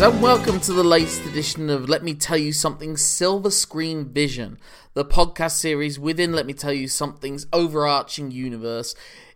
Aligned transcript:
And 0.00 0.22
welcome 0.22 0.60
to 0.60 0.72
the 0.72 0.84
latest 0.84 1.26
edition 1.26 1.68
of 1.68 1.88
Let 1.88 2.04
Me 2.04 2.14
Tell 2.14 2.38
You 2.38 2.52
Something 2.52 2.96
Silver 2.96 3.50
Screen 3.50 4.04
Vision, 4.04 4.56
the 4.94 5.04
podcast 5.04 5.56
series 5.56 5.98
within 5.98 6.32
Let 6.32 6.46
Me 6.46 6.52
Tell 6.52 6.72
You 6.72 6.86
Something's 6.86 7.48
overarching 7.52 8.30
universe, 8.30 8.94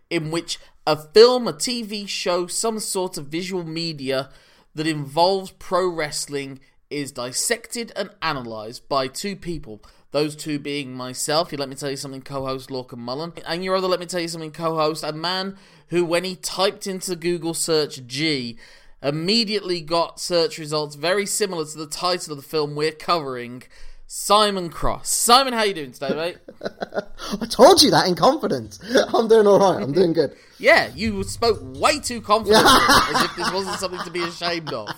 in 0.09 0.31
which 0.31 0.59
a 0.87 0.95
film, 0.95 1.49
a 1.49 1.53
TV 1.53 2.07
show, 2.07 2.47
some 2.47 2.79
sort 2.79 3.17
of 3.17 3.27
visual 3.27 3.65
media 3.65 4.29
that 4.73 4.87
involves 4.87 5.51
pro 5.51 5.85
wrestling 5.85 6.61
is 6.89 7.11
dissected 7.11 7.91
and 7.97 8.11
analysed 8.21 8.87
by 8.87 9.07
two 9.07 9.35
people. 9.35 9.83
Those 10.11 10.33
two 10.33 10.59
being 10.59 10.95
myself, 10.95 11.51
you 11.51 11.57
let 11.57 11.67
me 11.67 11.75
tell 11.75 11.89
you 11.89 11.97
something, 11.97 12.21
co 12.21 12.45
host 12.45 12.69
Lorcan 12.69 12.99
Mullen, 12.99 13.33
and 13.45 13.65
your 13.65 13.75
other 13.75 13.89
let 13.89 13.99
me 13.99 14.05
tell 14.05 14.21
you 14.21 14.29
something, 14.29 14.51
co 14.51 14.77
host, 14.77 15.03
a 15.03 15.11
man 15.11 15.57
who, 15.89 16.05
when 16.05 16.23
he 16.23 16.37
typed 16.37 16.87
into 16.87 17.17
Google 17.17 17.53
search 17.53 18.07
G, 18.07 18.57
immediately 19.03 19.81
got 19.81 20.19
search 20.19 20.57
results 20.57 20.95
very 20.95 21.25
similar 21.25 21.65
to 21.65 21.77
the 21.77 21.87
title 21.87 22.33
of 22.33 22.37
the 22.37 22.47
film 22.47 22.75
we're 22.75 22.91
covering. 22.91 23.63
Simon 24.07 24.69
Cross. 24.69 25.09
Simon, 25.09 25.53
how 25.53 25.63
you 25.63 25.73
doing 25.73 25.91
today, 25.91 26.13
mate? 26.13 26.37
I 27.41 27.45
told 27.47 27.81
you 27.81 27.89
that 27.91 28.07
in 28.07 28.15
confidence. 28.15 28.79
I'm 29.13 29.27
doing 29.27 29.47
all 29.47 29.59
right. 29.59 29.81
I'm 29.81 29.91
doing 29.91 30.13
good. 30.13 30.35
yeah, 30.59 30.89
you 30.93 31.23
spoke 31.23 31.59
way 31.61 31.99
too 31.99 32.21
confidently, 32.21 32.69
as 32.69 33.23
if 33.23 33.35
this 33.35 33.51
wasn't 33.51 33.79
something 33.79 34.01
to 34.01 34.11
be 34.11 34.21
ashamed 34.21 34.71
of. 34.71 34.89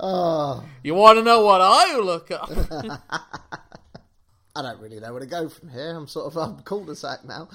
Oh, 0.00 0.64
You 0.82 0.94
want 0.94 1.18
to 1.18 1.24
know 1.24 1.44
what 1.44 1.60
I 1.60 1.96
look 1.98 2.30
up? 2.30 2.50
I 4.56 4.62
don't 4.62 4.80
really 4.80 4.98
know 4.98 5.12
where 5.12 5.20
to 5.20 5.26
go 5.26 5.50
from 5.50 5.68
here. 5.68 5.94
I'm 5.94 6.08
sort 6.08 6.26
of 6.26 6.38
I'm 6.38 6.58
cul-de-sac 6.64 7.26
now. 7.26 7.48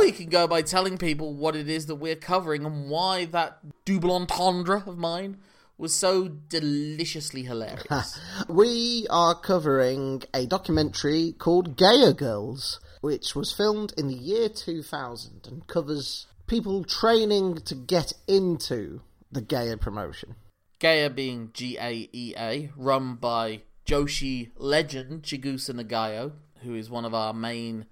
we 0.00 0.10
can 0.12 0.28
go 0.28 0.48
by 0.48 0.62
telling 0.62 0.98
people 0.98 1.32
what 1.32 1.54
it 1.54 1.68
is 1.68 1.86
that 1.86 1.94
we're 1.94 2.16
covering 2.16 2.66
and 2.66 2.90
why 2.90 3.26
that 3.26 3.58
double 3.84 4.10
entendre 4.12 4.82
of 4.84 4.98
mine 4.98 5.38
was 5.78 5.94
so 5.94 6.28
deliciously 6.28 7.44
hilarious. 7.44 8.18
we 8.48 9.06
are 9.10 9.34
covering 9.36 10.22
a 10.34 10.46
documentary 10.46 11.34
called 11.38 11.76
GAEA 11.76 12.16
Girls, 12.16 12.80
which 13.00 13.36
was 13.36 13.52
filmed 13.52 13.92
in 13.96 14.08
the 14.08 14.14
year 14.14 14.48
2000 14.48 15.46
and 15.46 15.66
covers 15.68 16.26
people 16.48 16.82
training 16.82 17.58
to 17.64 17.76
get 17.76 18.12
into 18.26 19.02
the 19.30 19.40
GAEA 19.40 19.80
promotion. 19.80 20.34
GAEA 20.80 21.14
being 21.14 21.50
G 21.52 21.78
A 21.80 22.08
E 22.12 22.34
A, 22.36 22.70
run 22.76 23.14
by 23.14 23.62
Joshi 23.92 24.52
legend 24.56 25.22
Chigusa 25.22 25.78
Nagayo, 25.78 26.32
who 26.62 26.74
is 26.74 26.88
one 26.88 27.04
of 27.04 27.12
our 27.12 27.34
main 27.34 27.84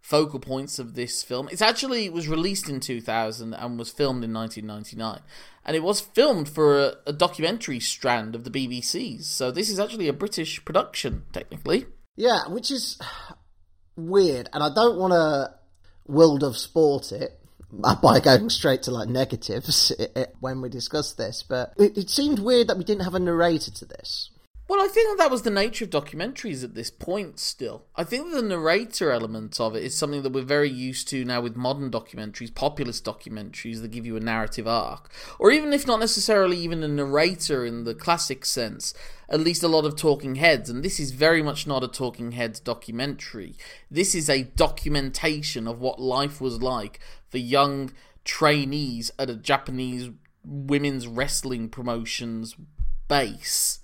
focal 0.00 0.40
points 0.40 0.78
of 0.78 0.94
this 0.94 1.22
film. 1.22 1.50
It's 1.52 1.60
actually 1.60 2.06
it 2.06 2.14
was 2.14 2.28
released 2.28 2.70
in 2.70 2.80
2000 2.80 3.52
and 3.52 3.78
was 3.78 3.90
filmed 3.90 4.24
in 4.24 4.32
1999, 4.32 5.20
and 5.66 5.76
it 5.76 5.82
was 5.82 6.00
filmed 6.00 6.48
for 6.48 6.80
a, 6.80 6.94
a 7.08 7.12
documentary 7.12 7.78
strand 7.78 8.34
of 8.34 8.44
the 8.44 8.50
BBC's. 8.50 9.26
So 9.26 9.50
this 9.50 9.68
is 9.68 9.78
actually 9.78 10.08
a 10.08 10.14
British 10.14 10.64
production, 10.64 11.24
technically. 11.34 11.84
Yeah, 12.16 12.48
which 12.48 12.70
is 12.70 12.98
weird, 13.96 14.48
and 14.54 14.62
I 14.62 14.70
don't 14.74 14.96
want 14.96 15.12
to 15.12 15.54
world 16.06 16.42
of 16.42 16.56
sport 16.56 17.12
it 17.12 17.38
by 17.70 18.18
going 18.20 18.48
straight 18.48 18.84
to 18.84 18.92
like 18.92 19.10
negatives 19.10 19.92
when 20.40 20.62
we 20.62 20.70
discuss 20.70 21.12
this, 21.12 21.42
but 21.42 21.74
it, 21.76 21.98
it 21.98 22.08
seemed 22.08 22.38
weird 22.38 22.68
that 22.68 22.78
we 22.78 22.84
didn't 22.84 23.04
have 23.04 23.14
a 23.14 23.20
narrator 23.20 23.70
to 23.72 23.84
this. 23.84 24.30
Well, 24.66 24.80
I 24.80 24.88
think 24.88 25.18
that 25.18 25.30
was 25.30 25.42
the 25.42 25.50
nature 25.50 25.84
of 25.84 25.90
documentaries 25.90 26.64
at 26.64 26.74
this 26.74 26.90
point 26.90 27.38
still. 27.38 27.84
I 27.96 28.04
think 28.04 28.32
the 28.32 28.40
narrator 28.40 29.10
element 29.10 29.60
of 29.60 29.76
it 29.76 29.82
is 29.82 29.94
something 29.94 30.22
that 30.22 30.32
we're 30.32 30.42
very 30.42 30.70
used 30.70 31.06
to 31.08 31.22
now 31.22 31.42
with 31.42 31.54
modern 31.54 31.90
documentaries, 31.90 32.54
populist 32.54 33.04
documentaries 33.04 33.82
that 33.82 33.90
give 33.90 34.06
you 34.06 34.16
a 34.16 34.20
narrative 34.20 34.66
arc. 34.66 35.10
Or 35.38 35.50
even 35.50 35.74
if 35.74 35.86
not 35.86 36.00
necessarily 36.00 36.56
even 36.56 36.82
a 36.82 36.88
narrator 36.88 37.66
in 37.66 37.84
the 37.84 37.94
classic 37.94 38.46
sense, 38.46 38.94
at 39.28 39.40
least 39.40 39.62
a 39.62 39.68
lot 39.68 39.84
of 39.84 39.96
talking 39.96 40.36
heads. 40.36 40.70
And 40.70 40.82
this 40.82 40.98
is 40.98 41.10
very 41.10 41.42
much 41.42 41.66
not 41.66 41.84
a 41.84 41.88
talking 41.88 42.32
heads 42.32 42.58
documentary. 42.58 43.56
This 43.90 44.14
is 44.14 44.30
a 44.30 44.44
documentation 44.44 45.68
of 45.68 45.78
what 45.78 46.00
life 46.00 46.40
was 46.40 46.62
like 46.62 47.00
for 47.28 47.36
young 47.36 47.92
trainees 48.24 49.10
at 49.18 49.28
a 49.28 49.36
Japanese 49.36 50.08
women's 50.42 51.06
wrestling 51.06 51.68
promotions 51.68 52.56
base 53.08 53.80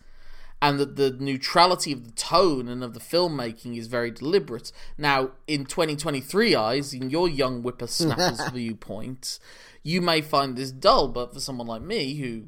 and 0.63 0.79
that 0.79 0.97
the 0.97 1.11
neutrality 1.19 1.93
of 1.93 2.05
the 2.05 2.13
tone 2.13 2.69
and 2.69 2.85
of 2.85 2.93
the 2.93 3.01
filmmaking 3.01 3.79
is 3.79 3.87
very 3.87 4.11
deliberate. 4.11 4.73
Now, 4.99 5.31
in 5.47 5.65
2023 5.65 6.55
eyes, 6.55 6.93
in 6.93 7.11
your 7.11 7.29
young 7.29 7.63
whippersnapper's 7.63 8.47
viewpoint, 8.53 9.39
you 9.83 10.03
may 10.03 10.21
find 10.21 10.57
this 10.57 10.71
dull, 10.71 11.09
but 11.09 11.33
for 11.33 11.41
someone 11.41 11.67
like 11.67 11.83
me, 11.83 12.17
who 12.17 12.45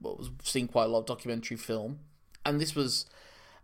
well, 0.00 0.16
was 0.16 0.30
seeing 0.42 0.68
quite 0.68 0.84
a 0.84 0.88
lot 0.88 1.00
of 1.00 1.06
documentary 1.06 1.56
film, 1.56 1.98
and 2.44 2.60
this 2.60 2.74
was 2.74 3.06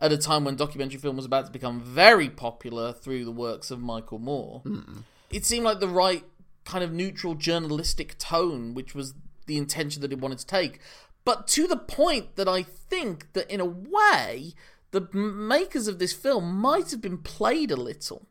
at 0.00 0.10
a 0.10 0.18
time 0.18 0.44
when 0.44 0.56
documentary 0.56 0.98
film 0.98 1.14
was 1.14 1.24
about 1.24 1.46
to 1.46 1.52
become 1.52 1.80
very 1.80 2.28
popular 2.28 2.92
through 2.92 3.24
the 3.24 3.30
works 3.30 3.70
of 3.70 3.80
Michael 3.80 4.18
Moore, 4.18 4.62
hmm. 4.64 5.00
it 5.30 5.44
seemed 5.44 5.64
like 5.64 5.78
the 5.78 5.88
right 5.88 6.24
kind 6.64 6.82
of 6.82 6.92
neutral 6.92 7.36
journalistic 7.36 8.18
tone, 8.18 8.74
which 8.74 8.96
was 8.96 9.14
the 9.46 9.56
intention 9.56 10.02
that 10.02 10.12
it 10.12 10.20
wanted 10.20 10.38
to 10.38 10.46
take 10.46 10.80
but 11.24 11.46
to 11.48 11.66
the 11.66 11.76
point 11.76 12.36
that 12.36 12.48
I 12.48 12.62
think 12.62 13.32
that 13.32 13.50
in 13.50 13.60
a 13.60 13.64
way 13.64 14.54
the 14.90 15.08
makers 15.12 15.88
of 15.88 15.98
this 15.98 16.12
film 16.12 16.54
might 16.54 16.90
have 16.90 17.00
been 17.00 17.18
played 17.18 17.70
a 17.70 17.76
little, 17.76 18.26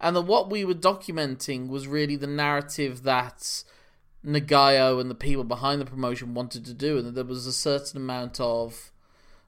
and 0.00 0.16
that 0.16 0.22
what 0.22 0.50
we 0.50 0.64
were 0.64 0.74
documenting 0.74 1.68
was 1.68 1.86
really 1.86 2.16
the 2.16 2.26
narrative 2.26 3.04
that 3.04 3.64
Nagayo 4.24 5.00
and 5.00 5.08
the 5.08 5.14
people 5.14 5.44
behind 5.44 5.80
the 5.80 5.86
promotion 5.86 6.34
wanted 6.34 6.64
to 6.64 6.74
do, 6.74 6.98
and 6.98 7.06
that 7.06 7.14
there 7.14 7.24
was 7.24 7.46
a 7.46 7.52
certain 7.52 7.98
amount 7.98 8.40
of 8.40 8.90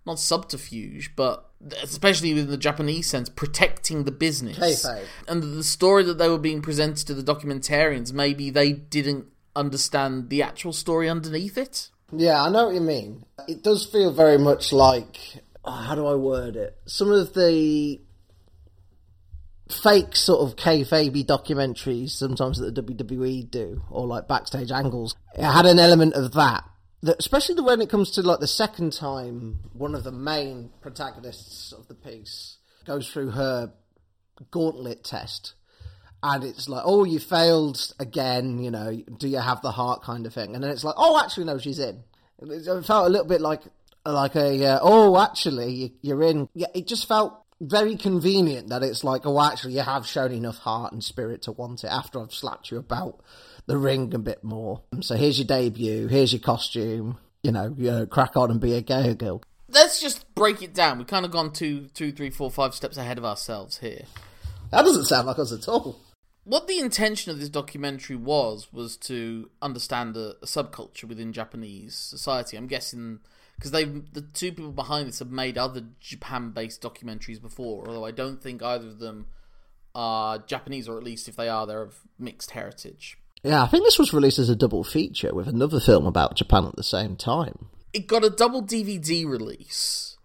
not 0.06 0.18
subterfuge, 0.18 1.14
but 1.16 1.50
especially 1.82 2.32
within 2.32 2.50
the 2.50 2.56
Japanese 2.56 3.06
sense, 3.06 3.28
protecting 3.28 4.04
the 4.04 4.12
business. 4.12 4.58
Kayfabe. 4.58 5.04
And 5.26 5.42
the 5.42 5.64
story 5.64 6.02
that 6.04 6.18
they 6.18 6.28
were 6.28 6.38
being 6.38 6.62
presented 6.62 7.06
to 7.08 7.14
the 7.14 7.34
documentarians, 7.34 8.12
maybe 8.12 8.48
they 8.48 8.72
didn't 8.72 9.26
understand 9.54 10.30
the 10.30 10.42
actual 10.42 10.72
story 10.72 11.10
underneath 11.10 11.58
it. 11.58 11.90
Yeah, 12.12 12.42
I 12.42 12.48
know 12.48 12.66
what 12.66 12.74
you 12.74 12.80
mean. 12.80 13.24
It 13.46 13.62
does 13.62 13.84
feel 13.84 14.12
very 14.12 14.38
much 14.38 14.72
like 14.72 15.18
oh, 15.64 15.70
how 15.70 15.94
do 15.94 16.06
I 16.06 16.14
word 16.14 16.56
it? 16.56 16.76
Some 16.86 17.12
of 17.12 17.34
the 17.34 18.00
fake 19.70 20.16
sort 20.16 20.40
of 20.40 20.56
kayfabe 20.56 21.26
documentaries 21.26 22.10
sometimes 22.10 22.58
that 22.58 22.74
the 22.74 22.82
WWE 22.82 23.50
do, 23.50 23.82
or 23.90 24.06
like 24.06 24.26
backstage 24.26 24.70
angles. 24.70 25.14
It 25.34 25.44
had 25.44 25.66
an 25.66 25.78
element 25.78 26.14
of 26.14 26.32
that. 26.32 26.64
That 27.02 27.16
especially 27.20 27.60
when 27.62 27.80
it 27.80 27.90
comes 27.90 28.10
to 28.12 28.22
like 28.22 28.40
the 28.40 28.46
second 28.46 28.92
time, 28.92 29.58
one 29.72 29.94
of 29.94 30.04
the 30.04 30.12
main 30.12 30.70
protagonists 30.80 31.72
of 31.72 31.86
the 31.88 31.94
piece 31.94 32.56
goes 32.86 33.08
through 33.08 33.30
her 33.32 33.72
gauntlet 34.50 35.04
test. 35.04 35.54
And 36.22 36.42
it's 36.44 36.68
like, 36.68 36.82
oh, 36.84 37.04
you 37.04 37.20
failed 37.20 37.94
again, 38.00 38.58
you 38.62 38.70
know, 38.70 39.00
do 39.18 39.28
you 39.28 39.38
have 39.38 39.62
the 39.62 39.70
heart 39.70 40.02
kind 40.02 40.26
of 40.26 40.34
thing? 40.34 40.54
And 40.54 40.64
then 40.64 40.70
it's 40.70 40.84
like, 40.84 40.96
oh, 40.96 41.20
actually, 41.22 41.44
no, 41.44 41.58
she's 41.58 41.78
in. 41.78 42.02
It 42.40 42.84
felt 42.84 43.06
a 43.06 43.08
little 43.08 43.26
bit 43.26 43.40
like, 43.40 43.62
like 44.04 44.34
a, 44.34 44.64
uh, 44.64 44.78
oh, 44.82 45.20
actually, 45.20 45.94
you're 46.02 46.22
in. 46.22 46.48
Yeah, 46.54 46.68
it 46.74 46.86
just 46.88 47.06
felt 47.06 47.34
very 47.60 47.96
convenient 47.96 48.68
that 48.68 48.82
it's 48.82 49.04
like, 49.04 49.26
oh, 49.26 49.40
actually, 49.40 49.74
you 49.74 49.80
have 49.80 50.06
shown 50.06 50.32
enough 50.32 50.58
heart 50.58 50.92
and 50.92 51.02
spirit 51.02 51.42
to 51.42 51.52
want 51.52 51.84
it 51.84 51.88
after 51.88 52.20
I've 52.20 52.34
slapped 52.34 52.70
you 52.70 52.78
about 52.78 53.20
the 53.66 53.76
ring 53.76 54.12
a 54.14 54.18
bit 54.18 54.42
more. 54.42 54.82
So 55.00 55.14
here's 55.14 55.38
your 55.38 55.46
debut, 55.46 56.08
here's 56.08 56.32
your 56.32 56.40
costume, 56.40 57.18
you 57.42 57.52
know, 57.52 57.74
you 57.76 57.90
know 57.90 58.06
crack 58.06 58.36
on 58.36 58.50
and 58.50 58.60
be 58.60 58.74
a 58.74 58.80
gay 58.80 59.14
girl. 59.14 59.42
Let's 59.68 60.00
just 60.00 60.34
break 60.34 60.62
it 60.62 60.72
down. 60.72 60.98
We've 60.98 61.06
kind 61.06 61.26
of 61.26 61.30
gone 61.30 61.52
two, 61.52 61.88
two, 61.92 62.10
three, 62.10 62.30
four, 62.30 62.50
five 62.50 62.74
steps 62.74 62.96
ahead 62.96 63.18
of 63.18 63.24
ourselves 63.24 63.78
here. 63.78 64.04
That 64.70 64.82
doesn't 64.82 65.04
sound 65.04 65.26
like 65.26 65.38
us 65.38 65.52
at 65.52 65.68
all. 65.68 66.00
What 66.48 66.66
the 66.66 66.78
intention 66.78 67.30
of 67.30 67.38
this 67.38 67.50
documentary 67.50 68.16
was 68.16 68.72
was 68.72 68.96
to 68.98 69.50
understand 69.60 70.16
a, 70.16 70.30
a 70.40 70.46
subculture 70.46 71.04
within 71.04 71.34
Japanese 71.34 71.94
society. 71.94 72.56
I'm 72.56 72.66
guessing 72.66 73.20
because 73.56 73.70
they 73.70 73.84
the 73.84 74.22
two 74.22 74.52
people 74.52 74.72
behind 74.72 75.08
this 75.08 75.18
have 75.18 75.30
made 75.30 75.58
other 75.58 75.82
Japan-based 76.00 76.80
documentaries 76.80 77.38
before, 77.38 77.86
although 77.86 78.06
I 78.06 78.12
don't 78.12 78.42
think 78.42 78.62
either 78.62 78.86
of 78.86 78.98
them 78.98 79.26
are 79.94 80.38
Japanese, 80.38 80.88
or 80.88 80.96
at 80.96 81.04
least 81.04 81.28
if 81.28 81.36
they 81.36 81.50
are, 81.50 81.66
they're 81.66 81.82
of 81.82 81.98
mixed 82.18 82.52
heritage. 82.52 83.18
Yeah, 83.42 83.62
I 83.62 83.66
think 83.66 83.84
this 83.84 83.98
was 83.98 84.14
released 84.14 84.38
as 84.38 84.48
a 84.48 84.56
double 84.56 84.84
feature 84.84 85.34
with 85.34 85.48
another 85.48 85.80
film 85.80 86.06
about 86.06 86.36
Japan 86.36 86.64
at 86.64 86.76
the 86.76 86.82
same 86.82 87.16
time. 87.16 87.66
It 87.92 88.06
got 88.06 88.24
a 88.24 88.30
double 88.30 88.62
DVD 88.62 89.26
release, 89.28 90.16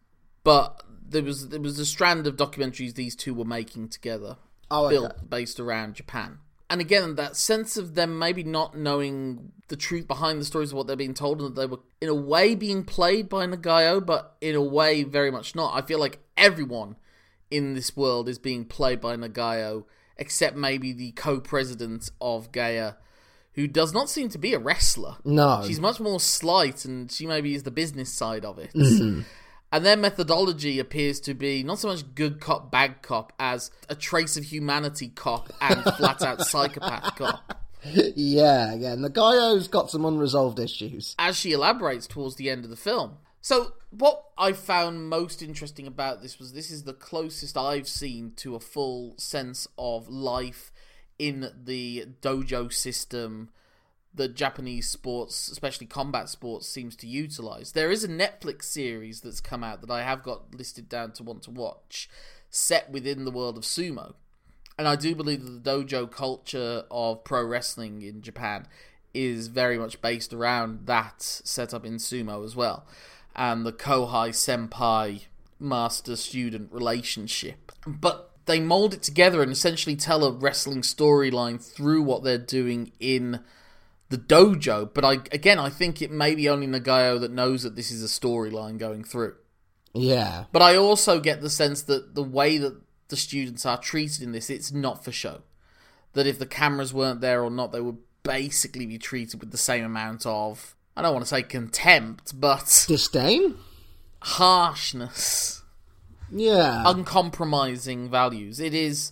but 0.45 0.83
there 1.05 1.23
was 1.23 1.49
there 1.49 1.59
was 1.59 1.79
a 1.79 1.85
strand 1.85 2.27
of 2.27 2.37
documentaries 2.37 2.93
these 2.93 3.17
two 3.17 3.33
were 3.33 3.43
making 3.43 3.89
together, 3.89 4.37
Oh, 4.71 4.85
okay. 4.85 4.95
built 4.95 5.29
based 5.29 5.59
around 5.59 5.95
Japan. 5.95 6.39
And 6.69 6.81
again, 6.81 7.15
that 7.15 7.35
sense 7.35 7.77
of 7.77 7.93
them 7.93 8.17
maybe 8.17 8.43
not 8.43 8.75
knowing 8.75 9.51
the 9.67 9.75
truth 9.75 10.07
behind 10.07 10.41
the 10.41 10.45
stories 10.45 10.71
of 10.71 10.77
what 10.77 10.87
they're 10.87 10.95
being 10.95 11.13
told, 11.13 11.39
and 11.39 11.49
that 11.49 11.59
they 11.59 11.67
were 11.67 11.79
in 12.01 12.09
a 12.09 12.15
way 12.15 12.55
being 12.55 12.83
played 12.83 13.29
by 13.29 13.45
Nagayo, 13.45 14.03
but 14.03 14.35
in 14.41 14.55
a 14.55 14.61
way 14.61 15.03
very 15.03 15.29
much 15.29 15.55
not. 15.55 15.75
I 15.75 15.85
feel 15.85 15.99
like 15.99 16.19
everyone 16.35 16.95
in 17.51 17.75
this 17.75 17.95
world 17.95 18.27
is 18.27 18.39
being 18.39 18.65
played 18.65 18.99
by 18.99 19.15
Nagayo, 19.15 19.83
except 20.17 20.57
maybe 20.57 20.93
the 20.93 21.11
co-president 21.11 22.09
of 22.19 22.51
GAEA, 22.51 22.95
who 23.53 23.67
does 23.67 23.93
not 23.93 24.09
seem 24.09 24.29
to 24.29 24.39
be 24.39 24.55
a 24.55 24.59
wrestler. 24.59 25.17
No. 25.23 25.61
She's 25.67 25.79
much 25.79 25.99
more 25.99 26.19
slight, 26.19 26.85
and 26.85 27.11
she 27.11 27.27
maybe 27.27 27.53
is 27.53 27.63
the 27.63 27.71
business 27.71 28.11
side 28.11 28.45
of 28.45 28.57
it. 28.57 28.73
Mm-hmm. 28.73 29.21
And 29.73 29.83
their 29.83 29.97
methodology 29.97 30.77
appears 30.77 31.19
to 31.21 31.33
be 31.33 31.63
not 31.63 31.79
so 31.79 31.87
much 31.87 32.13
good 32.13 32.39
cop, 32.39 32.69
bad 32.69 33.01
cop, 33.01 33.33
as 33.39 33.71
a 33.89 33.95
trace 33.95 34.37
of 34.37 34.43
humanity 34.43 35.09
cop 35.09 35.51
and 35.59 35.83
flat 35.97 36.21
out 36.21 36.45
psychopath 36.45 37.15
cop. 37.15 37.65
yeah, 37.83 38.75
yeah. 38.75 38.93
And 38.93 39.03
the 39.03 39.09
Gaio's 39.09 39.67
got 39.67 39.89
some 39.89 40.05
unresolved 40.05 40.59
issues. 40.59 41.15
As 41.17 41.35
she 41.35 41.53
elaborates 41.53 42.05
towards 42.05 42.35
the 42.35 42.51
end 42.51 42.65
of 42.65 42.69
the 42.69 42.75
film. 42.75 43.17
So, 43.41 43.73
what 43.89 44.23
I 44.37 44.53
found 44.53 45.09
most 45.09 45.41
interesting 45.41 45.87
about 45.87 46.21
this 46.21 46.37
was 46.37 46.53
this 46.53 46.69
is 46.69 46.83
the 46.83 46.93
closest 46.93 47.57
I've 47.57 47.87
seen 47.87 48.33
to 48.37 48.53
a 48.53 48.59
full 48.59 49.15
sense 49.17 49.67
of 49.79 50.07
life 50.07 50.71
in 51.17 51.51
the 51.63 52.05
dojo 52.21 52.71
system 52.71 53.49
that 54.15 54.35
Japanese 54.35 54.89
sports, 54.89 55.47
especially 55.47 55.87
combat 55.87 56.29
sports, 56.29 56.67
seems 56.67 56.95
to 56.97 57.07
utilize. 57.07 57.71
There 57.71 57.91
is 57.91 58.03
a 58.03 58.07
Netflix 58.07 58.63
series 58.63 59.21
that's 59.21 59.41
come 59.41 59.63
out 59.63 59.81
that 59.81 59.91
I 59.91 60.03
have 60.03 60.23
got 60.23 60.53
listed 60.53 60.87
down 60.87 61.13
to 61.13 61.23
want 61.23 61.43
to 61.43 61.51
watch, 61.51 62.09
set 62.49 62.91
within 62.91 63.25
the 63.25 63.31
world 63.31 63.57
of 63.57 63.63
sumo. 63.63 64.13
And 64.77 64.87
I 64.87 64.95
do 64.95 65.15
believe 65.15 65.43
that 65.43 65.63
the 65.63 65.71
dojo 65.71 66.09
culture 66.09 66.83
of 66.89 67.23
pro 67.23 67.43
wrestling 67.45 68.01
in 68.01 68.21
Japan 68.21 68.67
is 69.13 69.47
very 69.47 69.77
much 69.77 70.01
based 70.01 70.33
around 70.33 70.87
that 70.87 71.21
setup 71.21 71.85
in 71.85 71.95
sumo 71.95 72.43
as 72.43 72.55
well. 72.55 72.85
And 73.35 73.65
the 73.65 73.73
Kohai 73.73 74.29
Senpai 74.29 75.25
master 75.59 76.15
student 76.15 76.71
relationship. 76.71 77.71
But 77.87 78.31
they 78.45 78.59
mold 78.59 78.93
it 78.93 79.01
together 79.01 79.41
and 79.41 79.51
essentially 79.51 79.95
tell 79.95 80.23
a 80.23 80.31
wrestling 80.31 80.81
storyline 80.81 81.61
through 81.61 82.03
what 82.03 82.23
they're 82.23 82.37
doing 82.37 82.91
in 82.99 83.39
the 84.13 84.17
dojo. 84.35 84.93
But 84.93 85.03
I 85.03 85.13
again, 85.31 85.57
I 85.59 85.69
think 85.69 86.01
it 86.01 86.11
may 86.11 86.35
be 86.35 86.47
only 86.47 86.67
Nagayo 86.67 87.19
that 87.19 87.31
knows 87.31 87.63
that 87.63 87.75
this 87.75 87.89
is 87.91 88.03
a 88.03 88.07
storyline 88.07 88.77
going 88.77 89.03
through. 89.03 89.35
Yeah. 89.93 90.45
But 90.51 90.61
I 90.61 90.75
also 90.75 91.19
get 91.19 91.41
the 91.41 91.49
sense 91.49 91.81
that 91.83 92.15
the 92.15 92.23
way 92.23 92.57
that 92.59 92.75
the 93.09 93.15
students 93.17 93.65
are 93.65 93.77
treated 93.79 94.21
in 94.21 94.31
this, 94.31 94.49
it's 94.49 94.71
not 94.71 95.03
for 95.03 95.11
show. 95.11 95.41
That 96.13 96.27
if 96.27 96.37
the 96.39 96.45
cameras 96.45 96.93
weren't 96.93 97.21
there 97.21 97.43
or 97.43 97.49
not, 97.51 97.71
they 97.71 97.81
would 97.81 97.97
basically 98.23 98.85
be 98.85 98.97
treated 98.97 99.39
with 99.39 99.51
the 99.51 99.57
same 99.57 99.83
amount 99.83 100.25
of 100.25 100.75
I 100.95 101.01
don't 101.01 101.13
want 101.13 101.25
to 101.25 101.29
say 101.29 101.41
contempt, 101.43 102.39
but 102.39 102.85
Disdain? 102.87 103.55
harshness, 104.21 105.63
Yeah. 106.31 106.83
uncompromising 106.85 108.09
values. 108.09 108.59
It 108.59 108.73
is. 108.73 109.11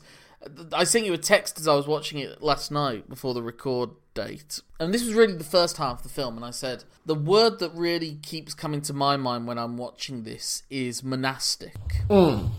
I 0.74 0.84
sent 0.84 1.06
you 1.06 1.14
a 1.14 1.18
text 1.18 1.60
as 1.60 1.68
I 1.68 1.76
was 1.76 1.88
watching 1.88 2.20
it 2.20 2.42
last 2.42 2.72
night 2.72 3.08
before 3.08 3.34
the 3.34 3.44
record 3.44 3.92
date, 4.14 4.60
and 4.80 4.94
this 4.94 5.04
was 5.04 5.14
really 5.14 5.36
the 5.36 5.44
first 5.44 5.78
half 5.78 5.98
of 5.98 6.04
the 6.04 6.10
film. 6.10 6.36
And 6.36 6.46
I 6.46 6.52
said 6.52 6.84
the 7.06 7.16
word 7.16 7.60
that 7.60 7.72
really 7.74 8.16
keeps 8.22 8.54
coming 8.54 8.82
to 8.82 8.94
my 8.94 9.18
mind 9.18 9.48
when 9.48 9.58
I'm 9.58 9.78
watching 9.78 10.24
this 10.24 10.64
is 10.70 11.04
monastic. 11.04 11.76
Mm. 12.10 12.50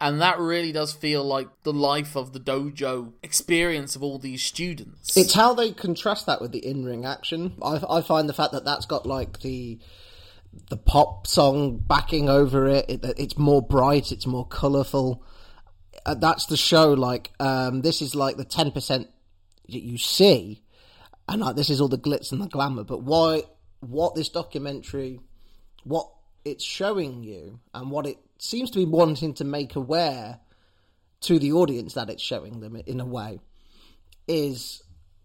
And 0.00 0.20
that 0.20 0.38
really 0.38 0.70
does 0.70 0.92
feel 0.92 1.24
like 1.24 1.48
the 1.64 1.72
life 1.72 2.16
of 2.16 2.32
the 2.32 2.38
dojo 2.38 3.12
experience 3.22 3.96
of 3.96 4.02
all 4.02 4.18
these 4.18 4.42
students. 4.44 5.16
It's 5.16 5.34
how 5.34 5.54
they 5.54 5.72
contrast 5.72 6.26
that 6.26 6.40
with 6.40 6.52
the 6.52 6.64
in-ring 6.64 7.04
action. 7.04 7.54
I, 7.60 7.80
I 7.88 8.02
find 8.02 8.28
the 8.28 8.34
fact 8.34 8.52
that 8.52 8.64
that's 8.64 8.86
got 8.86 9.06
like 9.06 9.40
the 9.40 9.78
the 10.70 10.76
pop 10.76 11.26
song 11.26 11.78
backing 11.78 12.28
over 12.28 12.66
it. 12.66 12.86
it 12.88 13.04
it's 13.18 13.36
more 13.36 13.60
bright. 13.60 14.12
It's 14.12 14.26
more 14.26 14.46
colourful. 14.46 15.22
Uh, 16.08 16.14
that's 16.14 16.46
the 16.46 16.56
show. 16.56 16.94
Like 16.94 17.32
um, 17.38 17.82
this 17.82 18.00
is 18.00 18.14
like 18.14 18.38
the 18.38 18.44
ten 18.44 18.70
percent 18.70 19.08
that 19.68 19.82
you 19.82 19.98
see, 19.98 20.62
and 21.28 21.42
like 21.42 21.54
this 21.54 21.68
is 21.68 21.82
all 21.82 21.88
the 21.88 21.98
glitz 21.98 22.32
and 22.32 22.40
the 22.40 22.46
glamour. 22.46 22.84
But 22.84 23.02
why? 23.02 23.42
What 23.80 24.14
this 24.14 24.30
documentary? 24.30 25.20
What 25.84 26.08
it's 26.46 26.64
showing 26.64 27.22
you, 27.22 27.60
and 27.74 27.90
what 27.90 28.06
it 28.06 28.16
seems 28.38 28.70
to 28.70 28.78
be 28.78 28.86
wanting 28.86 29.34
to 29.34 29.44
make 29.44 29.76
aware 29.76 30.40
to 31.20 31.38
the 31.38 31.52
audience 31.52 31.92
that 31.94 32.08
it's 32.08 32.22
showing 32.22 32.60
them 32.60 32.76
in 32.76 33.00
a 33.00 33.06
way 33.06 33.40
is 34.26 34.82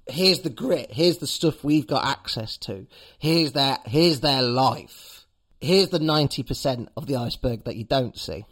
here's 0.07 0.41
the 0.41 0.49
grit, 0.49 0.91
here's 0.91 1.19
the 1.19 1.27
stuff 1.27 1.63
we've 1.63 1.87
got 1.87 2.05
access 2.05 2.57
to, 2.57 2.87
here's 3.19 3.53
their 3.53 3.77
here's 3.85 4.19
their 4.19 4.41
life, 4.41 5.25
here's 5.61 5.89
the 5.89 5.99
ninety 5.99 6.43
percent 6.43 6.89
of 6.97 7.05
the 7.05 7.15
iceberg 7.15 7.63
that 7.63 7.77
you 7.77 7.85
don't 7.85 8.17
see. 8.17 8.43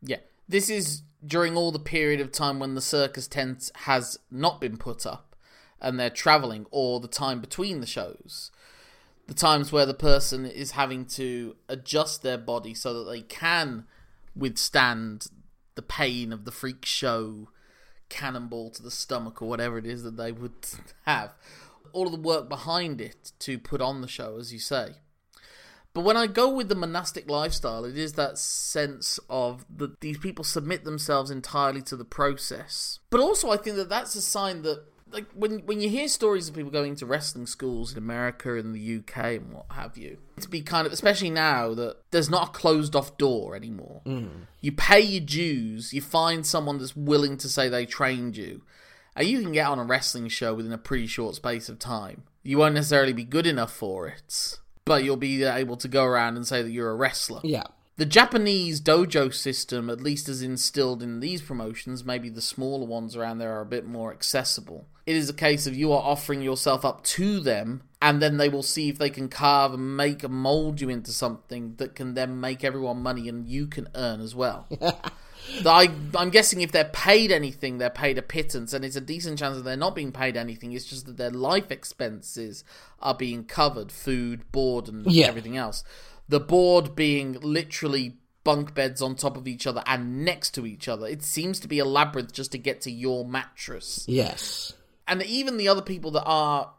Yeah. 0.00 0.20
This 0.48 0.70
is 0.70 1.02
during 1.26 1.56
all 1.56 1.72
the 1.72 1.78
period 1.78 2.20
of 2.20 2.30
time 2.30 2.58
when 2.58 2.74
the 2.74 2.80
circus 2.80 3.26
tent 3.26 3.70
has 3.74 4.18
not 4.30 4.60
been 4.60 4.76
put 4.76 5.06
up 5.06 5.36
and 5.80 5.98
they're 5.98 6.10
traveling, 6.10 6.66
or 6.70 7.00
the 7.00 7.08
time 7.08 7.40
between 7.40 7.80
the 7.80 7.86
shows. 7.86 8.50
The 9.26 9.34
times 9.34 9.72
where 9.72 9.86
the 9.86 9.94
person 9.94 10.46
is 10.46 10.70
having 10.72 11.04
to 11.06 11.56
adjust 11.68 12.22
their 12.22 12.38
body 12.38 12.72
so 12.74 12.94
that 12.94 13.10
they 13.10 13.20
can 13.20 13.84
withstand 14.34 15.26
the 15.74 15.82
pain 15.82 16.32
of 16.32 16.44
the 16.44 16.50
freak 16.50 16.84
show 16.86 17.48
cannonball 18.08 18.70
to 18.70 18.82
the 18.82 18.90
stomach 18.90 19.42
or 19.42 19.48
whatever 19.48 19.78
it 19.78 19.86
is 19.86 20.02
that 20.04 20.16
they 20.16 20.32
would 20.32 20.66
have. 21.06 21.34
All 21.92 22.06
of 22.06 22.12
the 22.12 22.18
work 22.18 22.48
behind 22.48 23.00
it 23.00 23.32
to 23.40 23.58
put 23.58 23.80
on 23.80 24.00
the 24.00 24.08
show, 24.08 24.38
as 24.38 24.52
you 24.52 24.58
say. 24.58 24.96
But 25.96 26.04
when 26.04 26.18
I 26.18 26.26
go 26.26 26.50
with 26.50 26.68
the 26.68 26.74
monastic 26.74 27.30
lifestyle, 27.30 27.86
it 27.86 27.96
is 27.96 28.12
that 28.12 28.36
sense 28.36 29.18
of 29.30 29.64
that 29.78 29.98
these 30.00 30.18
people 30.18 30.44
submit 30.44 30.84
themselves 30.84 31.30
entirely 31.30 31.80
to 31.84 31.96
the 31.96 32.04
process. 32.04 32.98
But 33.08 33.20
also, 33.20 33.48
I 33.48 33.56
think 33.56 33.76
that 33.76 33.88
that's 33.88 34.14
a 34.14 34.20
sign 34.20 34.60
that, 34.60 34.84
like, 35.10 35.24
when 35.32 35.60
when 35.60 35.80
you 35.80 35.88
hear 35.88 36.06
stories 36.08 36.50
of 36.50 36.54
people 36.54 36.70
going 36.70 36.96
to 36.96 37.06
wrestling 37.06 37.46
schools 37.46 37.92
in 37.92 37.96
America 37.96 38.56
and 38.58 38.74
the 38.74 38.96
UK 38.98 39.36
and 39.36 39.54
what 39.54 39.64
have 39.70 39.96
you, 39.96 40.18
to 40.38 40.50
be 40.50 40.60
kind 40.60 40.86
of, 40.86 40.92
especially 40.92 41.30
now 41.30 41.72
that 41.72 41.96
there's 42.10 42.28
not 42.28 42.48
a 42.48 42.52
closed 42.52 42.94
off 42.94 43.16
door 43.16 43.56
anymore. 43.56 44.02
Hmm. 44.04 44.42
You 44.60 44.72
pay 44.72 45.00
your 45.00 45.24
dues, 45.24 45.94
you 45.94 46.02
find 46.02 46.44
someone 46.44 46.76
that's 46.76 46.94
willing 46.94 47.38
to 47.38 47.48
say 47.48 47.70
they 47.70 47.86
trained 47.86 48.36
you, 48.36 48.60
and 49.16 49.26
you 49.26 49.40
can 49.40 49.52
get 49.52 49.66
on 49.66 49.78
a 49.78 49.84
wrestling 49.84 50.28
show 50.28 50.52
within 50.52 50.74
a 50.74 50.76
pretty 50.76 51.06
short 51.06 51.36
space 51.36 51.70
of 51.70 51.78
time. 51.78 52.24
You 52.42 52.58
won't 52.58 52.74
necessarily 52.74 53.14
be 53.14 53.24
good 53.24 53.46
enough 53.46 53.72
for 53.72 54.06
it 54.08 54.58
but 54.86 55.04
you'll 55.04 55.16
be 55.16 55.42
able 55.42 55.76
to 55.76 55.88
go 55.88 56.04
around 56.04 56.36
and 56.36 56.46
say 56.46 56.62
that 56.62 56.70
you're 56.70 56.90
a 56.90 56.94
wrestler. 56.94 57.40
Yeah. 57.44 57.64
The 57.96 58.06
Japanese 58.06 58.80
dojo 58.80 59.32
system, 59.32 59.90
at 59.90 60.00
least 60.00 60.28
as 60.28 60.42
instilled 60.42 61.02
in 61.02 61.20
these 61.20 61.42
promotions, 61.42 62.04
maybe 62.04 62.28
the 62.28 62.42
smaller 62.42 62.86
ones 62.86 63.16
around 63.16 63.38
there 63.38 63.56
are 63.56 63.62
a 63.62 63.66
bit 63.66 63.86
more 63.86 64.12
accessible. 64.12 64.86
It 65.06 65.16
is 65.16 65.30
a 65.30 65.34
case 65.34 65.66
of 65.66 65.74
you 65.74 65.92
are 65.92 66.02
offering 66.02 66.42
yourself 66.42 66.84
up 66.84 67.02
to 67.04 67.40
them, 67.40 67.82
and 68.02 68.20
then 68.20 68.36
they 68.36 68.48
will 68.48 68.62
see 68.62 68.88
if 68.88 68.98
they 68.98 69.08
can 69.08 69.28
carve 69.28 69.72
and 69.72 69.96
make 69.96 70.22
and 70.22 70.34
mold 70.34 70.80
you 70.80 70.90
into 70.90 71.10
something 71.10 71.74
that 71.78 71.94
can 71.94 72.14
then 72.14 72.38
make 72.38 72.62
everyone 72.62 73.02
money 73.02 73.28
and 73.28 73.46
you 73.46 73.66
can 73.66 73.88
earn 73.94 74.20
as 74.20 74.34
well. 74.34 74.68
I, 75.64 75.88
I'm 76.14 76.30
guessing 76.30 76.60
if 76.60 76.72
they're 76.72 76.84
paid 76.84 77.30
anything, 77.32 77.78
they're 77.78 77.90
paid 77.90 78.18
a 78.18 78.22
pittance, 78.22 78.72
and 78.72 78.84
it's 78.84 78.96
a 78.96 79.00
decent 79.00 79.38
chance 79.38 79.56
that 79.56 79.62
they're 79.64 79.76
not 79.76 79.94
being 79.94 80.12
paid 80.12 80.36
anything. 80.36 80.72
It's 80.72 80.84
just 80.84 81.06
that 81.06 81.16
their 81.16 81.30
life 81.30 81.70
expenses 81.70 82.64
are 83.00 83.14
being 83.14 83.44
covered 83.44 83.90
food, 83.92 84.50
board, 84.52 84.88
and 84.88 85.06
Yeah. 85.06 85.26
everything 85.26 85.56
else. 85.56 85.84
The 86.28 86.40
board 86.40 86.94
being 86.96 87.38
literally 87.40 88.16
bunk 88.44 88.74
beds 88.74 89.02
on 89.02 89.16
top 89.16 89.36
of 89.36 89.48
each 89.48 89.66
other 89.66 89.82
and 89.86 90.24
next 90.24 90.50
to 90.54 90.66
each 90.66 90.86
other. 90.88 91.06
It 91.06 91.22
seems 91.22 91.58
to 91.60 91.68
be 91.68 91.78
a 91.80 91.84
labyrinth 91.84 92.32
just 92.32 92.52
to 92.52 92.58
get 92.58 92.80
to 92.82 92.90
your 92.92 93.24
mattress 93.24 94.04
Yes. 94.06 94.72
and 95.08 95.20
even 95.24 95.56
the 95.56 95.66
other 95.66 95.82
people 95.82 96.12
that 96.12 96.22
are 96.24 96.72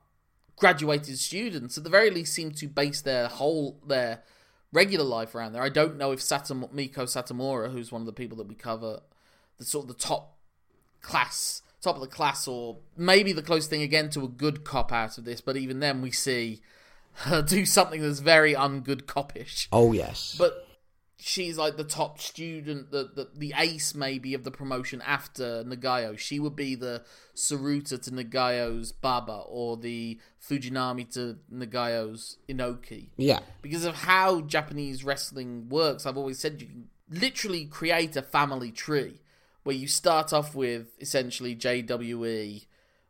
graduated 0.55 1.19
students 1.19 1.77
at 1.77 1.83
the 1.83 1.89
very 1.89 2.09
least 2.09 2.33
seem 2.33 2.51
to 2.51 2.67
base 2.67 3.01
their 3.01 3.27
whole 3.27 3.79
their 3.85 4.23
regular 4.77 5.03
life 5.03 5.33
around 5.33 5.53
there. 5.53 5.63
I 5.63 5.69
don't 5.69 5.97
know 5.97 6.11
if 6.11 6.19
Satam- 6.19 6.71
Meiko 6.71 6.99
Satomura, 6.99 7.71
who's 7.71 7.91
one 7.91 8.03
of 8.03 8.05
the 8.05 8.13
people 8.13 8.37
that 8.37 8.47
we 8.47 8.53
cover, 8.53 8.99
the 9.57 9.65
sort 9.65 9.85
of 9.85 9.87
the 9.87 9.95
top 9.95 10.37
class, 11.01 11.63
top 11.81 11.95
of 11.95 12.01
the 12.01 12.07
class, 12.07 12.47
or 12.47 12.77
maybe 12.95 13.33
the 13.33 13.41
closest 13.41 13.71
thing 13.71 13.81
again 13.81 14.11
to 14.11 14.23
a 14.23 14.27
good 14.27 14.63
cop 14.63 14.91
out 14.93 15.17
of 15.17 15.25
this. 15.25 15.41
But 15.41 15.57
even 15.57 15.79
then, 15.79 16.03
we 16.03 16.11
see 16.11 16.61
her 17.25 17.41
do 17.55 17.65
something 17.65 18.03
that's 18.03 18.19
very 18.19 18.53
ungood 18.53 19.03
copish. 19.03 19.67
Oh 19.71 19.93
yes. 19.93 20.35
But 20.37 20.66
she's 21.19 21.57
like 21.57 21.77
the 21.77 21.83
top 21.83 22.19
student, 22.19 22.91
the, 22.91 23.09
the 23.13 23.29
the 23.35 23.53
ace 23.57 23.95
maybe 23.95 24.33
of 24.33 24.43
the 24.43 24.51
promotion 24.51 25.01
after 25.05 25.63
Nagayo. 25.63 26.17
She 26.17 26.39
would 26.39 26.55
be 26.55 26.75
the 26.75 27.03
Tsuruta 27.35 28.01
to 28.03 28.11
Nagayo's 28.11 28.91
Baba 28.91 29.43
or 29.47 29.77
the 29.77 30.19
Fujinami 30.41 31.11
to 31.13 31.37
Nagayo's 31.53 32.37
Inoki. 32.47 33.09
yeah. 33.17 33.39
Because 33.61 33.85
of 33.85 33.95
how 33.95 34.41
Japanese 34.41 35.03
wrestling 35.03 35.69
works, 35.69 36.05
I've 36.05 36.17
always 36.17 36.39
said 36.39 36.61
you 36.61 36.67
can 36.67 36.89
literally 37.09 37.65
create 37.65 38.15
a 38.15 38.21
family 38.21 38.71
tree 38.71 39.21
where 39.63 39.75
you 39.75 39.87
start 39.87 40.31
off 40.31 40.55
with 40.55 40.95
essentially 40.99 41.55
JWE 41.55 42.65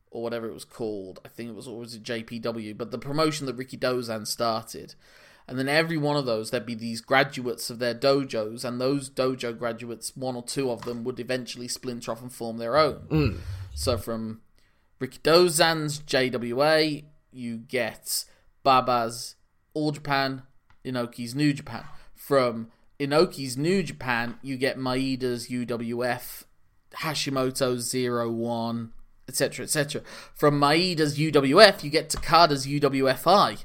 or 0.10 0.24
whatever 0.24 0.48
it 0.48 0.54
was 0.54 0.66
called. 0.66 1.20
I 1.26 1.28
think 1.28 1.50
it 1.50 1.56
was, 1.56 1.68
always 1.68 1.94
it 1.94 2.04
JPW? 2.04 2.78
But 2.78 2.92
the 2.92 2.98
promotion 2.98 3.46
that 3.46 3.58
Rikidozan 3.58 4.26
started. 4.26 4.96
And 5.48 5.58
then 5.58 5.70
every 5.70 5.98
one 5.98 6.18
of 6.18 6.26
those, 6.26 6.52
there'd 6.52 6.66
be 6.66 6.76
these 6.76 7.00
graduates 7.00 7.70
of 7.70 7.80
their 7.80 7.96
dojos, 7.96 8.66
and 8.66 8.82
those 8.82 9.10
dojo 9.10 9.58
graduates, 9.58 10.12
one 10.16 10.36
or 10.36 10.44
two 10.44 10.70
of 10.70 10.82
them, 10.82 11.06
would 11.06 11.20
eventually 11.20 11.70
splinter 11.70 12.12
off 12.12 12.22
and 12.22 12.32
form 12.32 12.58
their 12.58 12.76
own. 12.76 13.08
Mm. 13.10 13.38
So 13.74 13.98
from 13.98 14.42
Rikidozan's 15.00 16.00
JWA, 16.00 17.06
you 17.32 17.58
get 17.58 18.26
Baba's 18.64 19.36
All 19.74 19.92
Japan, 19.92 20.42
Inoki's 20.84 21.34
New 21.34 21.54
Japan. 21.54 21.86
From 22.14 22.70
Inoki's 23.00 23.58
New 23.58 23.84
Japan, 23.84 24.38
you 24.42 24.58
get 24.58 24.78
Maeda's 24.78 25.48
UWF, 25.48 26.44
Hashimoto's 26.98 27.90
Zero 27.90 28.30
One, 28.30 28.92
etc., 29.30 29.64
etc. 29.64 30.02
From 30.34 30.60
Maeda's 30.60 31.18
UWF, 31.18 31.84
you 31.84 31.90
get 31.90 32.10
Takada's 32.10 32.66
UWFI. 32.66 33.64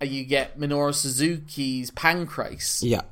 You 0.00 0.24
get 0.24 0.58
Minoru 0.58 0.94
Suzuki's 0.94 1.90
Pancrase 1.90 2.80
Yeah. 2.82 3.02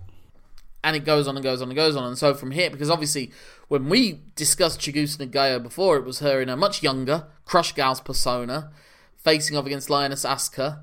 and 0.85 0.95
it 0.95 1.05
goes 1.05 1.27
on 1.27 1.37
and 1.37 1.43
goes 1.43 1.61
on 1.61 1.69
and 1.69 1.77
goes 1.77 1.97
on. 1.97 2.05
And 2.05 2.17
so 2.17 2.33
from 2.35 2.53
here, 2.53 2.71
because 2.71 2.91
obviously 2.91 3.33
when 3.69 3.89
we 3.89 4.21
discussed 4.37 4.81
Chigusa 4.81 5.19
Nagayo 5.27 5.61
before, 5.63 5.97
it 5.97 6.05
was 6.05 6.21
her 6.21 6.41
in 6.41 6.49
a 6.49 6.57
much 6.57 6.83
younger 6.83 7.27
Crush 7.45 7.73
Gal's 7.75 8.01
persona, 8.01 8.71
facing 9.17 9.57
off 9.57 9.67
against 9.67 9.91
Lioness 9.91 10.25
Asuka, 10.25 10.83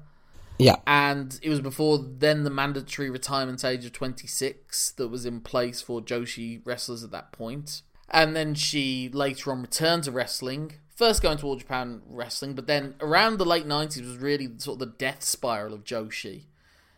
Yeah. 0.58 0.76
and 0.86 1.40
it 1.42 1.50
was 1.50 1.62
before 1.62 1.98
then 2.20 2.44
the 2.44 2.50
mandatory 2.50 3.10
retirement 3.10 3.64
age 3.64 3.86
of 3.86 3.94
26 3.94 4.92
that 4.92 5.08
was 5.08 5.26
in 5.26 5.40
place 5.40 5.82
for 5.82 6.02
Joshi 6.02 6.62
wrestlers 6.66 7.04
at 7.04 7.12
that 7.12 7.32
point. 7.32 7.82
And 8.10 8.36
then 8.36 8.54
she 8.56 9.10
later 9.14 9.52
on 9.52 9.62
returned 9.62 10.04
to 10.04 10.12
wrestling, 10.12 10.74
first 10.96 11.22
going 11.22 11.38
to 11.40 11.46
All 11.46 11.56
Japan 11.56 12.02
Wrestling, 12.08 12.54
but 12.54 12.68
then 12.68 12.96
around 13.00 13.38
the 13.38 13.46
late 13.46 13.68
90s 13.68 14.06
was 14.06 14.18
really 14.18 14.50
sort 14.58 14.76
of 14.76 14.80
the 14.80 14.96
death 14.98 15.24
spiral 15.24 15.74
of 15.74 15.84
Joshi. 15.84 16.44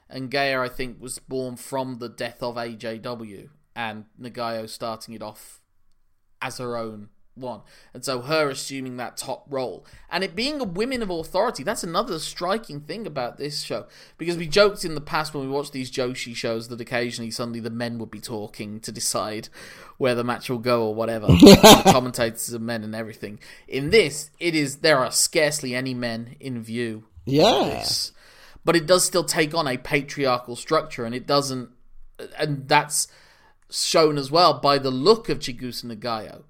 And 0.09 0.29
GAEA, 0.29 0.59
I 0.59 0.69
think, 0.69 1.01
was 1.01 1.19
born 1.19 1.55
from 1.55 1.97
the 1.97 2.09
death 2.09 2.43
of 2.43 2.55
AJW 2.55 3.49
and 3.75 4.05
Nagayo 4.19 4.69
starting 4.69 5.13
it 5.13 5.21
off 5.21 5.61
as 6.41 6.59
her 6.59 6.77
own 6.77 7.09
one. 7.35 7.61
And 7.93 8.03
so 8.03 8.21
her 8.21 8.49
assuming 8.49 8.97
that 8.97 9.17
top 9.17 9.45
role. 9.49 9.85
And 10.09 10.23
it 10.23 10.35
being 10.35 10.59
a 10.59 10.63
women 10.63 11.01
of 11.01 11.09
authority, 11.09 11.63
that's 11.63 11.83
another 11.83 12.19
striking 12.19 12.81
thing 12.81 13.05
about 13.05 13.37
this 13.37 13.61
show. 13.61 13.85
Because 14.17 14.37
we 14.37 14.47
joked 14.47 14.85
in 14.85 14.95
the 14.95 15.01
past 15.01 15.33
when 15.33 15.43
we 15.43 15.49
watched 15.49 15.73
these 15.73 15.91
Joshi 15.91 16.35
shows 16.35 16.69
that 16.69 16.81
occasionally 16.81 17.31
suddenly 17.31 17.59
the 17.59 17.69
men 17.69 17.99
would 17.99 18.11
be 18.11 18.21
talking 18.21 18.79
to 18.81 18.91
decide 18.91 19.49
where 19.97 20.15
the 20.15 20.23
match 20.23 20.49
will 20.49 20.59
go 20.59 20.87
or 20.87 20.95
whatever. 20.95 21.27
the 21.27 21.81
commentators 21.85 22.53
are 22.53 22.59
men 22.59 22.83
and 22.83 22.95
everything. 22.95 23.39
In 23.67 23.89
this, 23.89 24.29
it 24.39 24.55
is 24.55 24.77
there 24.77 24.99
are 24.99 25.11
scarcely 25.11 25.75
any 25.75 25.93
men 25.93 26.35
in 26.39 26.61
view 26.61 27.05
Yeah. 27.25 27.85
But 28.63 28.75
it 28.75 28.87
does 28.87 29.03
still 29.03 29.23
take 29.23 29.53
on 29.53 29.67
a 29.67 29.77
patriarchal 29.77 30.55
structure, 30.55 31.05
and 31.05 31.13
it 31.13 31.27
doesn't, 31.27 31.69
and 32.37 32.67
that's 32.67 33.07
shown 33.69 34.17
as 34.17 34.31
well 34.31 34.59
by 34.59 34.77
the 34.77 34.91
look 34.91 35.29
of 35.29 35.39
Chigusa 35.39 35.85
Nagayo. 35.85 36.43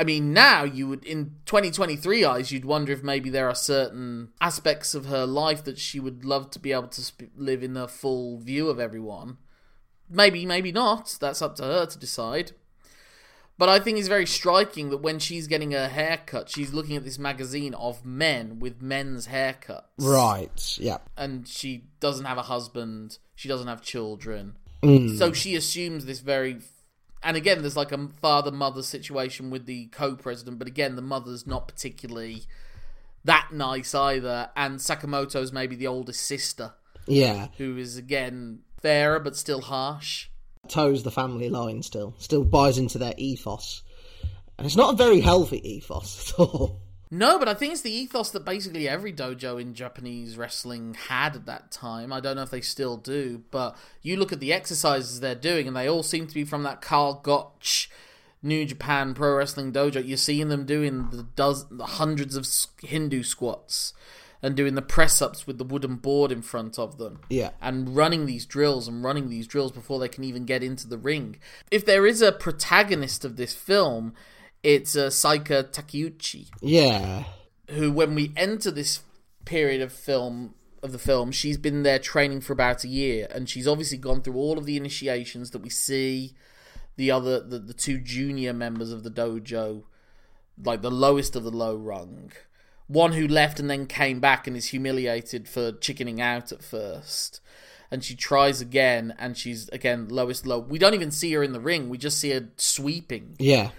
I 0.00 0.04
mean, 0.04 0.32
now 0.32 0.64
you 0.64 0.88
would, 0.88 1.04
in 1.04 1.34
2023 1.44 2.24
eyes, 2.24 2.50
you'd 2.50 2.64
wonder 2.64 2.90
if 2.90 3.02
maybe 3.02 3.28
there 3.28 3.48
are 3.50 3.54
certain 3.54 4.30
aspects 4.40 4.94
of 4.94 5.04
her 5.04 5.26
life 5.26 5.62
that 5.64 5.78
she 5.78 6.00
would 6.00 6.24
love 6.24 6.50
to 6.52 6.58
be 6.58 6.72
able 6.72 6.88
to 6.88 7.02
sp- 7.04 7.28
live 7.36 7.62
in 7.62 7.74
the 7.74 7.86
full 7.86 8.38
view 8.38 8.70
of 8.70 8.80
everyone. 8.80 9.36
Maybe, 10.08 10.46
maybe 10.46 10.72
not. 10.72 11.18
That's 11.20 11.42
up 11.42 11.54
to 11.56 11.64
her 11.64 11.84
to 11.84 11.98
decide. 11.98 12.52
But 13.58 13.68
I 13.68 13.78
think 13.78 13.98
it's 13.98 14.08
very 14.08 14.24
striking 14.24 14.88
that 14.88 15.02
when 15.02 15.18
she's 15.18 15.46
getting 15.46 15.72
her 15.72 15.88
hair 15.88 16.20
cut, 16.24 16.48
she's 16.48 16.72
looking 16.72 16.96
at 16.96 17.04
this 17.04 17.18
magazine 17.18 17.74
of 17.74 18.02
men 18.06 18.58
with 18.58 18.80
men's 18.80 19.26
haircuts 19.26 19.82
Right. 19.98 20.78
Yeah. 20.80 20.96
and 21.14 21.46
she 21.46 21.84
doesn't 22.00 22.24
have 22.24 22.38
a 22.38 22.42
husband, 22.42 23.18
she 23.34 23.48
doesn't 23.48 23.68
have 23.68 23.82
children. 23.82 24.56
Mm. 24.82 25.18
So 25.18 25.34
she 25.34 25.56
assumes 25.56 26.06
this 26.06 26.20
very 26.20 26.60
and 27.22 27.36
again 27.36 27.60
there's 27.60 27.76
like 27.76 27.92
a 27.92 28.08
father 28.20 28.50
mother 28.50 28.82
situation 28.82 29.50
with 29.50 29.66
the 29.66 29.86
co-president, 29.86 30.58
but 30.58 30.68
again 30.68 30.96
the 30.96 31.02
mother's 31.02 31.46
not 31.46 31.68
particularly 31.68 32.42
that 33.24 33.48
nice 33.52 33.94
either 33.94 34.50
and 34.56 34.78
Sakamoto's 34.78 35.52
maybe 35.52 35.76
the 35.76 35.86
oldest 35.86 36.20
sister 36.26 36.72
Yeah. 37.06 37.48
who 37.58 37.76
is 37.76 37.96
again 37.96 38.60
fairer 38.80 39.20
but 39.20 39.36
still 39.36 39.60
harsh. 39.60 40.28
Toes 40.68 41.02
the 41.02 41.10
family 41.10 41.48
line 41.50 41.82
still. 41.82 42.14
Still 42.18 42.44
buys 42.44 42.78
into 42.78 42.98
their 42.98 43.14
ethos. 43.16 43.82
And 44.56 44.66
it's 44.66 44.76
not 44.76 44.94
a 44.94 44.96
very 44.96 45.20
healthy 45.20 45.66
ethos 45.68 46.32
at 46.32 46.38
all. 46.38 46.80
No, 47.10 47.38
but 47.40 47.48
I 47.48 47.54
think 47.54 47.72
it's 47.72 47.82
the 47.82 47.90
ethos 47.90 48.30
that 48.30 48.44
basically 48.44 48.88
every 48.88 49.12
dojo 49.12 49.60
in 49.60 49.74
Japanese 49.74 50.36
wrestling 50.36 50.94
had 51.08 51.34
at 51.34 51.46
that 51.46 51.72
time. 51.72 52.12
I 52.12 52.20
don't 52.20 52.36
know 52.36 52.42
if 52.42 52.50
they 52.50 52.60
still 52.60 52.96
do, 52.96 53.42
but 53.50 53.76
you 54.00 54.16
look 54.16 54.32
at 54.32 54.38
the 54.38 54.52
exercises 54.52 55.18
they're 55.18 55.34
doing, 55.34 55.66
and 55.66 55.76
they 55.76 55.88
all 55.88 56.04
seem 56.04 56.28
to 56.28 56.34
be 56.34 56.44
from 56.44 56.62
that 56.62 56.80
Karl 56.80 57.14
Gotch 57.14 57.90
New 58.42 58.64
Japan 58.64 59.12
Pro 59.14 59.34
Wrestling 59.36 59.72
Dojo. 59.72 60.06
You're 60.06 60.16
seeing 60.16 60.48
them 60.50 60.64
doing 60.64 61.10
the, 61.10 61.24
doz- 61.34 61.66
the 61.68 61.84
hundreds 61.84 62.36
of 62.36 62.46
Hindu 62.80 63.24
squats 63.24 63.92
and 64.42 64.56
doing 64.56 64.74
the 64.74 64.80
press 64.80 65.20
ups 65.20 65.46
with 65.46 65.58
the 65.58 65.64
wooden 65.64 65.96
board 65.96 66.32
in 66.32 66.40
front 66.40 66.78
of 66.78 66.96
them 66.96 67.20
Yeah. 67.28 67.50
and 67.60 67.94
running 67.94 68.24
these 68.24 68.46
drills 68.46 68.88
and 68.88 69.04
running 69.04 69.28
these 69.28 69.46
drills 69.46 69.72
before 69.72 69.98
they 69.98 70.08
can 70.08 70.24
even 70.24 70.46
get 70.46 70.62
into 70.62 70.88
the 70.88 70.96
ring. 70.96 71.36
If 71.70 71.84
there 71.84 72.06
is 72.06 72.22
a 72.22 72.32
protagonist 72.32 73.22
of 73.24 73.36
this 73.36 73.52
film, 73.52 74.14
it's 74.62 74.96
uh, 74.96 75.08
Saika 75.08 75.64
Takeuchi. 75.64 76.48
Yeah. 76.60 77.24
who 77.70 77.92
when 77.92 78.14
we 78.14 78.32
enter 78.36 78.70
this 78.70 79.00
period 79.44 79.80
of 79.80 79.92
film 79.92 80.54
of 80.82 80.92
the 80.92 80.98
film 80.98 81.30
she's 81.30 81.58
been 81.58 81.82
there 81.82 81.98
training 81.98 82.40
for 82.40 82.52
about 82.52 82.84
a 82.84 82.88
year 82.88 83.26
and 83.30 83.48
she's 83.48 83.66
obviously 83.68 83.98
gone 83.98 84.22
through 84.22 84.36
all 84.36 84.58
of 84.58 84.64
the 84.64 84.76
initiations 84.76 85.50
that 85.50 85.60
we 85.60 85.68
see 85.70 86.34
the 86.96 87.10
other 87.10 87.40
the, 87.40 87.58
the 87.58 87.74
two 87.74 87.98
junior 87.98 88.52
members 88.52 88.92
of 88.92 89.02
the 89.02 89.10
dojo 89.10 89.82
like 90.64 90.82
the 90.82 90.90
lowest 90.90 91.36
of 91.36 91.44
the 91.44 91.50
low 91.50 91.74
rung. 91.74 92.32
One 92.86 93.12
who 93.12 93.26
left 93.26 93.60
and 93.60 93.70
then 93.70 93.86
came 93.86 94.20
back 94.20 94.46
and 94.46 94.56
is 94.56 94.66
humiliated 94.68 95.48
for 95.48 95.72
chickening 95.72 96.20
out 96.20 96.50
at 96.50 96.62
first. 96.62 97.40
And 97.90 98.04
she 98.04 98.14
tries 98.14 98.60
again 98.60 99.14
and 99.18 99.36
she's 99.36 99.68
again 99.70 100.08
lowest 100.08 100.46
low. 100.46 100.58
We 100.58 100.78
don't 100.78 100.94
even 100.94 101.10
see 101.10 101.32
her 101.32 101.42
in 101.42 101.52
the 101.52 101.60
ring 101.60 101.88
we 101.88 101.98
just 101.98 102.18
see 102.18 102.30
her 102.30 102.48
sweeping. 102.56 103.36
Yeah. 103.38 103.70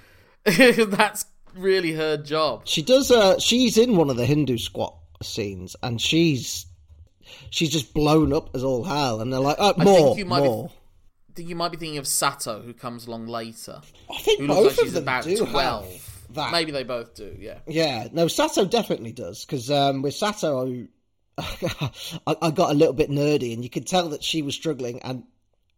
that's 0.88 1.26
really 1.56 1.92
her 1.94 2.18
job 2.18 2.62
She 2.66 2.82
does. 2.82 3.12
Uh, 3.12 3.38
she's 3.40 3.78
in 3.78 3.96
one 3.96 4.10
of 4.10 4.18
the 4.18 4.26
Hindu 4.26 4.58
squat 4.58 4.96
scenes, 5.22 5.76
and 5.84 6.02
she's 6.02 6.66
she's 7.50 7.70
just 7.70 7.94
blown 7.94 8.34
up 8.34 8.56
as 8.56 8.64
all 8.64 8.84
hell. 8.84 9.22
And 9.22 9.32
they're 9.32 9.40
like, 9.40 9.58
oh, 9.60 9.74
more, 9.78 9.96
think 9.96 10.18
you 10.18 10.26
might 10.26 10.42
be- 10.42 10.48
more. 10.48 10.72
I 11.30 11.34
think 11.34 11.50
you 11.50 11.56
might 11.56 11.72
be 11.72 11.78
thinking 11.78 11.98
of 11.98 12.08
Sato, 12.08 12.62
who 12.62 12.74
comes 12.74 13.08
along 13.08 13.28
later, 13.28 13.82
I 14.10 14.18
think 14.18 14.46
both 14.48 14.58
like 14.58 14.72
of 14.72 14.80
she's 14.80 14.94
them 14.94 15.04
about 15.04 15.24
do 15.24 15.38
twelve. 15.38 15.86
have 15.90 16.36
that. 16.36 16.52
Maybe 16.52 16.72
they 16.72 16.84
both 16.84 17.16
do. 17.16 17.36
Yeah. 17.40 17.60
Yeah, 17.68 18.08
no, 18.12 18.28
Sato 18.28 18.66
definitely 18.66 19.14
does 19.14 19.46
because 19.46 19.70
um, 19.72 20.02
with 20.02 20.14
Sato, 20.14 20.88
I, 21.38 21.92
I 22.28 22.52
got 22.52 22.72
a 22.72 22.74
little 22.74 22.94
bit 22.94 23.10
nerdy, 23.10 23.54
and 23.54 23.64
you 23.64 23.70
could 23.70 23.88
tell 23.88 24.10
that 24.10 24.24
she 24.24 24.42
was 24.42 24.56
struggling, 24.56 25.02
and 25.04 25.24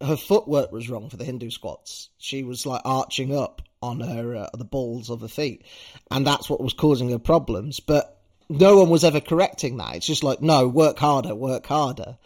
her 0.00 0.16
footwork 0.16 0.72
was 0.72 0.90
wrong 0.90 1.08
for 1.08 1.16
the 1.16 1.24
Hindu 1.24 1.50
squats. 1.50 2.10
She 2.18 2.42
was 2.42 2.66
like 2.66 2.82
arching 2.84 3.36
up 3.36 3.62
on 3.84 4.00
her 4.00 4.36
uh, 4.36 4.50
the 4.54 4.64
balls 4.64 5.10
of 5.10 5.20
her 5.20 5.28
feet, 5.28 5.62
and 6.10 6.26
that's 6.26 6.48
what 6.48 6.60
was 6.60 6.72
causing 6.72 7.10
her 7.10 7.18
problems. 7.18 7.80
But 7.80 8.18
no 8.48 8.78
one 8.78 8.90
was 8.90 9.04
ever 9.04 9.20
correcting 9.20 9.76
that. 9.78 9.96
It's 9.96 10.06
just 10.06 10.24
like, 10.24 10.42
no, 10.42 10.68
work 10.68 10.98
harder, 10.98 11.34
work 11.34 11.66
harder. 11.66 12.18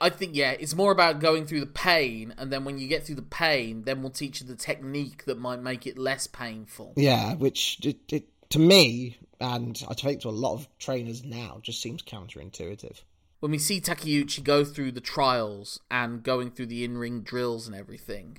I 0.00 0.10
think 0.10 0.36
yeah, 0.36 0.52
it's 0.52 0.74
more 0.74 0.92
about 0.92 1.20
going 1.20 1.46
through 1.46 1.60
the 1.60 1.66
pain, 1.66 2.34
and 2.38 2.52
then 2.52 2.64
when 2.64 2.78
you 2.78 2.86
get 2.86 3.04
through 3.04 3.16
the 3.16 3.22
pain, 3.22 3.82
then 3.82 4.02
we'll 4.02 4.10
teach 4.10 4.40
you 4.40 4.46
the 4.46 4.54
technique 4.54 5.24
that 5.24 5.38
might 5.38 5.60
make 5.60 5.86
it 5.86 5.98
less 5.98 6.26
painful. 6.26 6.92
Yeah, 6.96 7.34
which 7.34 7.84
it, 7.84 8.12
it, 8.12 8.28
to 8.50 8.58
me, 8.58 9.18
and 9.40 9.82
I 9.88 9.94
think 9.94 10.20
to 10.22 10.28
a 10.28 10.30
lot 10.30 10.54
of 10.54 10.68
trainers 10.78 11.24
now, 11.24 11.58
just 11.62 11.82
seems 11.82 12.02
counterintuitive. 12.02 13.02
When 13.40 13.52
we 13.52 13.58
see 13.58 13.80
Takeuchi 13.80 14.42
go 14.42 14.64
through 14.64 14.92
the 14.92 15.00
trials 15.00 15.80
and 15.90 16.22
going 16.22 16.50
through 16.50 16.66
the 16.66 16.84
in-ring 16.84 17.22
drills 17.22 17.66
and 17.66 17.76
everything, 17.76 18.38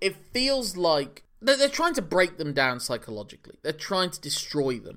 it 0.00 0.14
feels 0.32 0.76
like 0.76 1.24
they're, 1.44 1.56
they're 1.56 1.68
trying 1.68 1.94
to 1.94 2.02
break 2.02 2.38
them 2.38 2.52
down 2.52 2.80
psychologically. 2.80 3.56
They're 3.62 3.72
trying 3.72 4.10
to 4.10 4.20
destroy 4.20 4.78
them. 4.78 4.96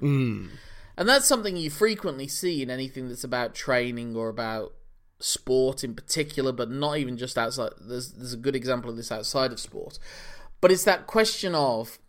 And 0.97 1.07
that's 1.07 1.27
something 1.27 1.55
you 1.55 1.69
frequently 1.69 2.27
see 2.27 2.63
in 2.63 2.69
anything 2.71 3.07
that's 3.07 3.23
about 3.23 3.53
training 3.53 4.15
or 4.15 4.29
about 4.29 4.73
sport 5.19 5.83
in 5.83 5.93
particular, 5.93 6.51
but 6.51 6.71
not 6.71 6.97
even 6.97 7.17
just 7.17 7.37
outside. 7.37 7.71
There's 7.79 8.13
there's 8.13 8.33
a 8.33 8.37
good 8.37 8.55
example 8.55 8.89
of 8.89 8.97
this 8.97 9.11
outside 9.11 9.51
of 9.51 9.59
sport. 9.59 9.99
But 10.59 10.71
it's 10.71 10.85
that 10.85 11.05
question 11.05 11.53
of 11.53 11.99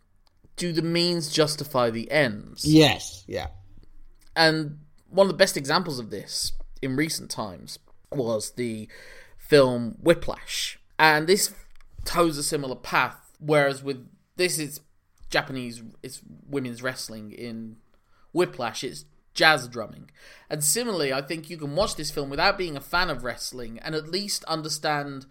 do 0.55 0.73
the 0.73 0.81
means 0.81 1.31
justify 1.31 1.89
the 1.89 2.11
ends? 2.11 2.65
Yes, 2.65 3.23
yeah, 3.27 3.47
And 4.35 4.79
one 5.09 5.25
of 5.25 5.31
the 5.31 5.37
best 5.37 5.55
examples 5.55 5.99
of 5.99 6.09
this 6.09 6.51
in 6.81 6.95
recent 6.95 7.31
times 7.31 7.79
was 8.11 8.51
the 8.51 8.89
film 9.37 9.95
Whiplash. 10.01 10.79
And 10.97 11.27
this 11.27 11.53
toes 12.03 12.37
a 12.37 12.43
similar 12.43 12.75
path, 12.75 13.35
whereas 13.39 13.81
with 13.83 14.05
this 14.39 14.57
is 14.57 14.79
Japanese 15.29 15.83
it's 16.01 16.21
women's 16.47 16.81
wrestling 16.81 17.31
in 17.31 17.75
Whiplash 18.33 18.83
it's 18.83 19.05
jazz 19.33 19.67
drumming. 19.67 20.09
And 20.49 20.63
similarly, 20.63 21.13
I 21.13 21.21
think 21.21 21.49
you 21.49 21.57
can 21.57 21.75
watch 21.75 21.95
this 21.95 22.09
film 22.09 22.29
without 22.29 22.57
being 22.57 22.75
a 22.75 22.81
fan 22.81 23.09
of 23.09 23.23
wrestling 23.23 23.79
and 23.79 23.93
at 23.93 24.09
least 24.09 24.43
understand 24.45 25.25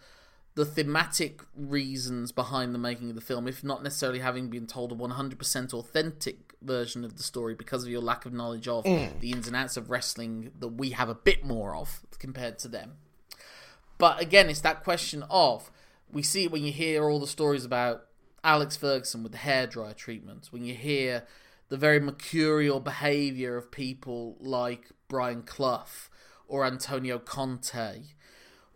the 0.54 0.64
thematic 0.64 1.40
reasons 1.56 2.32
behind 2.32 2.74
the 2.74 2.78
making 2.78 3.10
of 3.10 3.14
the 3.14 3.20
film, 3.20 3.48
if 3.48 3.64
not 3.64 3.82
necessarily 3.82 4.18
having 4.18 4.48
been 4.50 4.66
told 4.66 4.92
a 4.92 4.94
100% 4.94 5.74
authentic 5.74 6.54
version 6.60 7.04
of 7.04 7.16
the 7.16 7.22
story 7.22 7.54
because 7.54 7.84
of 7.84 7.90
your 7.90 8.00
lack 8.00 8.26
of 8.26 8.32
knowledge 8.32 8.66
of 8.66 8.84
mm. 8.84 9.20
the 9.20 9.30
ins 9.30 9.46
and 9.46 9.54
outs 9.54 9.76
of 9.76 9.88
wrestling 9.88 10.50
that 10.58 10.68
we 10.68 10.90
have 10.90 11.08
a 11.08 11.14
bit 11.14 11.44
more 11.44 11.76
of 11.76 12.00
compared 12.18 12.58
to 12.58 12.68
them. 12.68 12.96
But 13.98 14.20
again, 14.20 14.50
it's 14.50 14.60
that 14.62 14.84
question 14.84 15.24
of 15.30 15.70
we 16.10 16.22
see 16.22 16.44
it 16.44 16.50
when 16.50 16.64
you 16.64 16.72
hear 16.72 17.08
all 17.08 17.20
the 17.20 17.26
stories 17.26 17.64
about 17.64 18.07
Alex 18.44 18.76
Ferguson 18.76 19.22
with 19.22 19.32
the 19.32 19.38
hairdryer 19.38 19.94
treatments, 19.96 20.52
when 20.52 20.64
you 20.64 20.74
hear 20.74 21.24
the 21.68 21.76
very 21.76 22.00
mercurial 22.00 22.80
behaviour 22.80 23.56
of 23.56 23.70
people 23.70 24.36
like 24.40 24.90
Brian 25.08 25.42
Clough 25.42 26.08
or 26.46 26.64
Antonio 26.64 27.18
Conte, 27.18 28.02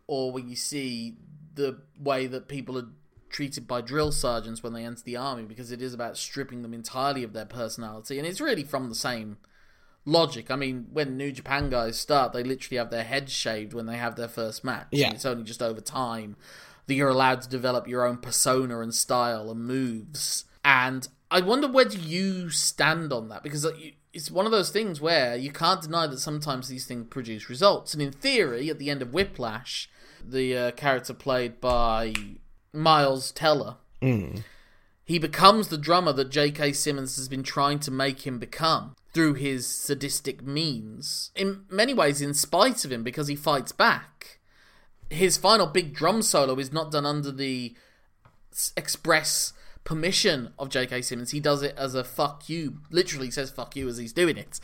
or 0.06 0.32
when 0.32 0.48
you 0.48 0.56
see 0.56 1.16
the 1.54 1.78
way 1.98 2.26
that 2.26 2.48
people 2.48 2.78
are 2.78 2.88
treated 3.30 3.66
by 3.66 3.80
drill 3.80 4.12
sergeants 4.12 4.62
when 4.62 4.74
they 4.74 4.84
enter 4.84 5.02
the 5.04 5.16
army 5.16 5.44
because 5.44 5.72
it 5.72 5.80
is 5.80 5.94
about 5.94 6.18
stripping 6.18 6.60
them 6.60 6.74
entirely 6.74 7.22
of 7.22 7.32
their 7.32 7.46
personality 7.46 8.18
and 8.18 8.26
it's 8.26 8.42
really 8.42 8.62
from 8.62 8.90
the 8.90 8.94
same 8.94 9.38
logic. 10.04 10.50
I 10.50 10.56
mean, 10.56 10.88
when 10.92 11.16
New 11.16 11.32
Japan 11.32 11.70
guys 11.70 11.98
start, 11.98 12.32
they 12.32 12.42
literally 12.42 12.78
have 12.78 12.90
their 12.90 13.04
heads 13.04 13.32
shaved 13.32 13.72
when 13.72 13.86
they 13.86 13.96
have 13.96 14.16
their 14.16 14.28
first 14.28 14.64
match. 14.64 14.88
Yeah. 14.90 15.12
it's 15.12 15.24
only 15.24 15.44
just 15.44 15.62
over 15.62 15.80
time 15.80 16.36
that 16.86 16.94
you're 16.94 17.08
allowed 17.08 17.42
to 17.42 17.48
develop 17.48 17.88
your 17.88 18.06
own 18.06 18.18
persona 18.18 18.80
and 18.80 18.94
style 18.94 19.50
and 19.50 19.64
moves. 19.64 20.44
And 20.64 21.08
I 21.30 21.40
wonder 21.40 21.68
where 21.68 21.84
do 21.84 21.98
you 21.98 22.50
stand 22.50 23.12
on 23.12 23.28
that 23.28 23.42
because 23.42 23.66
it's 24.12 24.30
one 24.30 24.46
of 24.46 24.52
those 24.52 24.70
things 24.70 25.00
where 25.00 25.36
you 25.36 25.50
can't 25.50 25.82
deny 25.82 26.06
that 26.06 26.18
sometimes 26.18 26.68
these 26.68 26.86
things 26.86 27.06
produce 27.08 27.48
results. 27.48 27.94
And 27.94 28.02
in 28.02 28.12
theory, 28.12 28.68
at 28.68 28.78
the 28.78 28.90
end 28.90 29.02
of 29.02 29.12
Whiplash, 29.12 29.88
the 30.22 30.56
uh, 30.56 30.70
character 30.72 31.14
played 31.14 31.60
by 31.60 32.14
Miles 32.72 33.32
Teller. 33.32 33.76
Mm. 34.00 34.42
He 35.04 35.18
becomes 35.18 35.68
the 35.68 35.78
drummer 35.78 36.12
that 36.12 36.30
J.K. 36.30 36.72
Simmons 36.72 37.16
has 37.16 37.28
been 37.28 37.42
trying 37.42 37.80
to 37.80 37.90
make 37.90 38.26
him 38.26 38.38
become 38.38 38.94
through 39.12 39.34
his 39.34 39.66
sadistic 39.66 40.42
means. 40.42 41.30
In 41.34 41.64
many 41.70 41.92
ways, 41.92 42.20
in 42.20 42.34
spite 42.34 42.84
of 42.84 42.92
him, 42.92 43.02
because 43.02 43.28
he 43.28 43.36
fights 43.36 43.72
back. 43.72 44.38
His 45.12 45.36
final 45.36 45.66
big 45.66 45.94
drum 45.94 46.22
solo 46.22 46.58
is 46.58 46.72
not 46.72 46.90
done 46.90 47.06
under 47.06 47.30
the 47.30 47.74
express 48.76 49.52
permission 49.84 50.52
of 50.58 50.68
J.K. 50.68 51.02
Simmons. 51.02 51.32
He 51.32 51.40
does 51.40 51.62
it 51.62 51.74
as 51.76 51.94
a 51.94 52.04
fuck 52.04 52.48
you. 52.48 52.78
Literally 52.90 53.30
says 53.30 53.50
fuck 53.50 53.74
you 53.74 53.88
as 53.88 53.98
he's 53.98 54.12
doing 54.12 54.36
it. 54.36 54.60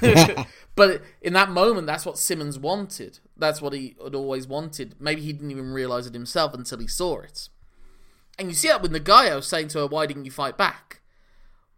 but 0.74 1.02
in 1.20 1.34
that 1.34 1.50
moment, 1.50 1.86
that's 1.86 2.06
what 2.06 2.18
Simmons 2.18 2.58
wanted. 2.58 3.18
That's 3.36 3.60
what 3.60 3.72
he 3.72 3.96
had 4.02 4.14
always 4.14 4.46
wanted. 4.46 4.94
Maybe 4.98 5.22
he 5.22 5.32
didn't 5.32 5.50
even 5.50 5.72
realize 5.72 6.06
it 6.06 6.14
himself 6.14 6.54
until 6.54 6.78
he 6.78 6.86
saw 6.86 7.20
it. 7.20 7.48
And 8.38 8.48
you 8.48 8.54
see 8.54 8.68
that 8.68 8.82
with 8.82 8.92
Nagayo 8.92 9.42
saying 9.42 9.68
to 9.68 9.80
her, 9.80 9.86
Why 9.86 10.06
didn't 10.06 10.24
you 10.24 10.30
fight 10.30 10.56
back? 10.56 11.00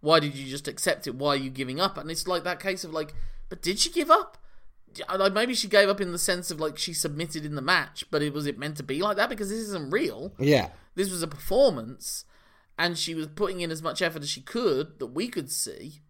Why 0.01 0.21
did 0.21 0.35
you 0.37 0.49
just 0.49 0.69
accept 0.69 1.07
it? 1.07 1.17
Why 1.17 1.31
are 1.31 1.37
you 1.37 1.51
giving 1.51 1.81
up? 1.81 1.99
And 1.99 2.11
it's 2.11 2.29
like 2.29 2.45
that 2.45 2.61
case 2.61 2.85
of 2.85 2.93
like, 2.93 3.15
but 3.49 3.63
did 3.63 3.79
she 3.79 3.91
give 3.91 4.11
up? 4.11 4.39
Like 5.17 5.33
maybe 5.33 5.55
she 5.55 5.69
gave 5.69 5.89
up 5.89 6.01
in 6.01 6.13
the 6.13 6.19
sense 6.19 6.51
of 6.51 6.61
like 6.61 6.79
she 6.79 6.93
submitted 6.93 7.45
in 7.45 7.55
the 7.55 7.63
match, 7.63 8.05
but 8.11 8.23
it 8.23 8.33
was 8.33 8.47
it 8.47 8.59
meant 8.59 8.77
to 8.79 8.83
be 8.83 9.01
like 9.01 9.17
that 9.17 9.29
because 9.29 9.51
this 9.51 9.59
isn't 9.59 9.93
real. 9.93 10.35
Yeah, 10.39 10.71
this 10.95 11.11
was 11.11 11.23
a 11.23 11.29
performance, 11.29 12.25
and 12.79 12.99
she 12.99 13.15
was 13.15 13.27
putting 13.29 13.61
in 13.61 13.71
as 13.71 13.83
much 13.83 14.03
effort 14.03 14.23
as 14.23 14.31
she 14.31 14.41
could 14.41 14.99
that 14.99 15.07
we 15.07 15.29
could 15.29 15.51
see. 15.51 16.01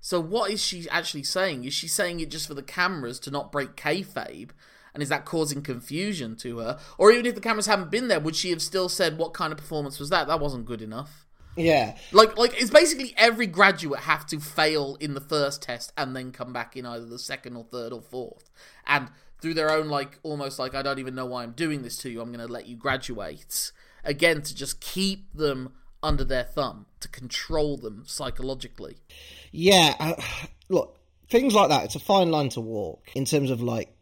So 0.00 0.20
what 0.20 0.50
is 0.50 0.62
she 0.62 0.88
actually 0.90 1.24
saying? 1.24 1.64
Is 1.64 1.74
she 1.74 1.88
saying 1.88 2.20
it 2.20 2.30
just 2.30 2.46
for 2.46 2.54
the 2.54 2.62
cameras 2.62 3.18
to 3.20 3.30
not 3.30 3.50
break 3.50 3.74
kayfabe? 3.76 4.50
And 4.94 5.02
is 5.02 5.08
that 5.10 5.24
causing 5.24 5.62
confusion 5.62 6.36
to 6.36 6.58
her? 6.58 6.78
Or 6.96 7.10
even 7.10 7.26
if 7.26 7.34
the 7.34 7.40
cameras 7.40 7.66
hadn't 7.66 7.90
been 7.90 8.08
there, 8.08 8.20
would 8.20 8.36
she 8.36 8.50
have 8.50 8.62
still 8.62 8.88
said, 8.88 9.18
"What 9.18 9.34
kind 9.34 9.52
of 9.52 9.58
performance 9.58 9.98
was 9.98 10.10
that? 10.10 10.26
That 10.26 10.40
wasn't 10.40 10.64
good 10.64 10.80
enough." 10.80 11.26
Yeah. 11.56 11.96
Like 12.12 12.36
like 12.36 12.60
it's 12.60 12.70
basically 12.70 13.14
every 13.16 13.46
graduate 13.46 14.00
have 14.00 14.26
to 14.26 14.40
fail 14.40 14.96
in 15.00 15.14
the 15.14 15.20
first 15.20 15.62
test 15.62 15.92
and 15.96 16.14
then 16.14 16.32
come 16.32 16.52
back 16.52 16.76
in 16.76 16.86
either 16.86 17.06
the 17.06 17.18
second 17.18 17.56
or 17.56 17.64
third 17.64 17.92
or 17.92 18.02
fourth. 18.02 18.50
And 18.86 19.08
through 19.40 19.54
their 19.54 19.70
own 19.70 19.88
like 19.88 20.18
almost 20.22 20.58
like 20.58 20.74
I 20.74 20.82
don't 20.82 20.98
even 20.98 21.14
know 21.14 21.26
why 21.26 21.42
I'm 21.42 21.52
doing 21.52 21.82
this 21.82 21.96
to 21.98 22.10
you. 22.10 22.20
I'm 22.20 22.32
going 22.32 22.46
to 22.46 22.52
let 22.52 22.66
you 22.66 22.76
graduate. 22.76 23.72
Again 24.04 24.42
to 24.42 24.54
just 24.54 24.80
keep 24.80 25.32
them 25.34 25.72
under 26.02 26.24
their 26.24 26.44
thumb 26.44 26.86
to 27.00 27.08
control 27.08 27.76
them 27.76 28.04
psychologically. 28.06 28.98
Yeah, 29.50 29.94
uh, 29.98 30.14
look, 30.68 30.98
things 31.28 31.54
like 31.54 31.70
that. 31.70 31.84
It's 31.84 31.96
a 31.96 32.00
fine 32.00 32.30
line 32.30 32.50
to 32.50 32.60
walk 32.60 33.10
in 33.14 33.24
terms 33.24 33.50
of 33.50 33.62
like 33.62 33.94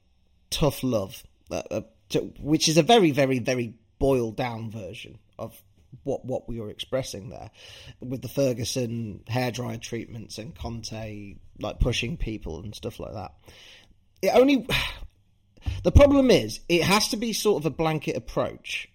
tough 0.51 0.83
love, 0.83 1.23
uh, 1.51 1.63
uh, 1.71 1.81
to, 2.11 2.21
which 2.41 2.69
is 2.69 2.77
a 2.77 2.83
very, 2.83 3.11
very, 3.11 3.39
very 3.39 3.75
boiled 3.99 4.37
down 4.37 4.71
version 4.71 5.19
of 5.39 5.63
what 6.03 6.25
what 6.25 6.49
we 6.49 6.61
were 6.61 6.71
expressing 6.71 7.29
there 7.29 7.51
with 8.01 8.23
the 8.23 8.29
Ferguson 8.29 9.23
hairdryer 9.29 9.81
treatments 9.81 10.39
and 10.39 10.55
Conte 10.55 11.37
like 11.61 11.81
pushing 11.81 12.17
people 12.17 12.63
and 12.63 12.75
stuff 12.75 12.99
like 12.99 13.13
that. 13.13 13.33
It 14.23 14.33
only 14.35 14.67
the 15.83 15.93
problem 15.93 16.31
is 16.31 16.61
it 16.69 16.83
has 16.83 17.09
to 17.09 17.17
be 17.17 17.33
sort 17.33 17.63
of 17.63 17.67
a 17.67 17.71
blanket 17.71 18.17
approach 18.17 18.89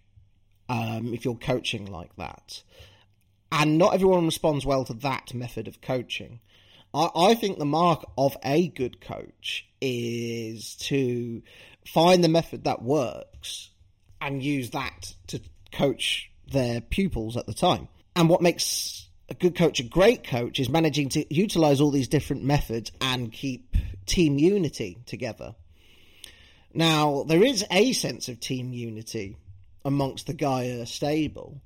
um, 0.68 1.14
if 1.14 1.26
you're 1.26 1.36
coaching 1.36 1.86
like 1.86 2.16
that, 2.18 2.62
and 3.52 3.78
not 3.78 3.94
everyone 3.94 4.26
responds 4.26 4.66
well 4.66 4.86
to 4.86 4.94
that 4.96 5.34
method 5.34 5.68
of 5.68 5.82
coaching. 5.82 6.40
I, 6.94 7.10
I 7.16 7.36
think 7.36 7.58
the 7.58 7.66
mark 7.66 8.06
of 8.18 8.38
a 8.44 8.68
good 8.68 9.02
coach 9.02 9.68
is 9.82 10.76
to 10.76 11.42
find 11.86 12.24
the 12.24 12.30
method 12.30 12.66
that 12.66 12.82
works 12.82 13.70
and 14.22 14.44
use 14.44 14.72
that 14.72 15.16
to 15.28 15.42
coach 15.72 16.29
their 16.52 16.82
pupils 16.82 17.38
at 17.38 17.46
the 17.46 17.54
time. 17.54 17.88
And 18.16 18.30
what 18.30 18.42
makes 18.42 19.08
a 19.30 19.34
good 19.34 19.56
coach 19.56 19.80
a 19.80 19.84
great 19.84 20.24
coach 20.24 20.60
is 20.60 20.70
managing 20.70 21.10
to 21.10 21.34
utilize 21.34 21.80
all 21.80 21.92
these 21.92 22.08
different 22.08 22.44
methods 22.44 22.92
and 23.00 23.32
keep 23.32 23.76
team 24.06 24.38
unity 24.38 24.98
together. 25.06 25.56
Now, 26.74 27.24
there 27.24 27.44
is 27.44 27.66
a 27.72 27.94
sense 27.94 28.28
of 28.28 28.40
team 28.40 28.74
unity 28.74 29.38
amongst 29.86 30.28
the 30.28 30.34
GAEA 30.34 30.88
stable, 30.88 31.62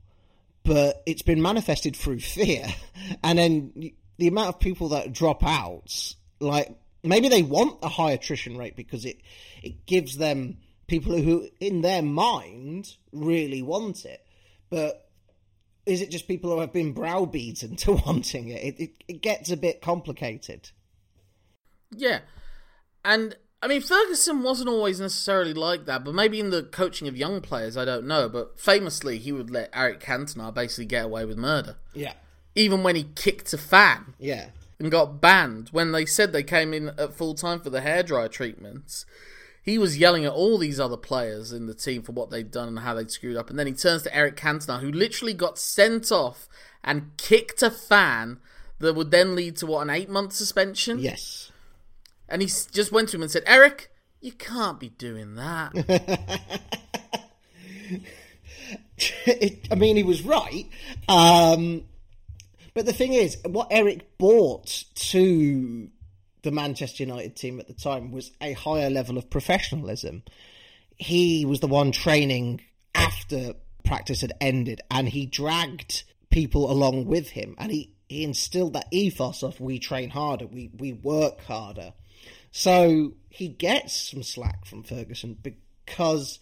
but 0.64 1.02
it's 1.06 1.22
been 1.22 1.42
manifested 1.42 1.96
through 1.96 2.20
fear. 2.20 2.68
And 3.24 3.38
then 3.38 3.92
the 4.18 4.28
amount 4.28 4.50
of 4.50 4.60
people 4.60 4.90
that 4.90 5.12
drop 5.12 5.44
out, 5.46 6.16
like 6.40 6.74
maybe 7.04 7.28
they 7.28 7.44
want 7.44 7.80
a 7.84 7.90
high 7.90 8.12
attrition 8.12 8.58
rate 8.58 8.76
because 8.76 9.04
it 9.04 9.20
it 9.62 9.86
gives 9.86 10.18
them 10.18 10.58
people 10.88 11.18
who 11.18 11.50
in 11.60 11.82
their 11.82 12.02
mind 12.02 12.96
really 13.12 13.62
want 13.62 14.06
it 14.06 14.23
but 14.74 15.08
is 15.86 16.02
it 16.02 16.10
just 16.10 16.28
people 16.28 16.50
who 16.50 16.60
have 16.60 16.74
been 16.74 16.94
browbeaten 16.94 17.76
to 17.78 17.94
wanting 17.94 18.48
it? 18.48 18.64
It, 18.64 18.80
it, 18.80 19.04
it 19.08 19.22
gets 19.22 19.52
a 19.52 19.58
bit 19.58 19.82
complicated. 19.82 20.72
Yeah. 21.96 22.22
And 23.06 23.36
I 23.62 23.68
mean, 23.68 23.82
Ferguson 23.82 24.42
wasn't 24.42 24.70
always 24.70 25.00
necessarily 25.00 25.54
like 25.54 25.86
that, 25.86 26.04
but 26.04 26.16
maybe 26.16 26.40
in 26.40 26.50
the 26.50 26.64
coaching 26.64 27.08
of 27.08 27.16
young 27.16 27.40
players, 27.40 27.78
I 27.78 27.86
don't 27.86 28.08
know. 28.08 28.28
But 28.28 28.60
famously, 28.60 29.20
he 29.20 29.32
would 29.32 29.52
let 29.52 29.70
Eric 29.74 30.00
Cantona 30.00 30.52
basically 30.52 30.86
get 30.86 31.06
away 31.06 31.24
with 31.24 31.38
murder. 31.38 31.76
Yeah. 31.94 32.14
Even 32.56 32.82
when 32.82 32.96
he 32.96 33.04
kicked 33.16 33.54
a 33.54 33.60
fan. 33.60 34.16
Yeah. 34.18 34.50
And 34.80 34.90
got 34.90 35.22
banned 35.22 35.70
when 35.70 35.92
they 35.92 36.06
said 36.06 36.34
they 36.34 36.42
came 36.42 36.74
in 36.74 36.90
at 36.98 37.14
full 37.14 37.36
time 37.36 37.60
for 37.60 37.70
the 37.70 37.82
hairdryer 37.82 38.30
treatments 38.30 39.06
he 39.64 39.78
was 39.78 39.98
yelling 39.98 40.26
at 40.26 40.34
all 40.34 40.58
these 40.58 40.80
other 40.80 40.98
players 40.98 41.54
in 41.54 41.68
the 41.68 41.74
team 41.74 42.04
for 42.04 42.12
what 42.12 42.30
they'd 42.30 42.52
done 42.52 42.68
and 42.68 42.80
how 42.80 42.94
they'd 42.94 43.10
screwed 43.10 43.38
up. 43.38 43.50
And 43.50 43.58
then 43.58 43.66
he 43.66 43.74
turns 43.74 44.04
to 44.04 44.14
Eric 44.14 44.36
Cantona, 44.36 44.82
who 44.82 44.92
literally 44.92 45.34
got 45.34 45.58
sent 45.58 46.12
off 46.12 46.50
and 46.84 47.16
kicked 47.16 47.64
a 47.64 47.72
fan 47.72 48.40
that 48.80 48.94
would 48.94 49.10
then 49.10 49.36
lead 49.36 49.56
to 49.58 49.66
what 49.66 49.82
an 49.82 49.90
eight 49.90 50.10
month 50.10 50.34
suspension. 50.34 51.00
Yes. 51.00 51.50
And 52.28 52.42
he 52.42 52.48
just 52.48 52.92
went 52.92 53.08
to 53.10 53.16
him 53.16 53.22
and 53.22 53.32
said, 53.32 53.44
Eric, 53.46 53.90
you 54.20 54.34
can't 54.34 54.82
be 54.82 54.90
doing 54.90 55.36
that. 55.36 55.72
it, 59.26 59.68
I 59.72 59.76
mean, 59.76 59.96
he 59.96 60.04
was 60.04 60.24
right. 60.24 60.68
Um, 61.08 61.84
but 62.74 62.86
the 62.86 62.94
thing 62.94 63.14
is, 63.14 63.38
what 63.46 63.68
Eric 63.72 64.18
brought 64.18 64.84
to 64.96 65.90
the 66.44 66.52
Manchester 66.52 67.04
United 67.04 67.36
team 67.36 67.60
at 67.60 67.68
the 67.68 67.74
time 67.74 68.12
was 68.12 68.32
a 68.42 68.54
higher 68.54 68.90
level 68.90 69.18
of 69.18 69.30
professionalism. 69.30 70.24
He 70.98 71.46
was 71.46 71.62
the 71.62 71.68
one 71.68 71.92
training 71.92 72.62
after 72.94 73.54
practice 73.84 74.22
had 74.22 74.34
ended, 74.40 74.82
and 74.92 75.10
he 75.10 75.26
dragged 75.26 76.04
people 76.30 76.72
along 76.72 77.06
with 77.06 77.30
him, 77.30 77.56
and 77.58 77.72
he, 77.72 77.94
he 78.08 78.24
instilled 78.24 78.74
that 78.74 78.88
ethos 78.92 79.44
of 79.44 79.60
we 79.60 79.80
train 79.80 80.10
harder, 80.10 80.46
we, 80.46 80.70
we 80.78 80.94
work 80.94 81.42
harder. 81.42 81.94
So 82.52 83.14
he 83.30 83.48
gets 83.48 84.12
some 84.12 84.22
slack 84.22 84.66
from 84.66 84.84
Ferguson 84.84 85.38
because, 85.42 86.40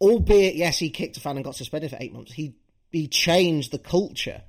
albeit 0.00 0.54
yes, 0.54 0.78
he 0.78 0.90
kicked 0.90 1.16
a 1.16 1.20
fan 1.20 1.36
and 1.36 1.44
got 1.44 1.56
suspended 1.56 1.90
for 1.90 1.98
eight 2.00 2.12
months, 2.12 2.32
he 2.32 2.56
he 2.92 3.08
changed 3.08 3.72
the 3.72 3.78
culture. 3.78 4.42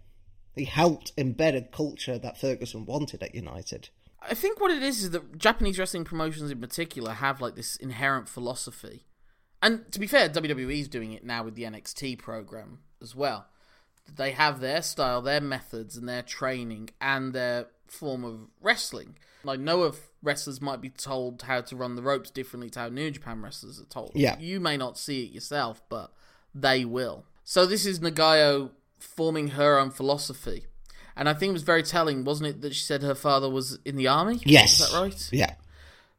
He 0.54 0.66
helped 0.66 1.16
embed 1.16 1.56
a 1.56 1.62
culture 1.62 2.20
that 2.20 2.40
Ferguson 2.40 2.86
wanted 2.86 3.24
at 3.24 3.34
United. 3.34 3.90
I 4.30 4.34
think 4.34 4.60
what 4.60 4.72
it 4.72 4.82
is 4.84 5.04
is 5.04 5.12
that 5.12 5.38
Japanese 5.38 5.78
wrestling 5.78 6.06
promotions 6.06 6.52
in 6.52 6.60
particular 6.60 7.14
have 7.14 7.42
like 7.42 7.56
this 7.56 7.76
inherent 7.76 8.30
philosophy, 8.30 9.06
And 9.64 9.90
to 9.94 10.00
be 10.00 10.08
fair, 10.08 10.28
WWE's 10.28 10.90
doing 10.90 11.14
it 11.14 11.24
now 11.24 11.46
with 11.46 11.56
the 11.56 11.64
NXT 11.64 12.20
program 12.20 12.80
as 13.02 13.16
well. 13.16 13.48
They 14.14 14.32
have 14.32 14.60
their 14.60 14.82
style, 14.82 15.22
their 15.22 15.40
methods, 15.40 15.96
and 15.96 16.08
their 16.08 16.22
training, 16.22 16.90
and 17.00 17.32
their 17.32 17.68
form 17.88 18.26
of 18.26 18.48
wrestling. 18.62 19.16
I 19.48 19.56
know 19.56 19.84
of 19.84 20.00
wrestlers 20.22 20.60
might 20.62 20.82
be 20.82 20.90
told 20.90 21.44
how 21.44 21.62
to 21.62 21.76
run 21.78 21.96
the 21.96 22.02
ropes 22.02 22.30
differently 22.30 22.70
to 22.72 22.80
how 22.80 22.90
New 22.90 23.10
Japan 23.10 23.42
wrestlers 23.42 23.80
are 23.80 23.86
told. 23.86 24.12
Yeah. 24.16 24.38
You 24.38 24.60
may 24.60 24.76
not 24.76 24.98
see 24.98 25.24
it 25.24 25.32
yourself, 25.32 25.82
but 25.88 26.12
they 26.54 26.84
will. 26.84 27.26
So 27.46 27.66
this 27.66 27.86
is 27.86 28.02
Nagayo 28.02 28.72
forming 29.00 29.50
her 29.50 29.80
own 29.80 29.92
philosophy. 29.92 30.66
And 31.16 31.30
I 31.30 31.34
think 31.34 31.52
it 31.52 31.54
was 31.54 31.64
very 31.64 31.84
telling, 31.84 32.24
wasn't 32.24 32.50
it, 32.50 32.62
that 32.62 32.74
she 32.74 32.84
said 32.84 33.04
her 33.04 33.16
father 33.16 33.50
was 33.50 33.80
in 33.86 33.96
the 33.96 34.08
army? 34.08 34.42
Yes. 34.46 34.80
Is 34.80 34.92
that 34.92 35.00
right? 35.00 35.30
Yeah. 35.32 35.56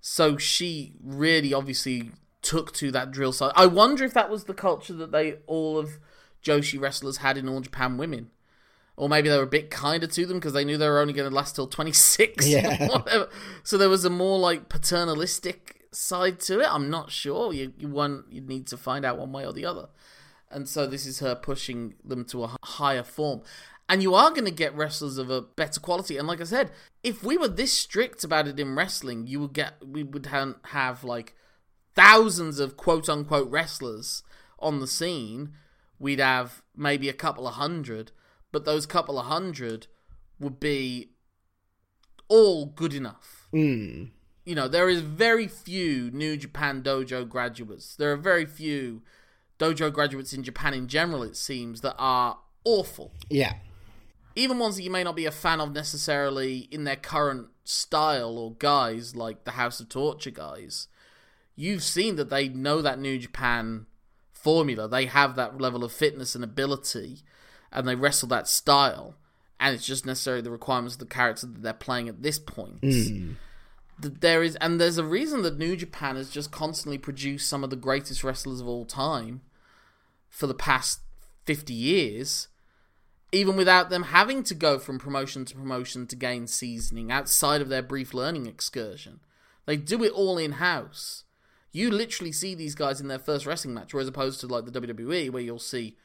So 0.01 0.37
she 0.37 0.93
really 1.03 1.53
obviously 1.53 2.11
took 2.43 2.73
to 2.75 2.91
that 2.93 3.11
drill 3.11 3.33
side. 3.33 3.53
I 3.57 3.67
wonder 3.67 4.05
if 4.05 4.15
that 4.15 4.31
was 4.31 4.45
the 4.45 4.55
culture 4.55 4.93
that 4.95 5.13
they 5.13 5.39
all 5.47 5.79
of 5.79 5.99
Joshi 6.45 6.81
wrestlers 6.81 7.19
had 7.19 7.39
in 7.39 7.49
All 7.49 7.61
Japan 7.61 7.97
Women. 7.97 8.31
Or 8.97 9.09
maybe 9.09 9.29
they 9.29 9.37
were 9.37 9.43
a 9.43 9.49
bit 9.49 9.71
kinder 9.71 10.07
to 10.07 10.27
them 10.27 10.39
because 10.39 10.53
they 10.53 10.65
knew 10.65 10.77
they 10.77 10.89
were 10.89 11.01
only 11.01 11.15
going 11.15 11.29
to 11.29 11.35
last 11.35 11.57
till 11.57 11.67
26. 11.67 12.47
Yeah. 12.47 12.87
or 12.87 12.99
whatever. 13.01 13.29
So 13.65 13.77
there 13.77 13.89
was 13.89 14.05
a 14.05 14.11
more 14.11 14.39
like 14.39 14.69
paternalistic 14.69 15.87
side 15.91 16.39
to 16.41 16.61
it. 16.61 16.69
I'm 16.71 16.91
not 16.91 17.11
sure. 17.11 17.53
You 17.53 17.73
you 17.77 17.89
want 17.89 18.27
you 18.31 18.41
need 18.41 18.67
to 18.69 18.77
find 18.77 19.05
out 19.05 19.19
one 19.19 19.33
way 19.33 19.45
or 19.45 19.53
the 19.53 19.65
other. 19.65 19.89
And 20.51 20.69
so 20.69 20.87
this 20.87 21.07
is 21.07 21.19
her 21.19 21.35
pushing 21.35 21.95
them 22.05 22.25
to 22.27 22.45
a 22.45 22.57
higher 22.63 23.03
form. 23.03 23.43
And 23.89 24.03
you 24.03 24.15
are 24.15 24.31
going 24.31 24.47
to 24.47 24.51
get 24.51 24.75
wrestlers 24.75 25.19
of 25.19 25.31
a 25.31 25.43
better 25.43 25.79
quality. 25.79 26.17
And 26.17 26.27
like 26.27 26.41
I 26.41 26.45
said, 26.45 26.71
if 27.03 27.23
we 27.23 27.37
were 27.37 27.49
this 27.49 27.73
strict 27.73 28.25
about 28.25 28.49
it 28.49 28.59
in 28.59 28.75
wrestling, 28.75 29.27
you 29.27 29.41
would 29.41 29.53
get 29.53 29.75
we 29.87 30.03
would 30.03 30.27
ha- 30.27 30.55
have 30.65 31.05
like 31.05 31.35
thousands 31.95 32.59
of 32.59 32.77
quote 32.77 33.09
unquote 33.09 33.51
wrestlers 33.51 34.23
on 34.59 34.81
the 34.81 34.87
scene. 34.87 35.53
We'd 35.99 36.19
have 36.19 36.63
maybe 36.75 37.09
a 37.09 37.15
couple 37.15 37.47
of 37.47 37.55
hundred, 37.55 38.13
but 38.53 38.65
those 38.65 38.87
couple 38.87 39.19
of 39.19 39.27
hundred 39.27 39.87
would 40.41 40.59
be 40.59 41.11
all 42.29 42.67
good 42.67 42.95
enough. 42.95 43.49
Mm. 43.53 44.11
You 44.45 44.55
know, 44.55 44.69
there 44.69 44.89
is 44.89 45.01
very 45.01 45.47
few 45.47 46.11
New 46.11 46.37
Japan 46.37 46.83
Dojo 46.83 47.29
graduates. 47.29 47.97
There 47.97 48.13
are 48.13 48.17
very 48.17 48.45
few 48.45 49.03
dojo 49.59 49.93
graduates 49.93 50.33
in 50.33 50.43
Japan 50.43 50.75
in 50.75 50.89
general, 50.89 51.23
it 51.23 51.37
seems, 51.37 51.81
that 51.81 51.95
are 51.99 52.39
awful. 52.65 53.13
Yeah. 53.31 53.55
Even 54.37 54.59
ones 54.59 54.77
that 54.77 54.83
you 54.83 54.91
may 54.91 55.05
not 55.05 55.17
be 55.17 55.27
a 55.27 55.31
fan 55.31 55.61
of 55.61 55.73
necessarily 55.73 56.69
in 56.71 56.85
their 56.85 56.97
current 56.97 57.49
style 57.65 58.37
or 58.37 58.55
guys, 58.55 59.15
like 59.15 59.45
the 59.45 59.53
House 59.53 59.81
of 59.81 59.89
Torture 59.89 60.31
guys. 60.31 60.89
You've 61.57 61.85
seen 61.85 62.17
that 62.17 62.31
they 62.31 62.49
know 62.49 62.83
that 62.83 62.99
New 62.99 63.19
Japan 63.19 63.87
formula. 64.33 64.89
They 64.89 65.07
have 65.07 65.37
that 65.37 65.61
level 65.61 65.85
of 65.85 65.93
fitness 65.93 66.35
and 66.35 66.45
ability, 66.45 67.23
and 67.73 67.89
they 67.89 67.95
wrestle 67.95 68.29
that 68.29 68.49
style. 68.49 69.15
And 69.59 69.75
it's 69.75 69.87
just 69.87 70.05
necessarily 70.05 70.43
the 70.43 70.51
requirements 70.51 70.97
of 70.97 71.01
the 71.01 71.07
character 71.07 71.47
that 71.47 71.63
they're 71.63 71.73
playing 71.73 72.09
at 72.09 72.23
this 72.23 72.39
point. 72.39 72.81
Hmm. 72.83 73.33
That 74.01 74.21
there 74.21 74.43
is, 74.43 74.57
and 74.57 74.81
there's 74.81 74.99
a 74.99 75.05
reason 75.05 75.43
that 75.43 75.57
New 75.57 75.77
Japan 75.77 76.17
has 76.17 76.29
just 76.29 76.51
constantly 76.51 76.99
produced 76.99 77.49
some 77.49 77.63
of 77.63 77.71
the 77.71 77.77
greatest 77.77 78.25
wrestlers 78.25 78.61
of 78.61 78.67
all 78.67 78.85
time 78.85 79.43
for 80.29 80.49
the 80.49 80.55
past 80.55 81.01
50 81.45 81.73
years, 81.73 82.49
even 83.35 83.57
without 83.57 83.91
them 83.91 84.05
having 84.05 84.43
to 84.45 84.55
go 84.55 84.79
from 84.79 84.99
promotion 84.99 85.45
to 85.45 85.55
promotion 85.55 86.07
to 86.07 86.17
gain 86.17 86.47
seasoning 86.47 87.11
outside 87.11 87.61
of 87.61 87.69
their 87.69 87.83
brief 87.83 88.15
learning 88.15 88.47
excursion. 88.47 89.21
They 89.67 89.77
do 89.77 90.05
it 90.05 90.13
all 90.13 90.39
in 90.39 90.53
house. 90.53 91.25
You 91.73 91.91
literally 91.91 92.33
see 92.33 92.55
these 92.55 92.75
guys 92.75 93.01
in 93.01 93.09
their 93.09 93.19
first 93.19 93.47
wrestling 93.47 93.75
match, 93.75 93.93
whereas 93.93 94.09
opposed 94.09 94.41
to 94.41 94.47
like 94.47 94.65
the 94.65 94.81
WWE, 94.81 95.31
where 95.31 95.43
you'll 95.43 95.59
see 95.59 95.97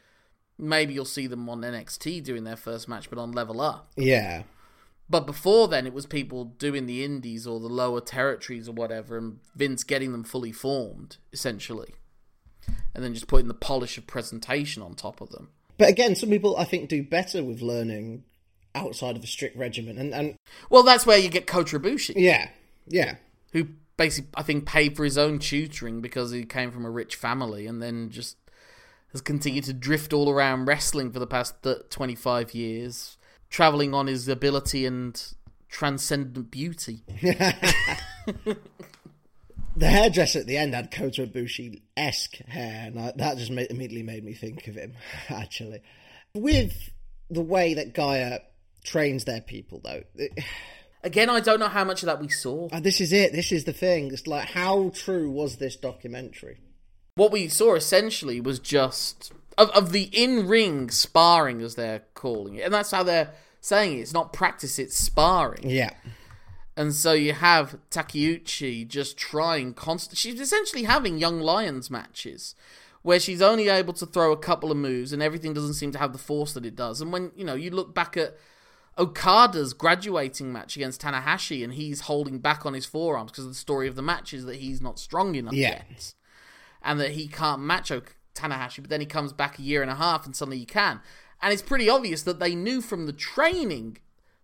maybe 0.57 0.93
you'll 0.93 1.05
see 1.05 1.27
them 1.27 1.47
on 1.49 1.61
NXT 1.61 2.23
doing 2.23 2.43
their 2.43 2.55
first 2.55 2.89
match, 2.89 3.09
but 3.09 3.19
on 3.19 3.31
Level 3.31 3.61
Up. 3.61 3.91
Yeah. 3.95 4.43
But 5.09 5.25
before 5.25 5.67
then, 5.67 5.87
it 5.87 5.93
was 5.93 6.05
people 6.05 6.45
doing 6.45 6.85
the 6.85 7.03
indies 7.03 7.47
or 7.47 7.59
the 7.59 7.67
lower 7.67 8.01
territories 8.01 8.67
or 8.67 8.73
whatever, 8.73 9.17
and 9.17 9.39
Vince 9.55 9.83
getting 9.83 10.11
them 10.11 10.23
fully 10.23 10.51
formed, 10.51 11.17
essentially. 11.33 11.95
And 12.93 13.03
then 13.03 13.13
just 13.13 13.27
putting 13.27 13.47
the 13.47 13.53
polish 13.53 13.97
of 13.97 14.05
presentation 14.05 14.83
on 14.83 14.93
top 14.93 15.21
of 15.21 15.29
them. 15.29 15.49
But 15.79 15.89
again, 15.89 16.13
some 16.13 16.29
people 16.29 16.55
I 16.57 16.65
think 16.65 16.89
do 16.89 17.01
better 17.01 17.43
with 17.43 17.61
learning 17.61 18.25
outside 18.75 19.15
of 19.15 19.23
a 19.23 19.27
strict 19.27 19.57
regimen, 19.57 19.97
and 19.97 20.13
and 20.13 20.35
Well, 20.69 20.83
that's 20.83 21.05
where 21.05 21.17
you 21.17 21.29
get 21.29 21.47
Kota 21.47 21.79
Ibushi, 21.79 22.13
yeah, 22.17 22.49
yeah, 22.85 23.15
who 23.53 23.69
basically, 23.95 24.29
I 24.35 24.43
think, 24.43 24.65
paid 24.65 24.97
for 24.97 25.05
his 25.05 25.17
own 25.17 25.39
tutoring 25.39 26.01
because 26.01 26.31
he 26.31 26.43
came 26.43 26.71
from 26.71 26.85
a 26.85 26.91
rich 26.91 27.15
family 27.15 27.65
and 27.65 27.81
then 27.81 28.09
just 28.09 28.35
has 29.13 29.21
continued 29.21 29.63
to 29.63 29.73
drift 29.73 30.11
all 30.13 30.29
around 30.29 30.65
wrestling 30.65 31.11
for 31.11 31.19
the 31.19 31.25
past 31.25 31.63
th- 31.63 31.89
25 31.89 32.53
years, 32.53 33.17
traveling 33.49 33.93
on 33.93 34.07
his 34.07 34.27
ability 34.27 34.85
and 34.85 35.33
transcendent 35.69 36.51
beauty. 36.51 37.03
the 39.75 39.87
hairdresser 39.87 40.39
at 40.39 40.47
the 40.47 40.57
end 40.57 40.73
had 40.73 40.91
Kota 40.91 41.25
Ibushi 41.25 41.81
esque 41.95 42.37
hair, 42.47 42.87
and 42.87 42.99
I, 42.99 43.13
that 43.15 43.37
just 43.37 43.51
made, 43.51 43.71
immediately 43.71 44.03
made 44.03 44.23
me 44.23 44.33
think 44.33 44.67
of 44.67 44.75
him. 44.75 44.93
Actually, 45.29 45.81
with 46.33 46.91
the 47.29 47.41
way 47.41 47.73
that 47.75 47.93
GAEA 47.93 48.39
trains 48.83 49.25
their 49.25 49.41
people, 49.41 49.81
though. 49.83 50.03
It, 50.15 50.31
Again, 51.01 51.29
I 51.29 51.39
don't 51.39 51.61
know 51.61 51.69
how 51.69 51.85
much 51.85 52.03
of 52.03 52.07
that 52.07 52.19
we 52.19 52.27
saw. 52.27 52.67
and 52.73 52.83
this 52.83 52.99
is 52.99 53.13
it. 53.13 53.31
This 53.31 53.53
is 53.53 53.63
the 53.63 53.71
thing. 53.71 54.11
It's 54.11 54.27
like, 54.27 54.49
how 54.49 54.91
true 54.93 55.31
was 55.31 55.55
this 55.55 55.77
documentary? 55.77 56.59
what 57.19 57.31
we 57.33 57.49
saw 57.49 57.75
essentially 57.75 58.39
was 58.39 58.59
just 58.59 59.33
of, 59.57 59.69
of 59.71 59.91
the 59.91 60.03
in-ring 60.13 60.89
sparring 60.89 61.61
as 61.61 61.75
they're 61.75 62.03
calling 62.13 62.55
it 62.55 62.61
and 62.61 62.73
that's 62.73 62.91
how 62.91 63.03
they're 63.03 63.33
saying 63.59 63.97
it 63.97 64.01
it's 64.01 64.13
not 64.13 64.31
practice 64.31 64.79
it's 64.79 64.95
sparring 64.97 65.69
Yeah, 65.69 65.89
and 66.79 66.93
so 66.93 67.11
you 67.13 67.33
have 67.33 67.77
takeuchi 67.91 68.87
just 68.87 69.17
trying 69.17 69.73
constant 69.73 70.17
she's 70.17 70.39
essentially 70.39 70.83
having 70.83 71.17
young 71.17 71.39
lions 71.41 71.89
matches 71.91 72.55
where 73.01 73.19
she's 73.19 73.41
only 73.41 73.67
able 73.69 73.93
to 73.93 74.05
throw 74.05 74.31
a 74.31 74.37
couple 74.37 74.71
of 74.71 74.77
moves 74.77 75.11
and 75.13 75.21
everything 75.21 75.53
doesn't 75.53 75.73
seem 75.81 75.91
to 75.91 75.99
have 75.99 76.13
the 76.13 76.25
force 76.29 76.53
that 76.53 76.65
it 76.65 76.75
does 76.75 77.01
and 77.01 77.11
when 77.13 77.31
you 77.35 77.43
know 77.45 77.55
you 77.55 77.69
look 77.71 77.93
back 77.93 78.15
at 78.17 78.35
Okada's 78.97 79.73
graduating 79.73 80.51
match 80.51 80.75
against 80.75 81.01
Tanahashi 81.01 81.63
and 81.63 81.73
he's 81.73 82.01
holding 82.01 82.39
back 82.39 82.65
on 82.65 82.73
his 82.73 82.85
forearms 82.85 83.31
because 83.31 83.47
the 83.47 83.53
story 83.53 83.87
of 83.87 83.95
the 83.95 84.01
match 84.01 84.33
is 84.33 84.45
that 84.45 84.57
he's 84.57 84.81
not 84.81 84.99
strong 84.99 85.35
enough 85.35 85.53
Yeah. 85.53 85.83
yet 85.89 86.13
and 86.81 86.99
that 86.99 87.11
he 87.11 87.27
can't 87.27 87.61
match 87.61 87.91
Ok- 87.91 88.11
Tanahashi, 88.35 88.81
but 88.81 88.89
then 88.89 88.99
he 88.99 89.05
comes 89.05 89.31
back 89.33 89.57
a 89.57 89.61
year 89.61 89.81
and 89.81 89.89
a 89.91 89.95
half 89.95 90.25
and 90.25 90.35
suddenly 90.35 90.57
he 90.59 90.65
can. 90.65 90.99
And 91.41 91.53
it's 91.53 91.61
pretty 91.61 91.89
obvious 91.89 92.23
that 92.23 92.39
they 92.39 92.55
knew 92.55 92.81
from 92.81 93.05
the 93.05 93.13
training 93.13 93.97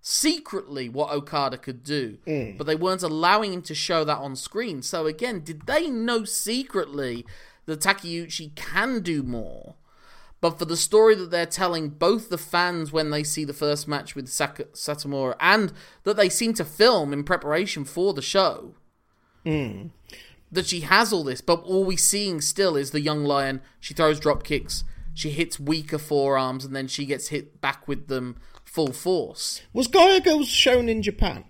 secretly 0.07 0.87
what 0.87 1.11
Okada 1.11 1.57
could 1.57 1.83
do, 1.83 2.19
mm. 2.27 2.55
but 2.59 2.67
they 2.67 2.75
weren't 2.75 3.01
allowing 3.01 3.51
him 3.51 3.63
to 3.63 3.73
show 3.73 4.03
that 4.03 4.19
on 4.19 4.35
screen. 4.35 4.83
So 4.83 5.07
again, 5.07 5.39
did 5.39 5.65
they 5.65 5.89
know 5.89 6.25
secretly 6.25 7.25
that 7.65 7.79
Takeuchi 7.79 8.53
can 8.53 9.01
do 9.01 9.23
more? 9.23 9.73
But 10.41 10.59
for 10.59 10.65
the 10.65 10.77
story 10.77 11.15
that 11.15 11.31
they're 11.31 11.47
telling 11.47 11.89
both 11.89 12.29
the 12.29 12.37
fans 12.37 12.91
when 12.91 13.09
they 13.09 13.23
see 13.23 13.45
the 13.45 13.53
first 13.53 13.87
match 13.87 14.13
with 14.13 14.27
Sak- 14.27 14.73
Satomura 14.73 15.35
and 15.39 15.73
that 16.03 16.17
they 16.17 16.29
seem 16.29 16.53
to 16.53 16.65
film 16.65 17.11
in 17.11 17.23
preparation 17.23 17.83
for 17.83 18.13
the 18.13 18.21
show, 18.21 18.75
mm. 19.43 19.89
that 20.51 20.67
she 20.67 20.81
has 20.81 21.11
all 21.11 21.23
this, 21.23 21.41
but 21.41 21.63
all 21.63 21.83
we're 21.83 21.97
seeing 21.97 22.41
still 22.41 22.75
is 22.75 22.91
the 22.91 23.01
young 23.01 23.23
lion. 23.23 23.59
She 23.79 23.95
throws 23.95 24.19
drop 24.19 24.43
kicks, 24.43 24.83
she 25.15 25.31
hits 25.31 25.59
weaker 25.59 25.97
forearms, 25.97 26.63
and 26.63 26.75
then 26.75 26.87
she 26.87 27.07
gets 27.07 27.29
hit 27.29 27.59
back 27.59 27.87
with 27.87 28.07
them 28.07 28.35
full 28.75 28.91
force. 28.91 29.61
was 29.71 29.87
GAEA 29.87 30.21
Girls 30.23 30.49
shown 30.49 30.89
in 30.89 31.01
Japan? 31.01 31.45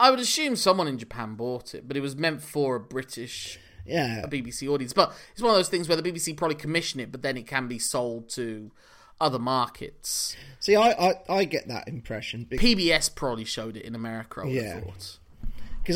I 0.00 0.10
would 0.10 0.18
assume 0.18 0.56
someone 0.56 0.88
in 0.88 0.98
Japan 0.98 1.36
bought 1.36 1.76
it, 1.76 1.86
but 1.86 1.96
it 1.96 2.00
was 2.00 2.16
meant 2.16 2.42
for 2.42 2.74
a 2.74 2.80
British 2.80 3.60
Yeah, 3.86 4.22
a 4.24 4.28
BBC 4.28 4.68
audience. 4.68 4.92
But 4.92 5.14
it's 5.32 5.40
one 5.40 5.52
of 5.52 5.56
those 5.56 5.68
things 5.68 5.88
where 5.88 5.96
the 5.96 6.02
BBC 6.02 6.36
probably 6.36 6.56
commission 6.56 6.98
it, 6.98 7.12
but 7.12 7.22
then 7.22 7.36
it 7.36 7.46
can 7.46 7.68
be 7.68 7.78
sold 7.78 8.28
to 8.30 8.72
other 9.20 9.38
markets. 9.38 10.36
see, 10.58 10.74
I 10.74 10.90
I, 10.90 11.14
I 11.28 11.44
get 11.44 11.68
that 11.68 11.86
impression 11.86 12.46
because 12.50 12.66
PBS 12.66 13.14
probably 13.14 13.44
showed 13.44 13.76
it 13.76 13.84
in 13.84 13.94
America. 13.94 14.42
Yeah. 14.44 14.80
thought. 14.80 15.18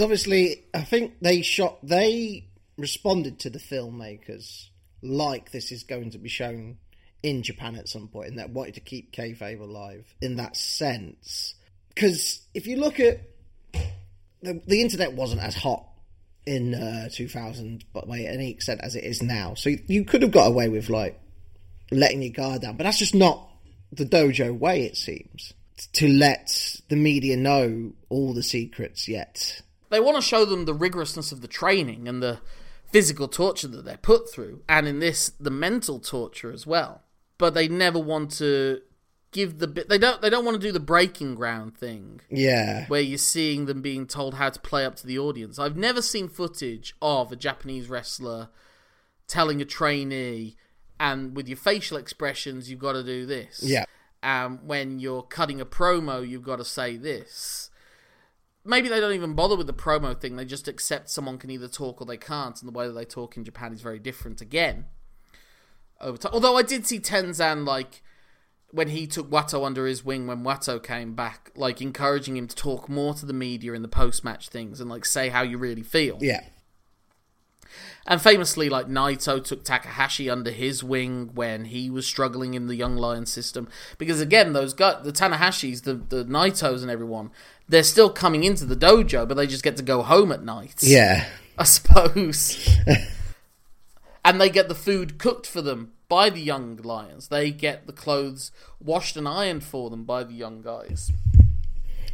obviously 0.00 0.66
I 0.72 0.82
think 0.82 1.14
they 1.20 1.42
shot 1.42 1.78
they 1.82 2.46
responded 2.78 3.40
to 3.40 3.50
the 3.50 3.58
filmmakers 3.58 4.68
like 5.02 5.50
this 5.50 5.72
is 5.72 5.82
going 5.82 6.10
to 6.10 6.18
be 6.18 6.28
shown 6.28 6.78
in 7.26 7.42
Japan 7.42 7.74
at 7.74 7.88
some 7.88 8.06
point, 8.06 8.28
and 8.28 8.38
that 8.38 8.50
wanted 8.50 8.74
to 8.74 8.80
keep 8.80 9.12
kayfabe 9.12 9.60
alive 9.60 10.14
in 10.20 10.36
that 10.36 10.56
sense. 10.56 11.56
Because 11.88 12.40
if 12.54 12.68
you 12.68 12.76
look 12.76 13.00
at 13.00 13.20
the, 14.42 14.62
the 14.64 14.80
internet 14.80 15.14
wasn't 15.14 15.42
as 15.42 15.56
hot 15.56 15.84
in 16.46 16.72
uh, 16.72 17.08
2000 17.12 17.84
but 17.92 18.06
by 18.06 18.20
any 18.20 18.48
extent 18.52 18.80
as 18.80 18.94
it 18.94 19.02
is 19.02 19.24
now, 19.24 19.54
so 19.54 19.70
you 19.88 20.04
could 20.04 20.22
have 20.22 20.30
got 20.30 20.46
away 20.46 20.68
with 20.68 20.88
like 20.88 21.20
letting 21.90 22.22
your 22.22 22.32
guard 22.32 22.62
down, 22.62 22.76
but 22.76 22.84
that's 22.84 23.00
just 23.00 23.14
not 23.14 23.50
the 23.90 24.06
dojo 24.06 24.56
way. 24.56 24.84
It 24.84 24.96
seems 24.96 25.52
to 25.94 26.06
let 26.06 26.80
the 26.88 26.96
media 26.96 27.36
know 27.36 27.92
all 28.08 28.34
the 28.34 28.42
secrets 28.44 29.08
yet. 29.08 29.62
They 29.90 29.98
want 29.98 30.16
to 30.16 30.22
show 30.22 30.44
them 30.44 30.64
the 30.64 30.74
rigorousness 30.74 31.32
of 31.32 31.40
the 31.40 31.48
training 31.48 32.06
and 32.06 32.22
the 32.22 32.38
physical 32.92 33.26
torture 33.26 33.66
that 33.66 33.84
they're 33.84 33.96
put 33.96 34.32
through, 34.32 34.62
and 34.68 34.86
in 34.86 35.00
this, 35.00 35.32
the 35.40 35.50
mental 35.50 35.98
torture 35.98 36.52
as 36.52 36.68
well. 36.68 37.02
But 37.38 37.54
they 37.54 37.68
never 37.68 37.98
want 37.98 38.30
to 38.38 38.80
give 39.32 39.58
the 39.58 39.66
bit. 39.66 39.88
They 39.88 39.98
don't. 39.98 40.22
They 40.22 40.30
don't 40.30 40.44
want 40.44 40.60
to 40.60 40.66
do 40.66 40.72
the 40.72 40.80
breaking 40.80 41.34
ground 41.34 41.76
thing 41.76 42.20
Yeah. 42.30 42.86
where 42.86 43.00
you're 43.02 43.18
seeing 43.18 43.66
them 43.66 43.82
being 43.82 44.06
told 44.06 44.34
how 44.34 44.48
to 44.50 44.60
play 44.60 44.84
up 44.86 44.96
to 44.96 45.06
the 45.06 45.18
audience. 45.18 45.58
I've 45.58 45.76
never 45.76 46.00
seen 46.00 46.28
footage 46.28 46.94
of 47.02 47.32
a 47.32 47.36
Japanese 47.36 47.88
wrestler 47.88 48.48
telling 49.28 49.60
a 49.60 49.64
trainee, 49.66 50.56
and 50.98 51.36
with 51.36 51.48
your 51.48 51.58
facial 51.58 51.98
expressions, 51.98 52.70
you've 52.70 52.80
got 52.80 52.92
to 52.92 53.02
do 53.04 53.26
this. 53.26 53.60
Yeah. 53.62 53.84
Um, 54.22 54.66
when 54.66 54.98
you're 54.98 55.22
cutting 55.22 55.60
a 55.60 55.66
promo, 55.66 56.26
you've 56.26 56.42
got 56.42 56.56
to 56.56 56.64
say 56.64 56.96
this. 56.96 57.70
Maybe 58.64 58.88
they 58.88 58.98
don't 58.98 59.12
even 59.12 59.34
bother 59.34 59.56
with 59.56 59.66
the 59.68 59.72
promo 59.74 60.18
thing. 60.18 60.36
They 60.36 60.44
just 60.44 60.66
accept 60.66 61.10
someone 61.10 61.38
can 61.38 61.50
either 61.50 61.68
talk 61.68 62.00
or 62.00 62.06
they 62.06 62.16
can't, 62.16 62.58
and 62.60 62.66
the 62.66 62.76
way 62.76 62.86
that 62.86 62.94
they 62.94 63.04
talk 63.04 63.36
in 63.36 63.44
Japan 63.44 63.72
is 63.72 63.82
very 63.82 63.98
different 63.98 64.40
again. 64.40 64.86
Over 66.00 66.18
time. 66.18 66.32
Although 66.34 66.56
I 66.56 66.62
did 66.62 66.86
see 66.86 67.00
Tenzan 67.00 67.66
like 67.66 68.02
when 68.70 68.88
he 68.88 69.06
took 69.06 69.30
Wato 69.30 69.64
under 69.64 69.86
his 69.86 70.04
wing 70.04 70.26
when 70.26 70.44
Wato 70.44 70.82
came 70.82 71.14
back, 71.14 71.50
like 71.56 71.80
encouraging 71.80 72.36
him 72.36 72.46
to 72.46 72.54
talk 72.54 72.88
more 72.88 73.14
to 73.14 73.24
the 73.24 73.32
media 73.32 73.72
in 73.72 73.82
the 73.82 73.88
post 73.88 74.24
match 74.24 74.48
things 74.48 74.80
and 74.80 74.90
like 74.90 75.04
say 75.04 75.28
how 75.30 75.42
you 75.42 75.56
really 75.56 75.82
feel. 75.82 76.18
Yeah. 76.20 76.44
And 78.06 78.22
famously, 78.22 78.68
like 78.68 78.86
Naito 78.86 79.42
took 79.42 79.64
Takahashi 79.64 80.30
under 80.30 80.50
his 80.50 80.84
wing 80.84 81.30
when 81.34 81.66
he 81.66 81.90
was 81.90 82.06
struggling 82.06 82.54
in 82.54 82.68
the 82.68 82.76
Young 82.76 82.96
Lion 82.96 83.26
system. 83.26 83.68
Because 83.98 84.20
again, 84.20 84.52
those 84.52 84.74
guys, 84.74 85.02
the 85.02 85.12
Tanahashis, 85.12 85.82
the 85.82 85.94
the 85.94 86.24
Naitos, 86.24 86.82
and 86.82 86.90
everyone, 86.90 87.30
they're 87.68 87.82
still 87.82 88.10
coming 88.10 88.44
into 88.44 88.64
the 88.64 88.76
dojo, 88.76 89.26
but 89.26 89.34
they 89.34 89.46
just 89.46 89.64
get 89.64 89.76
to 89.78 89.82
go 89.82 90.02
home 90.02 90.30
at 90.30 90.44
night. 90.44 90.82
Yeah. 90.82 91.26
I 91.58 91.64
suppose. 91.64 92.68
and 94.26 94.40
they 94.40 94.50
get 94.50 94.68
the 94.68 94.74
food 94.74 95.18
cooked 95.18 95.46
for 95.46 95.62
them 95.62 95.92
by 96.08 96.28
the 96.30 96.40
young 96.40 96.76
lions. 96.76 97.28
They 97.28 97.50
get 97.50 97.86
the 97.86 97.92
clothes 97.92 98.52
washed 98.80 99.16
and 99.16 99.26
ironed 99.26 99.64
for 99.64 99.88
them 99.90 100.04
by 100.04 100.24
the 100.24 100.34
young 100.34 100.60
guys. 100.62 101.10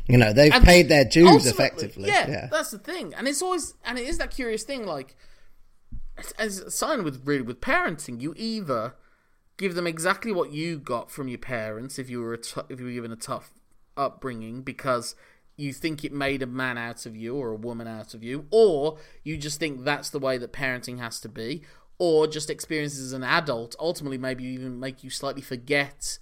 You 0.07 0.19
know, 0.19 0.33
they've 0.33 0.53
And 0.53 0.65
paid 0.65 0.89
their 0.89 1.05
dues 1.05 1.47
effectively. 1.47 2.09
Yeah, 2.09 2.29
Yeah. 2.29 2.49
that's 2.51 2.71
the 2.71 2.79
thing, 2.79 3.15
and 3.15 3.27
it's 3.29 3.43
always 3.43 3.75
and 3.85 3.99
it 3.99 4.07
is 4.07 4.19
that 4.19 4.31
curious 4.31 4.63
thing. 4.65 4.85
Like, 4.87 5.17
as 6.39 6.59
a 6.59 6.71
sign 6.71 7.05
with 7.05 7.23
really 7.25 7.43
with 7.43 7.61
parenting, 7.61 8.21
you 8.21 8.35
either 8.37 8.95
give 9.57 9.75
them 9.75 9.87
exactly 9.87 10.33
what 10.33 10.53
you 10.53 10.79
got 10.79 11.11
from 11.11 11.29
your 11.29 11.39
parents 11.39 11.99
if 11.99 12.11
you 12.11 12.21
were 12.21 12.37
t- 12.37 12.61
if 12.69 12.81
you 12.81 12.87
were 12.87 12.93
given 12.93 13.13
a 13.13 13.17
tough 13.17 13.51
upbringing 13.97 14.63
because 14.63 15.15
you 15.57 15.73
think 15.73 16.03
it 16.03 16.13
made 16.13 16.43
a 16.43 16.47
man 16.47 16.79
out 16.79 17.05
of 17.07 17.15
you 17.15 17.37
or 17.37 17.51
a 17.51 17.57
woman 17.57 17.87
out 17.87 18.15
of 18.15 18.25
you, 18.25 18.47
or 18.51 18.99
you 19.23 19.37
just 19.37 19.61
think 19.61 19.85
that's 19.85 20.11
the 20.11 20.19
way 20.19 20.37
that 20.39 20.53
parenting 20.53 20.99
has 20.99 21.21
to 21.21 21.29
be, 21.29 21.63
or 22.03 22.27
just 22.27 22.51
experiences 22.51 22.99
as 22.99 23.13
an 23.13 23.23
adult 23.23 23.77
ultimately 23.79 24.19
maybe 24.19 24.43
even 24.43 24.81
make 24.81 25.05
you 25.05 25.09
slightly 25.09 25.41
forget 25.41 26.19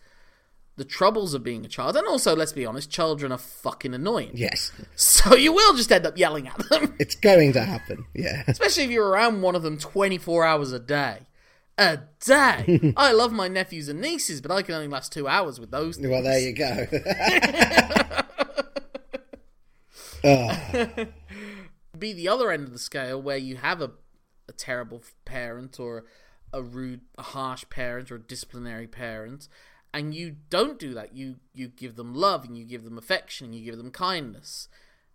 the 0.77 0.85
troubles 0.85 1.33
of 1.33 1.43
being 1.43 1.65
a 1.65 1.69
child. 1.69 1.97
And 1.97 2.07
also, 2.07 2.37
let's 2.37 2.53
be 2.53 2.67
honest, 2.67 2.91
children 2.91 3.33
are 3.33 3.39
fucking 3.39 3.95
annoying. 3.95 4.33
Yes. 4.35 4.73
So 4.95 5.35
you 5.45 5.55
will 5.55 5.75
just 5.75 5.91
end 5.91 6.05
up 6.05 6.19
yelling 6.19 6.49
at 6.49 6.59
them. 6.69 6.95
It's 6.99 7.15
going 7.15 7.55
to 7.55 7.63
happen. 7.63 8.05
Yeah. 8.15 8.45
Especially 8.49 8.85
if 8.85 8.91
you're 8.91 9.09
around 9.09 9.41
one 9.41 9.55
of 9.55 9.63
them 9.63 9.79
24 9.79 10.45
hours 10.45 10.73
a 10.73 10.79
day. 10.79 11.29
A 11.79 12.01
day. 12.25 12.93
I 12.97 13.13
love 13.13 13.33
my 13.33 13.49
nephews 13.49 13.89
and 13.89 14.03
nieces, 14.03 14.43
but 14.43 14.51
I 14.51 14.61
can 14.61 14.75
only 14.75 14.89
last 14.89 15.13
two 15.13 15.27
hours 15.27 15.59
with 15.59 15.71
those. 15.71 15.99
Well, 15.99 16.23
there 16.23 16.39
you 16.39 16.53
go. 16.55 16.87
oh, 20.25 21.07
Be 21.99 22.13
the 22.13 22.29
other 22.29 22.51
end 22.51 22.65
of 22.65 22.73
the 22.73 22.79
scale 22.79 23.21
where 23.21 23.39
you 23.39 23.57
have 23.57 23.81
a, 23.81 23.91
a 24.51 24.53
terrible 24.53 25.03
parent 25.25 25.81
or 25.81 26.05
a 26.53 26.63
rude, 26.63 27.01
a 27.17 27.23
harsh 27.23 27.65
parent 27.71 28.11
or 28.11 28.17
a 28.17 28.21
disciplinary 28.21 28.87
parent, 28.87 29.49
and 29.95 30.15
you 30.15 30.37
don't 30.51 30.79
do 30.79 30.93
that. 30.95 31.15
You 31.17 31.37
you 31.55 31.69
give 31.69 31.97
them 31.97 32.15
love 32.15 32.45
and 32.45 32.59
you 32.59 32.65
give 32.65 32.85
them 32.85 32.99
affection 32.99 33.47
and 33.47 33.55
you 33.55 33.65
give 33.65 33.79
them 33.79 33.91
kindness, 33.91 34.69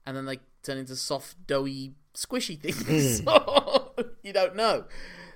and 0.06 0.18
then 0.18 0.26
they 0.26 0.40
turn 0.64 0.78
into 0.78 0.96
soft, 0.96 1.46
doughy, 1.46 1.94
squishy 2.16 2.60
things. 2.60 3.22
Hmm. 3.28 4.02
you 4.24 4.34
don't 4.34 4.56
know. 4.56 4.86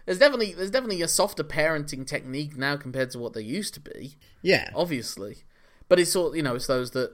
There's 0.06 0.20
definitely 0.20 0.54
there's 0.54 0.72
definitely 0.72 1.02
a 1.02 1.08
softer 1.08 1.44
parenting 1.44 2.08
technique 2.08 2.58
now 2.58 2.78
compared 2.78 3.12
to 3.12 3.20
what 3.20 3.34
they 3.34 3.44
used 3.44 3.76
to 3.76 3.80
be. 3.80 4.18
yeah. 4.42 4.72
obviously. 4.74 5.44
But 5.88 6.00
it's 6.00 6.16
all 6.16 6.36
you 6.36 6.42
know, 6.42 6.56
it's 6.56 6.68
those 6.68 6.92
that 6.92 7.12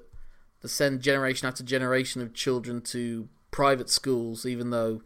that 0.62 0.70
send 0.70 1.02
generation 1.02 1.48
after 1.48 1.64
generation 1.64 2.22
of 2.22 2.34
children 2.34 2.82
to 2.82 3.28
private 3.52 3.90
schools, 3.90 4.46
even 4.46 4.70
though 4.70 5.02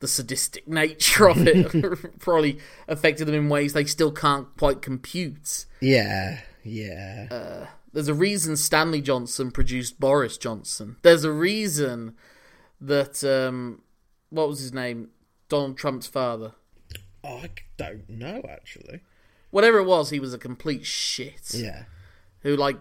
the 0.00 0.08
sadistic 0.08 0.66
nature 0.68 1.28
of 1.28 1.46
it 1.46 2.18
probably 2.20 2.58
affected 2.88 3.26
them 3.26 3.34
in 3.34 3.48
ways 3.48 3.72
they 3.72 3.84
still 3.84 4.12
can't 4.12 4.48
quite 4.56 4.82
compute. 4.82 5.66
Yeah. 5.80 6.40
Yeah. 6.62 7.28
Uh, 7.30 7.66
There's 7.92 8.08
a 8.08 8.14
reason 8.14 8.56
Stanley 8.56 9.00
Johnson 9.00 9.50
produced 9.50 9.98
Boris 10.00 10.36
Johnson. 10.36 10.96
There's 11.02 11.24
a 11.24 11.32
reason 11.32 12.14
that 12.80 13.22
um, 13.24 13.82
what 14.30 14.48
was 14.48 14.60
his 14.60 14.72
name? 14.72 15.08
Donald 15.48 15.78
Trump's 15.78 16.06
father. 16.08 16.52
I 17.24 17.50
don't 17.76 18.08
know, 18.08 18.42
actually. 18.48 19.00
Whatever 19.50 19.78
it 19.78 19.84
was, 19.86 20.10
he 20.10 20.20
was 20.20 20.34
a 20.34 20.38
complete 20.38 20.84
shit. 20.84 21.54
Yeah. 21.54 21.84
who 22.40 22.56
like 22.56 22.76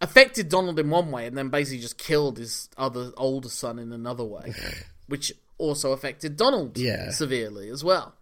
affected 0.00 0.48
Donald 0.48 0.78
in 0.78 0.90
one 0.90 1.10
way 1.10 1.26
and 1.26 1.36
then 1.38 1.48
basically 1.48 1.80
just 1.80 1.96
killed 1.98 2.38
his 2.38 2.68
other 2.76 3.12
older 3.16 3.48
son 3.48 3.78
in 3.78 3.92
another 3.92 4.24
way, 4.24 4.52
which 5.06 5.32
also 5.58 5.92
affected 5.92 6.36
Donald 6.36 6.76
Yeah. 6.78 7.10
severely 7.10 7.68
as 7.70 7.82
well. 7.84 8.14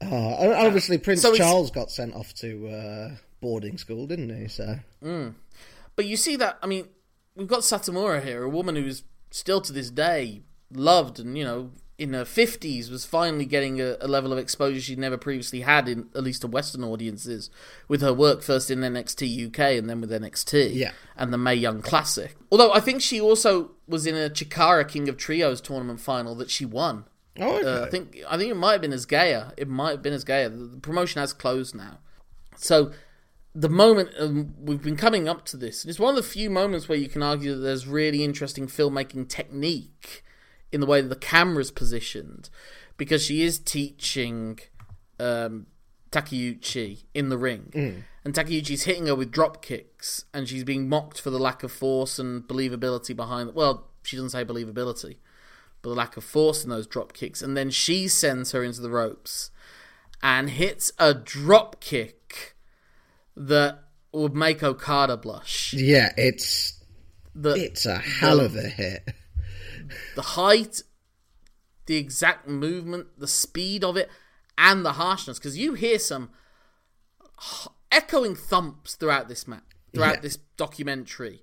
And 0.00 0.52
obviously, 0.52 0.98
Prince 0.98 1.22
so 1.22 1.34
Charles 1.36 1.70
got 1.70 1.90
sent 1.90 2.14
off 2.14 2.34
to 2.36 2.68
uh, 2.68 3.10
boarding 3.40 3.78
school, 3.78 4.06
didn't 4.06 4.36
he? 4.36 4.48
So. 4.48 4.78
But 5.94 6.06
you 6.06 6.16
see 6.16 6.36
that 6.36 6.58
I 6.62 6.66
mean, 6.66 6.88
we've 7.36 7.46
got 7.46 7.60
Satomura 7.60 8.22
here, 8.22 8.42
a 8.42 8.48
woman 8.48 8.74
who's 8.76 9.04
still 9.30 9.60
to 9.60 9.72
this 9.72 9.90
day 9.90 10.42
loved 10.72 11.20
and 11.20 11.36
you 11.38 11.44
know 11.44 11.70
in 11.98 12.14
her 12.14 12.24
fifties 12.24 12.90
was 12.90 13.04
finally 13.04 13.44
getting 13.44 13.80
a, 13.80 13.96
a 14.00 14.08
level 14.08 14.32
of 14.32 14.38
exposure 14.38 14.80
she'd 14.80 14.98
never 14.98 15.16
previously 15.18 15.60
had 15.60 15.88
in 15.88 16.08
at 16.14 16.24
least 16.24 16.40
to 16.40 16.48
Western 16.48 16.82
audiences 16.82 17.50
with 17.86 18.00
her 18.00 18.12
work 18.12 18.42
first 18.42 18.70
in 18.70 18.80
NXT 18.80 19.46
UK 19.48 19.58
and 19.78 19.88
then 19.88 20.00
with 20.00 20.10
NXT 20.10 20.70
Yeah. 20.74 20.92
and 21.16 21.32
the 21.32 21.38
Mae 21.38 21.54
Young 21.54 21.82
Classic. 21.82 22.34
Although 22.50 22.72
I 22.72 22.80
think 22.80 23.02
she 23.02 23.20
also 23.20 23.72
was 23.86 24.06
in 24.06 24.14
a 24.16 24.30
Chikara 24.30 24.88
King 24.88 25.08
of 25.08 25.16
Trios 25.16 25.60
tournament 25.60 26.00
final 26.00 26.34
that 26.36 26.50
she 26.50 26.64
won. 26.64 27.04
Oh, 27.38 27.56
okay. 27.58 27.66
Uh, 27.68 27.86
I 27.86 27.90
think 27.90 28.18
I 28.28 28.36
think 28.36 28.50
it 28.50 28.56
might 28.56 28.72
have 28.72 28.80
been 28.82 28.92
as 28.92 29.06
GAEA. 29.06 29.52
It 29.56 29.68
might 29.68 29.90
have 29.92 30.02
been 30.02 30.12
as 30.12 30.24
GAEA. 30.24 30.72
The, 30.72 30.78
promotion 30.80 31.20
has 31.20 31.32
closed 31.32 31.74
now. 31.74 31.98
So 32.56 32.92
the 33.54 33.68
moment 33.68 34.10
um, 34.18 34.54
we've 34.58 34.82
been 34.82 34.96
coming 34.96 35.28
up 35.28 35.44
to 35.46 35.56
this, 35.56 35.84
and 35.84 35.90
it's 35.90 35.98
one 36.00 36.10
of 36.10 36.16
the 36.16 36.28
few 36.28 36.50
moments 36.50 36.88
where 36.88 36.98
you 36.98 37.08
can 37.08 37.22
argue 37.22 37.54
that 37.54 37.60
there's 37.60 37.86
really 37.86 38.24
interesting 38.24 38.66
filmmaking 38.66 39.28
technique 39.28 40.24
in 40.72 40.80
the 40.80 40.86
way 40.86 41.00
that 41.00 41.08
the 41.08 41.16
camera's 41.16 41.70
positioned, 41.70 42.48
because 42.96 43.24
she 43.24 43.42
is 43.42 43.58
teaching 43.58 44.58
um, 45.20 45.66
Takeuchi 46.10 47.04
in 47.14 47.28
the 47.28 47.38
ring, 47.38 48.04
and 48.24 48.34
Takeuchi's 48.34 48.84
hitting 48.84 49.06
her 49.06 49.14
with 49.14 49.30
drop 49.30 49.62
kicks, 49.62 50.24
and 50.32 50.48
she's 50.48 50.64
being 50.64 50.88
mocked 50.88 51.20
for 51.20 51.30
the 51.30 51.38
lack 51.38 51.62
of 51.62 51.70
force 51.70 52.18
and 52.18 52.42
believability 52.42 53.14
behind. 53.14 53.54
Well, 53.54 53.88
she 54.02 54.16
doesn't 54.16 54.30
say 54.30 54.44
believability 54.44 55.16
but 55.82 55.90
the 55.90 55.96
lack 55.96 56.16
of 56.16 56.24
force 56.24 56.62
in 56.64 56.70
those 56.70 56.86
drop 56.86 57.12
kicks, 57.12 57.42
and 57.42 57.56
then 57.56 57.68
she 57.68 58.08
sends 58.08 58.52
her 58.52 58.62
into 58.62 58.80
the 58.80 58.90
ropes 58.90 59.50
and 60.22 60.48
hits 60.48 60.92
a 60.98 61.12
drop 61.12 61.80
kick 61.80 62.54
that 63.36 63.80
would 64.12 64.34
make 64.34 64.62
Okada 64.62 65.16
blush. 65.16 65.74
yeah, 65.74 66.12
it's 66.16 66.80
The 67.34 67.54
it's 67.54 67.84
a 67.84 67.98
hell 67.98 68.40
of 68.40 68.54
a 68.54 68.68
hit. 68.68 69.08
The 70.14 70.22
height, 70.22 70.82
the 71.86 71.96
exact 71.96 72.48
movement, 72.48 73.08
the 73.18 73.28
speed 73.28 73.82
of 73.84 73.96
it, 73.96 74.08
and 74.58 74.84
the 74.84 74.92
harshness. 74.92 75.38
Because 75.38 75.58
you 75.58 75.74
hear 75.74 75.98
some 75.98 76.30
echoing 77.90 78.34
thumps 78.34 78.94
throughout 78.94 79.28
this 79.28 79.46
map, 79.48 79.64
throughout 79.92 80.16
Yeah. 80.16 80.20
this 80.20 80.38
documentary, 80.56 81.42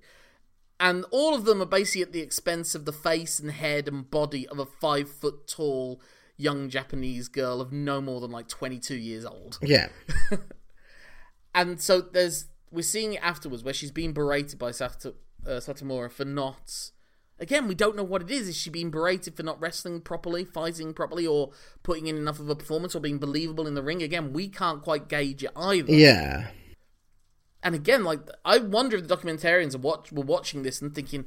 and 0.78 1.04
all 1.10 1.34
of 1.34 1.44
them 1.44 1.60
are 1.60 1.66
basically 1.66 2.02
at 2.02 2.12
the 2.12 2.20
expense 2.20 2.74
of 2.74 2.84
the 2.86 2.92
face 2.92 3.38
and 3.38 3.50
head 3.50 3.86
and 3.86 4.10
body 4.10 4.46
of 4.48 4.58
a 4.58 4.66
five 4.66 5.10
foot 5.10 5.46
tall 5.46 6.00
young 6.36 6.70
Japanese 6.70 7.28
girl 7.28 7.60
of 7.60 7.70
no 7.70 8.00
more 8.00 8.20
than 8.20 8.30
like 8.30 8.48
twenty 8.48 8.78
two 8.78 8.96
years 8.96 9.24
old. 9.26 9.58
Yeah. 9.62 9.88
And 11.54 11.80
so 11.80 12.00
there's 12.00 12.46
we're 12.70 12.82
seeing 12.82 13.14
it 13.14 13.22
afterwards 13.22 13.64
where 13.64 13.74
she's 13.74 13.90
being 13.90 14.12
berated 14.12 14.58
by 14.58 14.70
Sato, 14.70 15.14
uh, 15.44 15.50
Satomura 15.60 16.10
for 16.10 16.24
not. 16.24 16.90
Again, 17.40 17.66
we 17.66 17.74
don't 17.74 17.96
know 17.96 18.04
what 18.04 18.22
it 18.22 18.30
is. 18.30 18.48
Is 18.48 18.56
she 18.56 18.70
being 18.70 18.90
berated 18.90 19.34
for 19.34 19.42
not 19.42 19.60
wrestling 19.60 20.02
properly, 20.02 20.44
fighting 20.44 20.92
properly, 20.92 21.26
or 21.26 21.50
putting 21.82 22.06
in 22.06 22.16
enough 22.16 22.38
of 22.38 22.50
a 22.50 22.54
performance, 22.54 22.94
or 22.94 23.00
being 23.00 23.18
believable 23.18 23.66
in 23.66 23.74
the 23.74 23.82
ring? 23.82 24.02
Again, 24.02 24.32
we 24.32 24.48
can't 24.48 24.82
quite 24.82 25.08
gauge 25.08 25.42
it 25.42 25.50
either. 25.56 25.92
Yeah. 25.92 26.48
And 27.62 27.74
again, 27.74 28.04
like 28.04 28.20
I 28.44 28.58
wonder 28.58 28.96
if 28.96 29.08
the 29.08 29.16
documentarians 29.16 29.74
are 29.74 29.78
watch, 29.78 30.12
were 30.12 30.22
watching 30.22 30.62
this 30.62 30.80
and 30.80 30.94
thinking, 30.94 31.24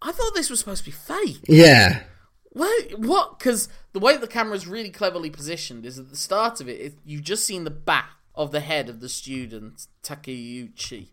"I 0.00 0.12
thought 0.12 0.34
this 0.34 0.50
was 0.50 0.60
supposed 0.60 0.84
to 0.84 0.90
be 0.90 0.96
fake. 0.96 1.40
Yeah. 1.48 2.02
What? 2.50 2.98
What? 2.98 3.38
Because 3.38 3.68
the 3.92 4.00
way 4.00 4.16
the 4.16 4.26
camera 4.26 4.56
is 4.56 4.66
really 4.66 4.90
cleverly 4.90 5.30
positioned 5.30 5.84
is 5.84 5.98
at 5.98 6.10
the 6.10 6.16
start 6.16 6.60
of 6.60 6.68
it, 6.68 6.80
it, 6.80 6.94
you've 7.04 7.22
just 7.22 7.44
seen 7.44 7.64
the 7.64 7.70
back 7.70 8.12
of 8.34 8.52
the 8.52 8.60
head 8.60 8.88
of 8.88 9.00
the 9.00 9.08
student 9.08 9.86
Takeuchi, 10.02 11.08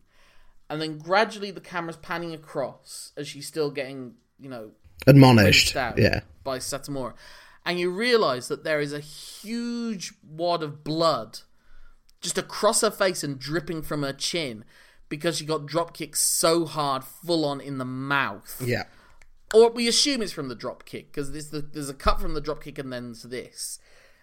and 0.70 0.82
then 0.82 0.98
gradually 0.98 1.52
the 1.52 1.62
camera's 1.62 1.98
panning 1.98 2.34
across 2.34 3.12
as 3.18 3.28
she's 3.28 3.48
still 3.48 3.72
getting, 3.72 4.16
you 4.40 4.50
know, 4.50 4.72
Admonished. 5.08 5.76
Yeah. 5.76 6.22
by 6.44 6.58
Satomura, 6.60 7.14
and 7.66 7.80
you 7.80 7.90
realise 7.92 8.48
that 8.48 8.64
there 8.64 8.80
is 8.80 8.94
a 8.94 9.00
huge 9.00 10.14
wad 10.28 10.64
of 10.64 10.84
blood 10.84 11.40
just 12.22 12.38
across 12.38 12.82
her 12.82 12.92
face 12.92 13.24
and 13.24 13.38
dripping 13.40 13.82
from 13.82 14.04
her 14.04 14.14
chin 14.14 14.64
because 15.10 15.38
she 15.38 15.46
got 15.46 15.66
drop 15.66 15.94
kicked 15.96 16.18
so 16.18 16.66
hard, 16.66 17.04
full 17.04 17.46
on 17.46 17.62
in 17.62 17.78
the 17.78 17.86
mouth 17.86 18.62
Yeah. 18.66 18.84
or 19.54 19.70
we 19.70 19.88
assume 19.88 20.22
it's 20.24 20.32
from 20.32 20.48
the 20.48 20.56
drop 20.56 20.86
kick 20.86 21.12
because 21.12 21.32
there's, 21.32 21.50
the, 21.50 21.62
there's 21.62 21.90
a 21.90 21.94
cut 21.94 22.20
from 22.20 22.34
the 22.34 22.42
drop 22.42 22.64
kick 22.64 22.80
and 22.80 22.92
then 22.92 23.14
to 23.22 23.28
this. 23.28 23.80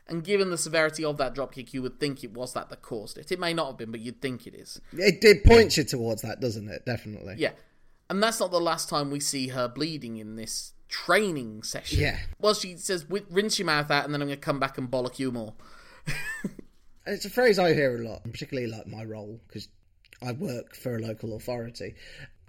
And 0.08 0.24
given 0.24 0.50
the 0.50 0.58
severity 0.58 1.04
of 1.04 1.16
that 1.18 1.32
drop 1.34 1.54
kick, 1.54 1.72
you 1.72 1.80
would 1.82 2.00
think 2.00 2.24
it 2.24 2.32
was 2.34 2.54
that 2.54 2.68
that 2.70 2.82
caused 2.82 3.16
it. 3.18 3.30
It 3.30 3.38
may 3.38 3.54
not 3.54 3.68
have 3.68 3.76
been, 3.78 3.92
but 3.92 4.00
you'd 4.00 4.20
think 4.20 4.48
it 4.48 4.54
is. 4.54 4.80
It, 4.92 5.24
it 5.24 5.44
points 5.44 5.76
you 5.76 5.84
towards 5.84 6.22
that, 6.22 6.40
doesn't 6.40 6.68
it? 6.68 6.84
Definitely. 6.84 7.36
Yeah, 7.38 7.52
and 8.12 8.22
that's 8.22 8.40
not 8.40 8.50
the 8.50 8.60
last 8.60 8.90
time 8.90 9.10
we 9.10 9.20
see 9.20 9.48
her 9.48 9.68
bleeding 9.68 10.18
in 10.18 10.36
this 10.36 10.74
training 10.88 11.62
session. 11.62 12.00
Yeah. 12.00 12.18
Well, 12.38 12.52
she 12.52 12.76
says, 12.76 13.06
"Rinse 13.08 13.58
your 13.58 13.66
mouth 13.66 13.90
out, 13.90 14.04
and 14.04 14.12
then 14.12 14.20
I'm 14.20 14.28
going 14.28 14.38
to 14.38 14.44
come 14.44 14.60
back 14.60 14.76
and 14.76 14.90
bollock 14.90 15.18
you 15.18 15.32
more." 15.32 15.54
It's 17.04 17.24
a 17.24 17.30
phrase 17.30 17.58
I 17.58 17.74
hear 17.74 18.00
a 18.00 18.08
lot, 18.08 18.22
particularly 18.22 18.70
like 18.70 18.86
my 18.86 19.02
role 19.02 19.40
because 19.48 19.66
I 20.24 20.30
work 20.30 20.76
for 20.76 20.94
a 20.94 21.00
local 21.00 21.34
authority. 21.34 21.96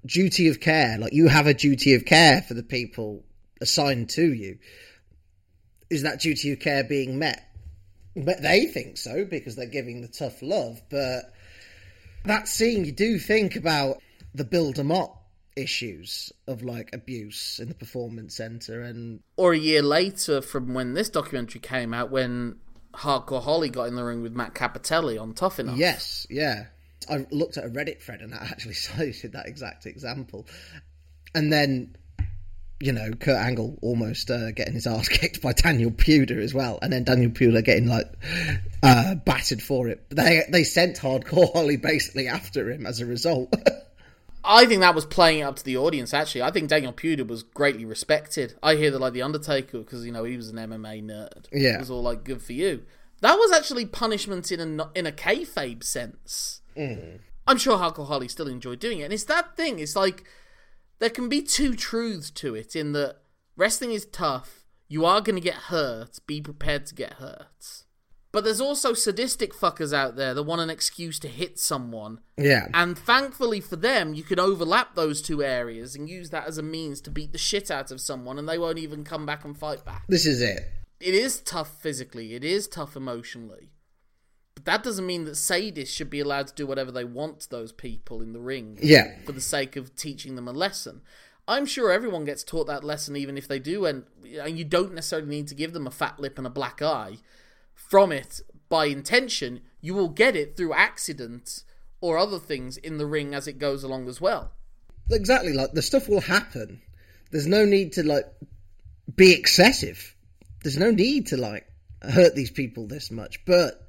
Duty 0.05 0.47
of 0.47 0.59
care, 0.59 0.99
like 0.99 1.11
you 1.11 1.27
have 1.27 1.47
a 1.47 1.55
duty 1.55 1.95
of 1.95 2.05
care 2.05 2.43
for 2.43 2.53
the 2.53 2.61
people 2.61 3.23
assigned 3.61 4.09
to 4.11 4.31
you. 4.31 4.59
Is 5.89 6.03
that 6.03 6.19
duty 6.19 6.51
of 6.51 6.59
care 6.59 6.83
being 6.83 7.17
met? 7.17 7.49
But 8.15 8.43
they 8.43 8.67
think 8.67 8.97
so 8.97 9.25
because 9.25 9.55
they're 9.55 9.65
giving 9.65 10.01
the 10.01 10.07
tough 10.07 10.43
love. 10.43 10.83
But 10.91 11.33
that 12.25 12.47
scene, 12.47 12.85
you 12.85 12.91
do 12.91 13.17
think 13.17 13.55
about 13.55 14.03
the 14.35 14.43
build 14.43 14.77
'em 14.77 14.91
up 14.91 15.22
issues 15.55 16.31
of 16.47 16.63
like 16.63 16.93
abuse 16.93 17.59
in 17.59 17.67
the 17.69 17.75
performance 17.75 18.35
center 18.35 18.81
and 18.81 19.21
Or 19.37 19.53
a 19.53 19.57
year 19.57 19.81
later, 19.81 20.41
from 20.41 20.73
when 20.73 20.93
this 20.93 21.09
documentary 21.09 21.61
came 21.61 21.93
out, 21.93 22.11
when 22.11 22.57
Hardcore 22.93 23.41
Holly 23.41 23.69
got 23.69 23.85
in 23.85 23.95
the 23.95 24.03
ring 24.03 24.21
with 24.21 24.33
Matt 24.33 24.53
Cappotelli 24.53 25.19
on 25.19 25.33
Tough 25.33 25.59
Enough. 25.59 25.77
Yes, 25.77 26.27
yeah. 26.29 26.65
I 27.09 27.25
looked 27.31 27.57
at 27.57 27.65
a 27.65 27.69
Reddit 27.69 28.01
thread 28.01 28.21
and 28.21 28.33
i 28.33 28.37
actually 28.51 28.75
cited 28.75 29.33
that 29.33 29.47
exact 29.47 29.85
example. 29.85 30.47
And 31.35 31.51
then, 31.51 31.95
you 32.79 32.91
know, 32.91 33.11
Kurt 33.11 33.37
Angle 33.37 33.79
almost 33.81 34.29
uh, 34.29 34.51
getting 34.51 34.75
his 34.75 34.87
ass 34.87 35.07
kicked 35.09 35.41
by 35.41 35.53
Daniel 35.53 35.91
Puder 35.91 36.41
as 36.41 36.53
well, 36.53 36.79
and 36.81 36.93
then 36.93 37.03
Daniel 37.03 37.31
Puder 37.31 37.63
getting 37.63 37.87
like 37.87 38.07
uh, 38.83 39.15
battered 39.15 39.61
for 39.61 39.87
it. 39.87 40.05
But 40.09 40.17
they 40.17 40.43
they 40.49 40.63
sent 40.63 40.97
Hardcore 40.97 41.51
Holly 41.51 41.77
basically 41.77 42.27
after 42.27 42.69
him 42.69 42.85
as 42.85 43.01
a 43.01 43.05
result. 43.05 43.53
I 44.45 44.65
think 44.65 44.81
that 44.81 44.95
was 44.95 45.05
playing 45.05 45.39
it 45.39 45.43
up 45.43 45.55
to 45.57 45.63
the 45.63 45.77
audience. 45.77 46.13
Actually, 46.13 46.41
I 46.43 46.51
think 46.51 46.69
Daniel 46.69 46.93
Puder 46.93 47.27
was 47.27 47.43
greatly 47.43 47.85
respected. 47.85 48.55
I 48.61 48.75
hear 48.75 48.91
that 48.91 48.99
like 48.99 49.13
the 49.13 49.21
Undertaker 49.21 49.79
because 49.79 50.05
you 50.05 50.11
know 50.11 50.23
he 50.23 50.37
was 50.37 50.49
an 50.49 50.57
MMA 50.57 51.03
nerd. 51.03 51.47
Yeah. 51.51 51.75
it 51.75 51.79
was 51.79 51.91
all 51.91 52.01
like 52.01 52.23
good 52.23 52.41
for 52.41 52.53
you. 52.53 52.83
That 53.21 53.35
was 53.35 53.51
actually 53.51 53.85
punishment 53.85 54.51
in 54.51 54.79
a 54.79 54.89
in 54.93 55.05
a 55.07 55.11
kayfabe 55.11 55.83
sense. 55.83 56.61
Mm. 56.75 57.19
I'm 57.47 57.57
sure 57.57 57.77
Hardcore 57.77 58.07
Holly 58.07 58.27
still 58.27 58.47
enjoyed 58.47 58.79
doing 58.79 58.99
it, 58.99 59.03
and 59.03 59.13
it's 59.13 59.25
that 59.25 59.55
thing. 59.55 59.79
It's 59.79 59.95
like 59.95 60.25
there 60.99 61.09
can 61.09 61.29
be 61.29 61.41
two 61.41 61.75
truths 61.75 62.29
to 62.31 62.55
it 62.55 62.75
in 62.75 62.93
that 62.93 63.17
wrestling 63.55 63.91
is 63.91 64.05
tough. 64.05 64.65
You 64.87 65.05
are 65.05 65.21
going 65.21 65.35
to 65.35 65.41
get 65.41 65.55
hurt. 65.55 66.19
Be 66.27 66.41
prepared 66.41 66.85
to 66.87 66.95
get 66.95 67.13
hurt. 67.13 67.83
But 68.33 68.43
there's 68.43 68.59
also 68.59 68.93
sadistic 68.93 69.53
fuckers 69.53 69.93
out 69.93 70.15
there 70.15 70.33
that 70.33 70.41
want 70.41 70.59
an 70.59 70.71
excuse 70.71 71.19
to 71.19 71.27
hit 71.27 71.59
someone 71.59 72.19
yeah, 72.35 72.67
and 72.73 72.97
thankfully 72.97 73.61
for 73.61 73.75
them, 73.75 74.15
you 74.15 74.23
can 74.23 74.39
overlap 74.39 74.95
those 74.95 75.21
two 75.21 75.43
areas 75.43 75.95
and 75.95 76.09
use 76.09 76.31
that 76.31 76.47
as 76.47 76.57
a 76.57 76.63
means 76.63 76.99
to 77.01 77.11
beat 77.11 77.31
the 77.31 77.37
shit 77.37 77.69
out 77.69 77.91
of 77.91 78.01
someone, 78.01 78.39
and 78.39 78.49
they 78.49 78.57
won't 78.57 78.79
even 78.79 79.03
come 79.03 79.27
back 79.27 79.45
and 79.45 79.55
fight 79.55 79.85
back. 79.85 80.03
this 80.09 80.25
is 80.25 80.41
it. 80.41 80.67
It 80.99 81.13
is 81.13 81.41
tough 81.41 81.79
physically, 81.79 82.33
it 82.33 82.43
is 82.43 82.67
tough 82.67 82.95
emotionally. 82.95 83.69
But 84.55 84.65
that 84.65 84.83
doesn't 84.83 85.05
mean 85.05 85.25
that 85.25 85.33
sadists 85.33 85.89
should 85.89 86.09
be 86.09 86.19
allowed 86.19 86.47
to 86.47 86.55
do 86.55 86.65
whatever 86.65 86.91
they 86.91 87.03
want 87.03 87.41
to 87.41 87.49
those 87.51 87.71
people 87.71 88.23
in 88.23 88.33
the 88.33 88.39
ring 88.39 88.79
Yeah, 88.81 89.13
for 89.25 89.31
the 89.31 89.41
sake 89.41 89.75
of 89.75 89.95
teaching 89.95 90.35
them 90.35 90.47
a 90.47 90.53
lesson. 90.53 91.01
I'm 91.47 91.67
sure 91.67 91.91
everyone 91.91 92.25
gets 92.25 92.43
taught 92.43 92.65
that 92.65 92.83
lesson, 92.83 93.15
even 93.15 93.37
if 93.37 93.47
they 93.47 93.59
do, 93.59 93.85
and 93.85 94.05
and 94.41 94.57
you 94.57 94.63
don't 94.63 94.95
necessarily 94.95 95.27
need 95.27 95.49
to 95.49 95.55
give 95.55 95.73
them 95.73 95.85
a 95.85 95.91
fat 95.91 96.19
lip 96.19 96.39
and 96.39 96.47
a 96.47 96.49
black 96.49 96.81
eye 96.81 97.17
from 97.93 98.11
it 98.11 98.41
by 98.69 98.87
intention. 98.87 99.61
You 99.79 99.93
will 99.93 100.09
get 100.09 100.35
it 100.35 100.57
through 100.57 100.73
accident 100.73 101.63
or 102.01 102.17
other 102.17 102.39
things 102.39 102.75
in 102.75 102.97
the 102.97 103.05
ring 103.05 103.35
as 103.35 103.47
it 103.47 103.59
goes 103.59 103.83
along 103.83 104.07
as 104.07 104.19
well. 104.19 104.51
exactly. 105.11 105.53
Like 105.53 105.73
the 105.73 105.83
stuff 105.83 106.09
will 106.09 106.19
happen. 106.19 106.81
There's 107.29 107.45
no 107.45 107.65
need 107.65 107.93
to 107.93 108.03
like 108.03 108.25
be 109.15 109.31
excessive. 109.31 110.15
There's 110.63 110.75
no 110.75 110.89
need 110.89 111.27
to 111.27 111.37
like 111.37 111.67
hurt 112.01 112.33
these 112.33 112.49
people 112.49 112.87
this 112.87 113.11
much, 113.11 113.45
but 113.45 113.87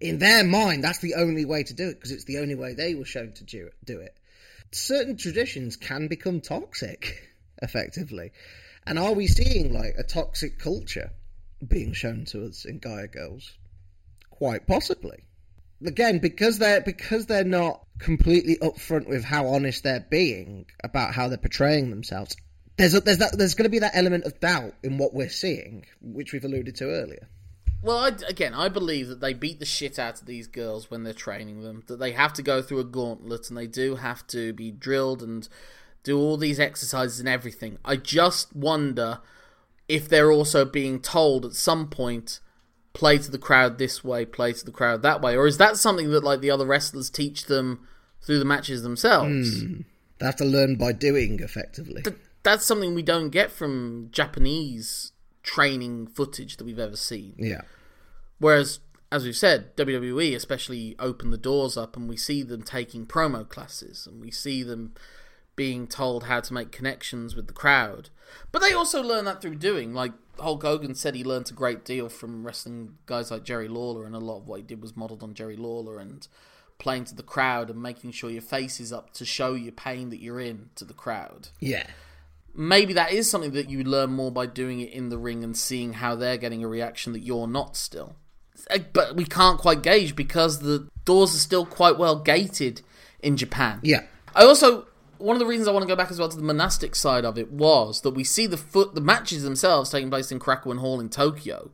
in 0.00 0.18
their 0.18 0.42
mind, 0.42 0.82
that's 0.82 0.98
the 0.98 1.14
only 1.14 1.44
way 1.44 1.62
to 1.62 1.74
do 1.74 1.90
it 1.90 1.94
because 1.94 2.10
it's 2.10 2.24
the 2.24 2.38
only 2.38 2.56
way 2.56 2.74
they 2.74 2.96
were 2.96 3.04
shown 3.04 3.34
to 3.34 3.44
do 3.44 4.00
it. 4.00 4.18
Certain 4.72 5.16
traditions 5.16 5.76
can 5.76 6.08
become 6.08 6.40
toxic, 6.40 7.22
effectively. 7.62 8.32
And 8.84 8.98
are 8.98 9.12
we 9.12 9.28
seeing 9.28 9.72
like 9.72 9.94
a 9.96 10.02
toxic 10.02 10.58
culture 10.58 11.12
being 11.64 11.92
shown 11.92 12.24
to 12.26 12.46
us 12.46 12.64
in 12.64 12.80
GAEA 12.80 13.12
Girls? 13.12 13.52
Quite 14.30 14.66
possibly. 14.66 15.24
Again, 15.84 16.18
because 16.18 16.58
they're 16.58 16.80
because 16.80 17.26
they're 17.26 17.44
not 17.44 17.84
completely 17.98 18.56
upfront 18.56 19.08
with 19.08 19.24
how 19.24 19.48
honest 19.48 19.82
they're 19.82 20.06
being 20.08 20.66
about 20.82 21.14
how 21.14 21.28
they're 21.28 21.38
portraying 21.38 21.90
themselves. 21.90 22.36
There's 22.76 22.94
a, 22.94 23.00
there's 23.00 23.18
that 23.18 23.36
there's 23.36 23.54
going 23.54 23.64
to 23.64 23.70
be 23.70 23.80
that 23.80 23.94
element 23.94 24.24
of 24.24 24.40
doubt 24.40 24.74
in 24.82 24.98
what 24.98 25.14
we're 25.14 25.28
seeing, 25.28 25.86
which 26.00 26.32
we've 26.32 26.44
alluded 26.44 26.76
to 26.76 26.84
earlier. 26.86 27.28
Well, 27.82 27.98
I, 27.98 28.12
again, 28.26 28.54
I 28.54 28.70
believe 28.70 29.08
that 29.08 29.20
they 29.20 29.34
beat 29.34 29.60
the 29.60 29.66
shit 29.66 29.98
out 29.98 30.20
of 30.20 30.26
these 30.26 30.46
girls 30.46 30.90
when 30.90 31.04
they're 31.04 31.12
training 31.12 31.62
them. 31.62 31.82
That 31.86 31.98
they 31.98 32.12
have 32.12 32.32
to 32.34 32.42
go 32.42 32.62
through 32.62 32.80
a 32.80 32.84
gauntlet 32.84 33.50
and 33.50 33.58
they 33.58 33.66
do 33.66 33.96
have 33.96 34.26
to 34.28 34.54
be 34.54 34.70
drilled 34.70 35.22
and 35.22 35.46
do 36.02 36.18
all 36.18 36.38
these 36.38 36.58
exercises 36.58 37.20
and 37.20 37.28
everything. 37.28 37.78
I 37.84 37.96
just 37.96 38.56
wonder 38.56 39.20
if 39.88 40.08
they're 40.08 40.32
also 40.32 40.64
being 40.64 41.00
told 41.00 41.44
at 41.44 41.52
some 41.52 41.88
point, 41.88 42.40
play 42.92 43.18
to 43.18 43.30
the 43.30 43.38
crowd 43.38 43.78
this 43.78 44.02
way, 44.02 44.24
play 44.24 44.52
to 44.52 44.64
the 44.64 44.70
crowd 44.70 45.02
that 45.02 45.20
way, 45.20 45.36
or 45.36 45.46
is 45.46 45.58
that 45.58 45.76
something 45.76 46.10
that 46.10 46.24
like 46.24 46.40
the 46.40 46.50
other 46.50 46.66
wrestlers 46.66 47.10
teach 47.10 47.46
them 47.46 47.86
through 48.22 48.38
the 48.38 48.44
matches 48.44 48.82
themselves? 48.82 49.62
Hmm. 49.62 49.80
They 50.18 50.26
have 50.26 50.36
to 50.36 50.44
learn 50.44 50.76
by 50.76 50.92
doing, 50.92 51.40
effectively. 51.40 52.02
That's 52.44 52.64
something 52.64 52.94
we 52.94 53.02
don't 53.02 53.30
get 53.30 53.50
from 53.50 54.08
Japanese 54.12 55.12
training 55.42 56.06
footage 56.06 56.56
that 56.56 56.64
we've 56.64 56.78
ever 56.78 56.96
seen. 56.96 57.34
Yeah. 57.36 57.62
Whereas, 58.38 58.80
as 59.10 59.24
we've 59.24 59.36
said, 59.36 59.76
WWE 59.76 60.34
especially 60.34 60.94
open 60.98 61.30
the 61.30 61.36
doors 61.36 61.76
up 61.76 61.96
and 61.96 62.08
we 62.08 62.16
see 62.16 62.42
them 62.42 62.62
taking 62.62 63.06
promo 63.06 63.48
classes 63.48 64.06
and 64.06 64.20
we 64.20 64.30
see 64.30 64.62
them 64.62 64.94
being 65.56 65.86
told 65.86 66.24
how 66.24 66.40
to 66.40 66.52
make 66.54 66.72
connections 66.72 67.34
with 67.36 67.46
the 67.46 67.52
crowd. 67.52 68.10
But 68.52 68.60
they 68.62 68.72
also 68.72 69.02
learn 69.02 69.24
that 69.26 69.40
through 69.40 69.56
doing. 69.56 69.94
Like 69.94 70.12
Hulk 70.38 70.62
Hogan 70.62 70.94
said, 70.94 71.14
he 71.14 71.22
learned 71.24 71.50
a 71.50 71.54
great 71.54 71.84
deal 71.84 72.08
from 72.08 72.44
wrestling 72.44 72.96
guys 73.06 73.30
like 73.30 73.44
Jerry 73.44 73.68
Lawler, 73.68 74.04
and 74.04 74.14
a 74.14 74.18
lot 74.18 74.38
of 74.38 74.48
what 74.48 74.56
he 74.60 74.62
did 74.62 74.82
was 74.82 74.96
modeled 74.96 75.22
on 75.22 75.34
Jerry 75.34 75.56
Lawler 75.56 75.98
and 75.98 76.26
playing 76.78 77.04
to 77.04 77.14
the 77.14 77.22
crowd 77.22 77.70
and 77.70 77.80
making 77.80 78.10
sure 78.10 78.30
your 78.30 78.42
face 78.42 78.80
is 78.80 78.92
up 78.92 79.12
to 79.14 79.24
show 79.24 79.54
your 79.54 79.70
pain 79.72 80.10
that 80.10 80.20
you're 80.20 80.40
in 80.40 80.70
to 80.74 80.84
the 80.84 80.92
crowd 80.92 81.48
Yeah. 81.60 81.86
maybe 82.52 82.92
that 82.94 83.12
is 83.12 83.30
something 83.30 83.52
that 83.52 83.70
you 83.70 83.84
learn 83.84 84.10
more 84.10 84.32
by 84.32 84.46
doing 84.46 84.80
it 84.80 84.90
in 84.92 85.08
the 85.08 85.16
ring 85.16 85.44
and 85.44 85.56
seeing 85.56 85.92
how 85.94 86.16
they're 86.16 86.36
getting 86.36 86.64
a 86.64 86.68
reaction 86.68 87.12
that 87.12 87.20
you're 87.22 87.46
not 87.46 87.76
still. 87.76 88.16
Uh, 88.70 88.78
But 88.92 89.14
we 89.14 89.24
can't 89.24 89.58
quite 89.60 89.82
gauge 89.82 90.16
because 90.16 90.58
the 90.60 90.88
doors 91.04 91.32
are 91.34 91.38
still 91.38 91.64
quite 91.64 91.96
well 91.96 92.16
gated 92.16 92.82
in 93.20 93.36
Japan. 93.36 93.78
Yeah. 93.84 94.02
I 94.34 94.44
also 94.44 94.86
one 95.18 95.34
of 95.36 95.40
the 95.40 95.46
reasons 95.46 95.68
I 95.68 95.72
want 95.72 95.82
to 95.82 95.88
go 95.88 95.96
back 95.96 96.10
as 96.10 96.18
well 96.18 96.28
to 96.28 96.36
the 96.36 96.42
monastic 96.42 96.94
side 96.94 97.24
of 97.24 97.38
it 97.38 97.50
was 97.50 98.00
that 98.02 98.10
we 98.10 98.24
see 98.24 98.46
the 98.46 98.56
foot 98.56 98.94
the 98.94 99.00
matches 99.00 99.42
themselves 99.42 99.90
taking 99.90 100.10
place 100.10 100.30
in 100.32 100.38
Korakuen 100.38 100.78
Hall 100.78 101.00
in 101.00 101.08
Tokyo, 101.08 101.70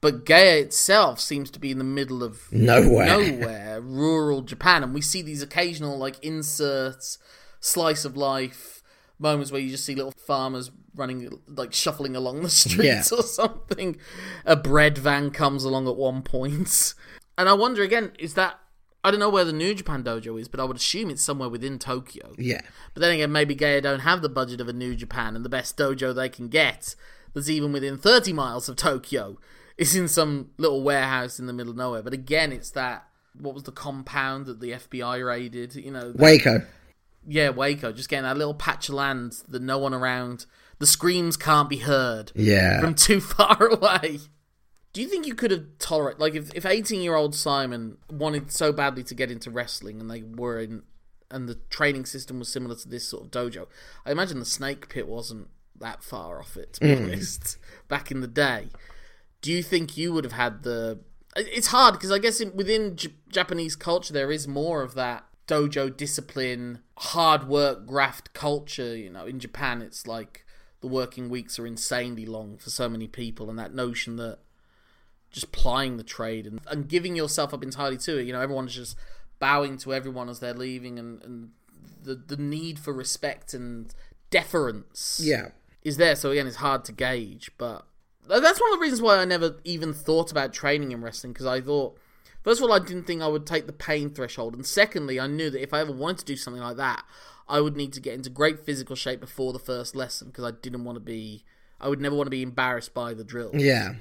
but 0.00 0.24
GAEA 0.24 0.62
itself 0.62 1.20
seems 1.20 1.50
to 1.50 1.58
be 1.58 1.70
in 1.70 1.78
the 1.78 1.84
middle 1.84 2.22
of 2.22 2.52
Nowhere. 2.52 3.06
nowhere, 3.06 3.80
rural 3.80 4.42
Japan, 4.42 4.82
and 4.82 4.94
we 4.94 5.00
see 5.00 5.22
these 5.22 5.42
occasional 5.42 5.98
like 5.98 6.22
inserts, 6.22 7.18
slice 7.60 8.04
of 8.04 8.16
life 8.16 8.82
moments 9.18 9.50
where 9.50 9.60
you 9.60 9.70
just 9.70 9.84
see 9.84 9.94
little 9.94 10.12
farmers 10.12 10.70
running 10.94 11.40
like 11.48 11.72
shuffling 11.72 12.14
along 12.14 12.42
the 12.42 12.50
streets 12.64 13.12
or 13.12 13.22
something. 13.22 13.96
A 14.44 14.56
bread 14.56 14.98
van 14.98 15.30
comes 15.30 15.64
along 15.64 15.88
at 15.88 15.96
one 15.96 16.22
point, 16.22 16.94
and 17.38 17.48
I 17.48 17.54
wonder 17.54 17.82
again, 17.82 18.12
is 18.18 18.34
that 18.34 18.58
I 19.06 19.10
don't 19.10 19.20
know 19.20 19.30
where 19.30 19.44
the 19.44 19.52
New 19.52 19.74
Japan 19.74 20.02
dojo 20.02 20.40
is, 20.40 20.48
but 20.48 20.58
I 20.60 20.64
would 20.64 20.76
assume 20.76 21.10
it's 21.10 21.22
somewhere 21.22 21.48
within 21.48 21.78
Tokyo. 21.78 22.32
Yeah. 22.38 22.60
But 22.94 23.00
then 23.00 23.12
again, 23.12 23.30
maybe 23.32 23.54
GAEA 23.54 23.82
don't 23.82 24.00
have 24.00 24.20
the 24.22 24.28
budget 24.28 24.60
of 24.60 24.68
a 24.68 24.72
New 24.72 24.94
Japan, 24.96 25.36
and 25.36 25.44
the 25.44 25.48
best 25.48 25.76
dojo 25.76 26.14
they 26.14 26.28
can 26.28 26.48
get, 26.48 26.94
that's 27.32 27.48
even 27.48 27.72
within 27.72 27.96
30 27.98 28.32
miles 28.32 28.68
of 28.68 28.76
Tokyo 28.76 29.38
is 29.78 29.94
in 29.94 30.08
some 30.08 30.50
little 30.58 30.82
warehouse 30.82 31.38
in 31.38 31.46
the 31.46 31.52
middle 31.52 31.70
of 31.70 31.76
nowhere. 31.76 32.02
But 32.02 32.14
again, 32.14 32.50
it's 32.52 32.70
that 32.70 33.06
what 33.38 33.52
was 33.54 33.64
the 33.64 33.72
compound 33.72 34.46
that 34.46 34.60
the 34.60 34.70
FBI 34.72 35.24
raided? 35.26 35.74
You 35.74 35.90
know, 35.90 36.12
that, 36.12 36.16
Waco. 36.20 36.62
yeah, 37.28 37.50
Waco. 37.50 37.92
Just 37.92 38.08
getting 38.08 38.24
that 38.24 38.38
little 38.38 38.54
patch 38.54 38.88
of 38.88 38.94
land 38.94 39.34
that 39.48 39.62
no 39.62 39.76
one 39.78 39.92
around. 39.94 40.46
The 40.78 40.86
screams 40.86 41.36
can't 41.36 41.68
be 41.68 41.78
heard 41.78 42.32
Yeah. 42.34 42.80
from 42.80 42.94
too 42.94 43.20
far 43.20 43.66
away. 43.66 44.20
Do 44.96 45.02
you 45.02 45.08
think 45.08 45.26
you 45.26 45.34
could 45.34 45.50
have 45.50 45.66
tolerated, 45.78 46.20
like, 46.22 46.34
if 46.34 46.54
if 46.54 46.64
eighteen 46.64 47.02
year 47.02 47.16
old 47.16 47.34
Simon 47.34 47.98
wanted 48.10 48.50
so 48.50 48.72
badly 48.72 49.02
to 49.02 49.14
get 49.14 49.30
into 49.30 49.50
wrestling, 49.50 50.00
and 50.00 50.10
they 50.10 50.22
were 50.22 50.58
in, 50.58 50.84
and 51.30 51.46
the 51.46 51.56
training 51.68 52.06
system 52.06 52.38
was 52.38 52.48
similar 52.48 52.76
to 52.76 52.88
this 52.88 53.06
sort 53.06 53.26
of 53.26 53.30
dojo? 53.30 53.66
I 54.06 54.10
imagine 54.10 54.38
the 54.38 54.46
Snake 54.46 54.88
Pit 54.88 55.06
wasn't 55.06 55.48
that 55.78 56.02
far 56.02 56.40
off 56.40 56.56
it, 56.56 56.72
to 56.72 56.80
be 56.80 56.86
mm. 56.86 57.04
honest. 57.04 57.58
Back 57.88 58.10
in 58.10 58.22
the 58.22 58.26
day, 58.26 58.70
do 59.42 59.52
you 59.52 59.62
think 59.62 59.98
you 59.98 60.14
would 60.14 60.24
have 60.24 60.32
had 60.32 60.62
the? 60.62 61.00
It's 61.36 61.66
hard 61.66 61.92
because 61.92 62.10
I 62.10 62.18
guess 62.18 62.40
in, 62.40 62.56
within 62.56 62.96
J- 62.96 63.12
Japanese 63.28 63.76
culture 63.76 64.14
there 64.14 64.32
is 64.32 64.48
more 64.48 64.80
of 64.80 64.94
that 64.94 65.26
dojo 65.46 65.94
discipline, 65.94 66.78
hard 66.96 67.46
work, 67.46 67.84
graft 67.84 68.32
culture. 68.32 68.96
You 68.96 69.10
know, 69.10 69.26
in 69.26 69.40
Japan 69.40 69.82
it's 69.82 70.06
like 70.06 70.46
the 70.80 70.86
working 70.86 71.28
weeks 71.28 71.58
are 71.58 71.66
insanely 71.66 72.24
long 72.24 72.56
for 72.56 72.70
so 72.70 72.88
many 72.88 73.06
people, 73.06 73.50
and 73.50 73.58
that 73.58 73.74
notion 73.74 74.16
that 74.16 74.38
just 75.36 75.52
plying 75.52 75.98
the 75.98 76.02
trade 76.02 76.46
and, 76.46 76.60
and 76.68 76.88
giving 76.88 77.14
yourself 77.14 77.52
up 77.54 77.62
entirely 77.62 77.98
to 77.98 78.18
it. 78.18 78.26
You 78.26 78.32
know, 78.32 78.40
everyone's 78.40 78.74
just 78.74 78.96
bowing 79.38 79.76
to 79.78 79.92
everyone 79.92 80.28
as 80.30 80.40
they're 80.40 80.54
leaving, 80.54 80.98
and, 80.98 81.22
and 81.22 81.50
the 82.02 82.14
the 82.14 82.36
need 82.38 82.78
for 82.78 82.92
respect 82.92 83.52
and 83.54 83.94
deference 84.30 85.20
Yeah. 85.22 85.48
is 85.82 85.96
there. 85.98 86.16
So 86.16 86.30
again, 86.30 86.46
it's 86.46 86.56
hard 86.56 86.84
to 86.86 86.92
gauge, 86.92 87.50
but 87.58 87.84
that's 88.26 88.60
one 88.60 88.72
of 88.72 88.78
the 88.78 88.82
reasons 88.82 89.02
why 89.02 89.18
I 89.18 89.24
never 89.24 89.56
even 89.64 89.92
thought 89.92 90.30
about 90.30 90.52
training 90.52 90.92
in 90.92 91.02
wrestling 91.02 91.32
because 91.32 91.46
I 91.46 91.60
thought. 91.60 91.98
First 92.42 92.60
of 92.60 92.70
all, 92.70 92.72
I 92.72 92.78
didn't 92.78 93.08
think 93.08 93.22
I 93.22 93.26
would 93.26 93.44
take 93.44 93.66
the 93.66 93.72
pain 93.72 94.08
threshold, 94.08 94.54
and 94.54 94.64
secondly, 94.64 95.18
I 95.18 95.26
knew 95.26 95.50
that 95.50 95.60
if 95.60 95.74
I 95.74 95.80
ever 95.80 95.90
wanted 95.90 96.18
to 96.18 96.24
do 96.26 96.36
something 96.36 96.62
like 96.62 96.76
that, 96.76 97.04
I 97.48 97.60
would 97.60 97.76
need 97.76 97.92
to 97.94 98.00
get 98.00 98.14
into 98.14 98.30
great 98.30 98.64
physical 98.64 98.94
shape 98.94 99.18
before 99.18 99.52
the 99.52 99.58
first 99.58 99.96
lesson 99.96 100.28
because 100.28 100.44
I 100.44 100.52
didn't 100.52 100.84
want 100.84 100.94
to 100.94 101.00
be, 101.00 101.44
I 101.80 101.88
would 101.88 102.00
never 102.00 102.14
want 102.14 102.28
to 102.28 102.30
be 102.30 102.42
embarrassed 102.42 102.94
by 102.94 103.14
the 103.14 103.24
drill 103.24 103.50
Yeah. 103.52 103.94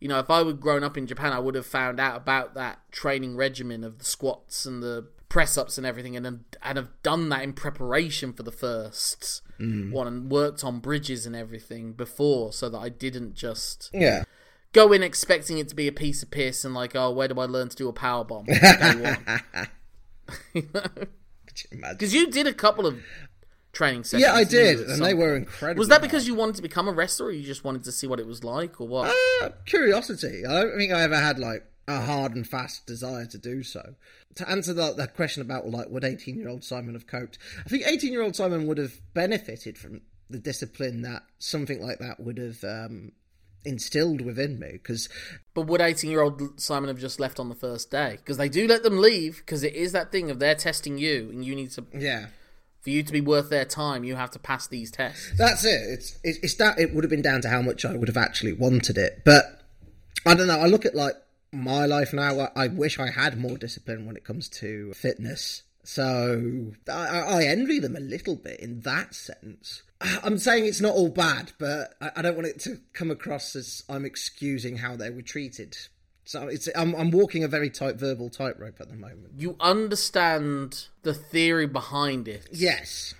You 0.00 0.08
know, 0.08 0.18
if 0.18 0.30
I 0.30 0.42
would 0.42 0.60
grown 0.60 0.82
up 0.82 0.96
in 0.96 1.06
Japan, 1.06 1.32
I 1.32 1.38
would 1.38 1.54
have 1.54 1.66
found 1.66 2.00
out 2.00 2.16
about 2.16 2.54
that 2.54 2.80
training 2.90 3.36
regimen 3.36 3.84
of 3.84 3.98
the 3.98 4.04
squats 4.04 4.64
and 4.64 4.82
the 4.82 5.06
press 5.28 5.56
ups 5.56 5.78
and 5.78 5.86
everything, 5.86 6.16
and 6.16 6.26
and 6.26 6.76
have 6.76 6.88
done 7.02 7.28
that 7.28 7.42
in 7.42 7.52
preparation 7.52 8.32
for 8.32 8.42
the 8.42 8.50
first 8.50 9.42
mm. 9.60 9.92
one, 9.92 10.06
and 10.06 10.30
worked 10.30 10.64
on 10.64 10.80
bridges 10.80 11.26
and 11.26 11.36
everything 11.36 11.92
before, 11.92 12.52
so 12.52 12.68
that 12.70 12.78
I 12.78 12.88
didn't 12.88 13.34
just 13.34 13.90
Yeah. 13.92 14.24
go 14.72 14.92
in 14.92 15.02
expecting 15.02 15.58
it 15.58 15.68
to 15.68 15.74
be 15.76 15.86
a 15.86 15.92
piece 15.92 16.22
of 16.22 16.30
piss 16.30 16.64
and 16.64 16.74
like, 16.74 16.96
oh, 16.96 17.12
where 17.12 17.28
do 17.28 17.38
I 17.38 17.44
learn 17.44 17.68
to 17.68 17.76
do 17.76 17.88
a 17.88 17.92
power 17.92 18.24
bomb? 18.24 18.46
Because 18.46 19.64
you 20.54 22.20
you 22.20 22.30
did 22.30 22.46
a 22.46 22.54
couple 22.54 22.86
of 22.86 22.98
training 23.72 24.04
sessions. 24.04 24.22
Yeah, 24.22 24.34
I 24.34 24.44
did, 24.44 24.80
and 24.80 25.02
they 25.02 25.14
were 25.14 25.36
incredible. 25.36 25.78
Was 25.78 25.88
that 25.88 26.02
because 26.02 26.26
you 26.26 26.34
wanted 26.34 26.56
to 26.56 26.62
become 26.62 26.88
a 26.88 26.92
wrestler, 26.92 27.26
or 27.26 27.32
you 27.32 27.44
just 27.44 27.64
wanted 27.64 27.84
to 27.84 27.92
see 27.92 28.06
what 28.06 28.20
it 28.20 28.26
was 28.26 28.44
like, 28.44 28.80
or 28.80 28.88
what? 28.88 29.14
Uh, 29.42 29.50
curiosity. 29.66 30.44
I 30.46 30.62
don't 30.62 30.76
think 30.76 30.92
I 30.92 31.02
ever 31.02 31.16
had 31.16 31.38
like 31.38 31.64
a 31.88 32.00
hard 32.00 32.34
and 32.34 32.46
fast 32.46 32.86
desire 32.86 33.26
to 33.26 33.38
do 33.38 33.62
so. 33.62 33.94
To 34.36 34.48
answer 34.48 34.72
that, 34.74 34.96
that 34.96 35.14
question 35.14 35.42
about 35.42 35.68
like 35.68 35.88
would 35.88 36.04
eighteen 36.04 36.36
year 36.36 36.48
old 36.48 36.64
Simon 36.64 36.94
have 36.94 37.06
coped, 37.06 37.38
I 37.64 37.68
think 37.68 37.86
eighteen 37.86 38.12
year 38.12 38.22
old 38.22 38.36
Simon 38.36 38.66
would 38.66 38.78
have 38.78 39.00
benefited 39.14 39.78
from 39.78 40.02
the 40.30 40.38
discipline 40.38 41.02
that 41.02 41.24
something 41.38 41.82
like 41.82 41.98
that 41.98 42.20
would 42.20 42.38
have 42.38 42.62
um, 42.64 43.12
instilled 43.64 44.20
within 44.20 44.58
me. 44.58 44.72
Because 44.72 45.08
But 45.54 45.66
would 45.66 45.80
18 45.80 46.10
year 46.10 46.22
old 46.22 46.60
Simon 46.60 46.88
have 46.88 46.98
just 46.98 47.20
left 47.20 47.40
on 47.40 47.48
the 47.48 47.54
first 47.54 47.90
day? 47.90 48.12
Because 48.12 48.36
they 48.36 48.48
do 48.48 48.66
let 48.66 48.82
them 48.82 48.98
leave, 48.98 49.38
because 49.38 49.62
it 49.62 49.74
is 49.74 49.92
that 49.92 50.12
thing 50.12 50.30
of 50.30 50.38
they're 50.38 50.54
testing 50.54 50.98
you, 50.98 51.28
and 51.30 51.44
you 51.44 51.54
need 51.54 51.70
to, 51.72 51.84
yeah, 51.92 52.26
for 52.82 52.90
you 52.90 53.02
to 53.02 53.12
be 53.12 53.20
worth 53.20 53.50
their 53.50 53.64
time, 53.64 54.04
you 54.04 54.16
have 54.16 54.30
to 54.32 54.38
pass 54.38 54.66
these 54.66 54.90
tests. 54.90 55.32
That's 55.36 55.64
it. 55.64 55.80
It's 56.24 56.38
it's, 56.42 56.54
that 56.56 56.78
it 56.78 56.94
would 56.94 57.04
have 57.04 57.10
been 57.10 57.22
down 57.22 57.42
to 57.42 57.48
how 57.48 57.62
much 57.62 57.84
I 57.84 57.96
would 57.96 58.08
have 58.08 58.16
actually 58.16 58.52
wanted 58.52 58.96
it. 58.96 59.22
But 59.24 59.44
I 60.26 60.34
don't 60.34 60.46
know. 60.46 60.58
I 60.58 60.66
look 60.66 60.86
at 60.86 60.94
like 60.94 61.14
my 61.52 61.86
life 61.86 62.12
now. 62.12 62.40
I, 62.40 62.64
I 62.64 62.66
wish 62.68 62.98
I 62.98 63.10
had 63.10 63.38
more 63.38 63.58
discipline 63.58 64.06
when 64.06 64.16
it 64.16 64.24
comes 64.24 64.48
to 64.60 64.92
fitness. 64.94 65.62
So 65.82 66.72
I, 66.88 66.92
I 66.92 67.18
I 67.18 67.44
envy 67.44 67.78
them 67.78 67.96
a 67.96 68.00
little 68.00 68.36
bit 68.36 68.60
in 68.60 68.80
that 68.80 69.14
sense. 69.14 69.82
I'm 70.00 70.38
saying 70.38 70.64
it's 70.64 70.80
not 70.80 70.94
all 70.94 71.10
bad, 71.10 71.52
but 71.58 71.94
I, 72.00 72.10
I 72.16 72.22
don't 72.22 72.36
want 72.36 72.48
it 72.48 72.60
to 72.60 72.80
come 72.92 73.10
across 73.10 73.54
as 73.54 73.82
I'm 73.88 74.06
excusing 74.06 74.78
how 74.78 74.96
they 74.96 75.10
were 75.10 75.22
treated. 75.22 75.76
So 76.24 76.46
it's 76.48 76.68
I'm, 76.76 76.94
I'm 76.94 77.10
walking 77.10 77.42
a 77.44 77.48
very 77.48 77.70
tight 77.70 77.96
verbal 77.96 78.28
tightrope 78.30 78.80
at 78.80 78.88
the 78.88 78.96
moment. 78.96 79.32
You 79.36 79.56
understand 79.58 80.86
the 81.02 81.14
theory 81.14 81.66
behind 81.66 82.28
it, 82.28 82.46
Yes. 82.52 83.14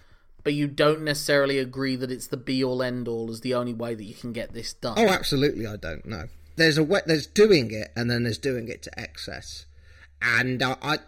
but 0.45 0.55
you 0.55 0.67
don't 0.69 1.03
necessarily 1.03 1.59
agree 1.59 1.97
that 1.97 2.11
it's 2.11 2.29
the 2.29 2.37
be 2.37 2.63
all 2.63 2.83
end 2.83 3.09
all 3.09 3.31
as 3.31 3.41
the 3.41 3.55
only 3.55 3.73
way 3.75 3.95
that 3.95 4.05
you 4.05 4.15
can 4.15 4.33
get 4.33 4.53
this 4.53 4.73
done. 4.75 4.95
Oh, 4.97 5.09
absolutely, 5.09 5.67
I 5.67 5.77
don't 5.77 6.07
know. 6.07 6.29
There's 6.57 6.79
a 6.79 6.85
way, 6.85 7.01
there's 7.07 7.27
doing 7.27 7.73
it, 7.73 7.91
and 7.97 8.11
then 8.11 8.23
there's 8.25 8.39
doing 8.39 8.69
it 8.69 8.83
to 8.83 9.01
excess. 9.01 9.67
And 10.23 10.63
I, 10.63 10.77
I, 10.83 10.99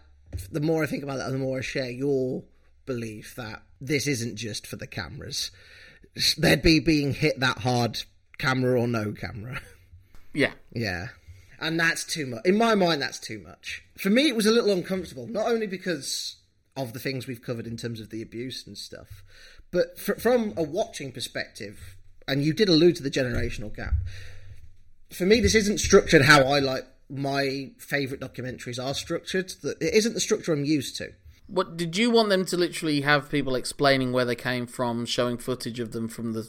the 0.50 0.60
more 0.60 0.82
I 0.82 0.86
think 0.86 1.02
about 1.02 1.18
that, 1.18 1.30
the 1.30 1.38
more 1.38 1.58
I 1.58 1.60
share 1.60 1.90
your 1.90 2.42
belief 2.86 3.34
that 3.36 3.62
this 3.80 4.06
isn't 4.06 4.36
just 4.36 4.66
for 4.66 4.76
the 4.76 4.86
cameras. 4.86 5.50
They'd 6.38 6.62
be 6.62 6.80
being 6.80 7.12
hit 7.14 7.38
that 7.40 7.58
hard, 7.58 8.02
camera 8.38 8.80
or 8.80 8.88
no 8.88 9.12
camera. 9.12 9.60
Yeah. 10.34 10.52
Yeah. 10.72 11.08
And 11.62 11.78
that's 11.78 12.04
too 12.04 12.26
much. 12.26 12.44
In 12.44 12.58
my 12.58 12.74
mind, 12.74 13.00
that's 13.00 13.20
too 13.20 13.38
much. 13.38 13.84
For 13.96 14.10
me, 14.10 14.26
it 14.26 14.34
was 14.34 14.46
a 14.46 14.50
little 14.50 14.72
uncomfortable, 14.72 15.28
not 15.28 15.46
only 15.46 15.68
because 15.68 16.36
of 16.76 16.92
the 16.92 16.98
things 16.98 17.26
we've 17.26 17.40
covered 17.40 17.68
in 17.68 17.76
terms 17.76 18.00
of 18.00 18.10
the 18.10 18.20
abuse 18.20 18.66
and 18.66 18.76
stuff, 18.76 19.22
but 19.70 19.96
fr- 19.96 20.14
from 20.14 20.54
a 20.56 20.62
watching 20.64 21.12
perspective, 21.12 21.96
and 22.26 22.42
you 22.42 22.52
did 22.52 22.68
allude 22.68 22.96
to 22.96 23.02
the 23.02 23.10
generational 23.10 23.74
gap. 23.74 23.94
For 25.12 25.24
me, 25.24 25.40
this 25.40 25.54
isn't 25.54 25.78
structured 25.78 26.22
how 26.22 26.40
I 26.40 26.58
like 26.58 26.84
my 27.08 27.70
favourite 27.78 28.20
documentaries 28.20 28.82
are 28.82 28.94
structured. 28.94 29.52
It 29.62 29.94
isn't 29.94 30.14
the 30.14 30.20
structure 30.20 30.52
I'm 30.52 30.64
used 30.64 30.96
to. 30.96 31.12
What 31.46 31.76
did 31.76 31.96
you 31.96 32.10
want 32.10 32.30
them 32.30 32.46
to 32.46 32.56
literally 32.56 33.02
have 33.02 33.30
people 33.30 33.54
explaining 33.54 34.12
where 34.12 34.24
they 34.24 34.34
came 34.34 34.66
from, 34.66 35.04
showing 35.04 35.38
footage 35.38 35.78
of 35.78 35.92
them 35.92 36.08
from 36.08 36.32
the 36.32 36.48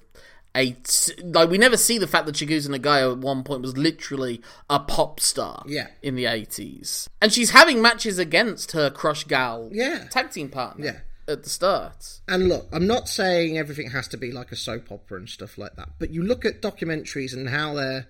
eight? 0.56 1.10
Like 1.24 1.50
we 1.50 1.58
never 1.58 1.78
see 1.78 1.98
the 1.98 2.08
fact 2.08 2.26
that 2.26 2.36
Chigusa 2.36 2.68
Nagayo 2.70 3.14
at 3.14 3.18
one 3.20 3.44
point 3.44 3.62
was 3.62 3.78
literally 3.78 4.42
a 4.70 4.80
pop 4.80 5.20
star. 5.20 5.64
Yeah. 5.68 5.88
in 6.02 6.16
the 6.16 6.26
eighties, 6.26 7.10
and 7.22 7.32
she's 7.34 7.52
having 7.52 7.82
matches 7.82 8.20
against 8.20 8.72
her 8.74 8.90
Crush 8.90 9.24
Gal 9.26 9.70
Yeah. 9.72 10.06
tag 10.10 10.32
team 10.32 10.50
partner. 10.50 10.86
Yeah. 10.86 11.00
at 11.26 11.44
the 11.44 11.50
start. 11.50 12.20
And 12.28 12.50
look, 12.50 12.68
I'm 12.74 12.86
not 12.86 13.08
saying 13.08 13.58
everything 13.58 13.92
has 13.92 14.10
to 14.10 14.18
be 14.18 14.34
like 14.34 14.52
a 14.52 14.58
soap 14.58 14.92
opera 14.92 15.18
and 15.20 15.30
stuff 15.30 15.58
like 15.58 15.76
that, 15.78 15.92
but 15.98 16.10
you 16.10 16.22
look 16.22 16.44
at 16.44 16.62
documentaries 16.62 17.32
and 17.34 17.48
how 17.50 17.74
they're 17.76 18.08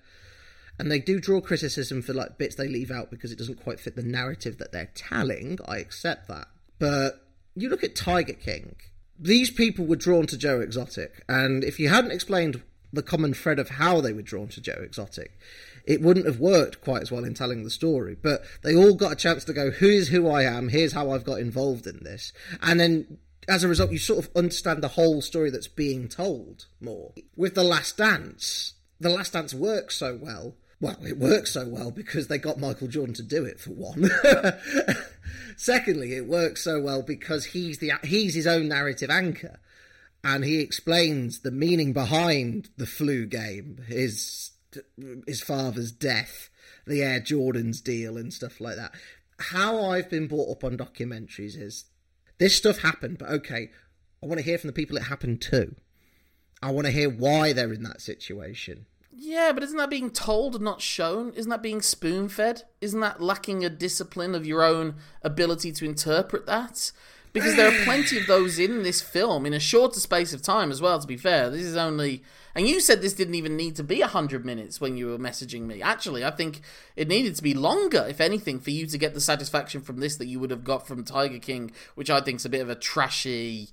and 0.79 0.91
they 0.91 0.97
do 0.97 1.19
draw 1.19 1.39
criticism 1.39 2.01
for 2.01 2.13
like 2.13 2.39
bits 2.39 2.55
they 2.55 2.67
leave 2.67 2.89
out 2.89 3.11
because 3.11 3.31
it 3.31 3.37
doesn't 3.37 3.61
quite 3.61 3.79
fit 3.79 3.95
the 3.95 4.01
narrative 4.01 4.57
that 4.57 4.71
they're 4.71 4.89
telling. 4.95 5.59
I 5.67 5.77
accept 5.77 6.27
that. 6.29 6.47
But 6.79 7.27
you 7.55 7.69
look 7.69 7.83
at 7.83 7.95
Tiger 7.95 8.33
King. 8.33 8.77
These 9.19 9.51
people 9.51 9.85
were 9.85 9.95
drawn 9.95 10.27
to 10.27 10.37
Joe 10.37 10.59
Exotic, 10.59 11.23
and 11.29 11.63
if 11.63 11.79
you 11.79 11.89
hadn't 11.89 12.11
explained 12.11 12.61
the 12.91 13.03
common 13.03 13.33
thread 13.33 13.59
of 13.59 13.69
how 13.69 14.01
they 14.01 14.13
were 14.13 14.21
drawn 14.21 14.47
to 14.49 14.61
Joe 14.61 14.81
Exotic, 14.83 15.37
it 15.85 16.01
wouldn't 16.01 16.25
have 16.25 16.39
worked 16.39 16.81
quite 16.81 17.01
as 17.01 17.11
well 17.11 17.23
in 17.23 17.33
telling 17.33 17.63
the 17.63 17.69
story. 17.69 18.15
But 18.21 18.43
they 18.61 18.75
all 18.75 18.95
got 18.95 19.11
a 19.11 19.15
chance 19.15 19.43
to 19.45 19.53
go, 19.53 19.71
"Who 19.71 19.87
is 19.87 20.09
who 20.09 20.27
I 20.27 20.43
am, 20.43 20.69
here's 20.69 20.93
how 20.93 21.11
I've 21.11 21.25
got 21.25 21.39
involved 21.39 21.87
in 21.87 22.03
this. 22.03 22.33
And 22.61 22.79
then 22.79 23.17
as 23.47 23.63
a 23.63 23.67
result, 23.67 23.91
you 23.91 23.97
sort 23.97 24.25
of 24.25 24.31
understand 24.35 24.81
the 24.81 24.89
whole 24.89 25.21
story 25.21 25.49
that's 25.49 25.67
being 25.67 26.07
told 26.07 26.65
more. 26.79 27.13
With 27.35 27.55
The 27.55 27.63
Last 27.63 27.97
Dance, 27.97 28.73
The 28.99 29.09
Last 29.09 29.33
Dance 29.33 29.53
works 29.53 29.97
so 29.97 30.15
well. 30.15 30.55
Well, 30.83 31.05
it 31.07 31.17
works 31.17 31.53
so 31.53 31.65
well 31.65 31.91
because 31.91 32.27
they 32.27 32.37
got 32.37 32.59
Michael 32.59 32.89
Jordan 32.89 33.15
to 33.15 33.23
do 33.23 33.45
it 33.45 33.57
for 33.57 33.69
one. 33.69 34.09
Secondly, 35.55 36.13
it 36.13 36.27
works 36.27 36.61
so 36.61 36.81
well 36.81 37.01
because 37.01 37.45
he's 37.45 37.77
the 37.77 37.93
he's 38.03 38.35
his 38.35 38.45
own 38.45 38.67
narrative 38.67 39.09
anchor, 39.09 39.61
and 40.25 40.43
he 40.43 40.59
explains 40.59 41.39
the 41.39 41.51
meaning 41.51 41.93
behind 41.93 42.69
the 42.75 42.85
flu 42.85 43.25
game, 43.25 43.77
his 43.87 44.51
his 45.25 45.41
father's 45.41 45.93
death, 45.93 46.49
the 46.85 47.01
Air 47.01 47.21
Jordan's 47.21 47.79
deal, 47.79 48.17
and 48.17 48.33
stuff 48.33 48.59
like 48.59 48.75
that. 48.75 48.93
How 49.39 49.85
I've 49.85 50.09
been 50.09 50.27
brought 50.27 50.51
up 50.51 50.65
on 50.65 50.77
documentaries 50.77 51.57
is 51.57 51.85
this 52.39 52.57
stuff 52.57 52.79
happened, 52.79 53.19
but 53.19 53.29
okay, 53.29 53.69
I 54.21 54.25
want 54.25 54.39
to 54.39 54.45
hear 54.45 54.57
from 54.57 54.67
the 54.67 54.73
people 54.73 54.97
it 54.97 55.03
happened 55.03 55.41
to. 55.43 55.77
I 56.61 56.71
want 56.71 56.87
to 56.87 56.91
hear 56.91 57.09
why 57.09 57.53
they're 57.53 57.71
in 57.71 57.83
that 57.83 58.01
situation. 58.01 58.85
Yeah, 59.15 59.51
but 59.53 59.63
isn't 59.63 59.77
that 59.77 59.89
being 59.89 60.09
told 60.09 60.55
and 60.55 60.63
not 60.63 60.81
shown? 60.81 61.33
Isn't 61.33 61.49
that 61.49 61.61
being 61.61 61.81
spoon 61.81 62.29
fed? 62.29 62.63
Isn't 62.81 62.99
that 63.01 63.21
lacking 63.21 63.63
a 63.63 63.69
discipline 63.69 64.35
of 64.35 64.45
your 64.45 64.63
own 64.63 64.95
ability 65.23 65.71
to 65.73 65.85
interpret 65.85 66.45
that? 66.45 66.91
because 67.33 67.55
there 67.55 67.67
are 67.67 67.83
plenty 67.83 68.19
of 68.19 68.27
those 68.27 68.59
in 68.59 68.83
this 68.83 69.01
film 69.01 69.45
in 69.45 69.53
a 69.53 69.59
shorter 69.59 69.99
space 69.99 70.33
of 70.33 70.41
time 70.41 70.71
as 70.71 70.81
well. 70.81 70.99
To 70.99 71.07
be 71.07 71.17
fair, 71.17 71.49
this 71.49 71.63
is 71.63 71.75
only. 71.75 72.23
And 72.55 72.67
you 72.67 72.79
said 72.79 73.01
this 73.01 73.13
didn't 73.13 73.33
even 73.33 73.57
need 73.57 73.75
to 73.77 73.83
be 73.83 73.99
100 73.99 74.45
minutes 74.45 74.79
when 74.79 74.95
you 74.95 75.07
were 75.07 75.17
messaging 75.17 75.61
me. 75.61 75.81
Actually, 75.81 76.23
I 76.23 76.29
think 76.29 76.61
it 76.95 77.07
needed 77.07 77.35
to 77.35 77.43
be 77.43 77.55
longer, 77.55 78.05
if 78.07 78.21
anything, 78.21 78.59
for 78.59 78.69
you 78.69 78.85
to 78.85 78.97
get 78.99 79.15
the 79.15 79.21
satisfaction 79.21 79.81
from 79.81 79.99
this 79.99 80.15
that 80.17 80.27
you 80.27 80.39
would 80.39 80.51
have 80.51 80.63
got 80.63 80.85
from 80.87 81.03
Tiger 81.03 81.39
King, 81.39 81.71
which 81.95 82.11
I 82.11 82.21
think 82.21 82.37
is 82.37 82.45
a 82.45 82.49
bit 82.49 82.61
of 82.61 82.69
a 82.69 82.75
trashy, 82.75 83.69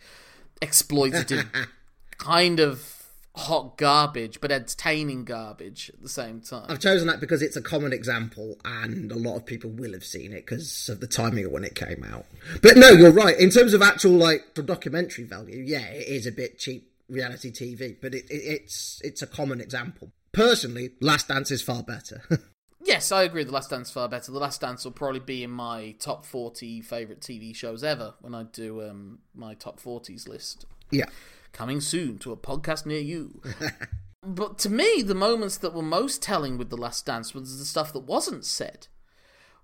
exploitative 0.63 1.47
kind 2.17 2.59
of 2.59 3.00
hot 3.41 3.77
garbage, 3.77 4.41
but 4.41 4.53
entertaining 4.53 5.25
garbage 5.25 5.91
at 5.93 6.03
the 6.03 6.09
same 6.09 6.41
time. 6.41 6.67
I've 6.69 6.81
chosen 6.81 7.09
that 7.09 7.21
because 7.21 7.43
it's 7.43 7.57
a 7.57 7.63
common 7.63 7.93
example, 7.93 8.57
and 8.65 9.11
a 9.11 9.17
lot 9.17 9.37
of 9.37 9.47
people 9.47 9.71
will 9.71 9.93
have 9.93 10.05
seen 10.05 10.33
it 10.33 10.47
because 10.47 10.89
of 10.89 11.01
the 11.01 11.07
timing 11.07 11.47
of 11.47 11.53
when 11.53 11.65
it 11.65 11.75
came 11.75 12.05
out. 12.05 12.27
But 12.63 12.77
no, 12.77 12.91
you're 12.91 13.13
right. 13.13 13.39
In 13.39 13.51
terms 13.51 13.75
of 13.75 13.83
actual 13.83 14.13
like 14.13 14.55
documentary 14.55 15.25
value, 15.25 15.63
yeah, 15.67 15.87
it 15.87 16.07
is 16.09 16.27
a 16.27 16.33
bit 16.33 16.59
cheap 16.59 16.91
reality 17.09 17.51
TV, 17.51 17.97
but 18.01 18.15
it, 18.15 18.31
it, 18.31 18.43
it's 18.45 19.01
it's 19.03 19.23
a 19.23 19.27
common 19.27 19.61
example. 19.61 20.13
Personally, 20.33 20.91
Last 21.01 21.29
Dance 21.29 21.51
is 21.51 21.63
far 21.63 21.83
better. 21.83 22.23
yes, 22.85 23.11
I 23.11 23.23
agree. 23.23 23.45
The 23.45 23.53
Last 23.53 23.71
Dance 23.71 23.89
is 23.89 23.95
far 23.95 24.09
better. 24.09 24.31
The 24.31 24.39
Last 24.39 24.61
Dance 24.61 24.85
will 24.85 24.93
probably 24.93 25.21
be 25.21 25.43
in 25.43 25.51
my 25.51 25.97
top 25.99 26.25
forty 26.27 26.81
favorite 26.83 27.21
TV 27.21 27.57
shows 27.57 27.83
ever 27.83 28.15
when 28.21 28.35
I 28.35 28.45
do 28.45 28.83
um, 28.83 29.19
my 29.35 29.55
top 29.55 29.81
forties 29.81 30.29
list. 30.29 30.67
Yeah 30.91 31.07
coming 31.53 31.81
soon 31.81 32.19
to 32.19 32.33
a 32.33 32.37
podcast 32.37 32.87
near 32.87 33.01
you. 33.01 33.43
but 34.23 34.59
to 34.59 34.71
me, 34.71 35.03
the 35.03 35.15
moments 35.15 35.57
that 35.59 35.75
were 35.75 35.83
most 35.83 36.23
telling 36.23 36.59
with 36.59 36.71
The 36.71 36.77
Last 36.77 37.07
Dance 37.07 37.35
was 37.35 37.59
the 37.59 37.65
stuff 37.65 37.93
that 37.93 38.01
wasn't 38.01 38.45
said, 38.45 38.89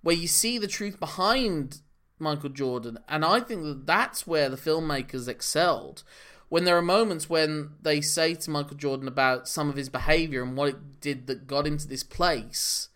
where 0.02 0.16
you 0.16 0.28
see 0.28 0.58
the 0.58 0.66
truth 0.66 1.00
behind 1.00 1.80
Michael 2.18 2.50
Jordan. 2.50 2.98
And 3.08 3.24
I 3.24 3.40
think 3.40 3.62
that 3.62 3.86
that's 3.86 4.26
where 4.26 4.48
the 4.48 4.56
filmmakers 4.56 5.28
excelled. 5.28 6.02
When 6.48 6.64
there 6.64 6.76
are 6.76 6.82
moments 6.82 7.28
when 7.28 7.70
they 7.82 8.00
say 8.00 8.34
to 8.34 8.50
Michael 8.50 8.76
Jordan 8.76 9.08
about 9.08 9.48
some 9.48 9.68
of 9.68 9.76
his 9.76 9.88
behavior 9.88 10.42
and 10.42 10.56
what 10.56 10.68
it 10.68 11.00
did 11.00 11.26
that 11.26 11.46
got 11.46 11.66
him 11.66 11.76
to 11.78 11.88
this 11.88 12.04
place, 12.04 12.88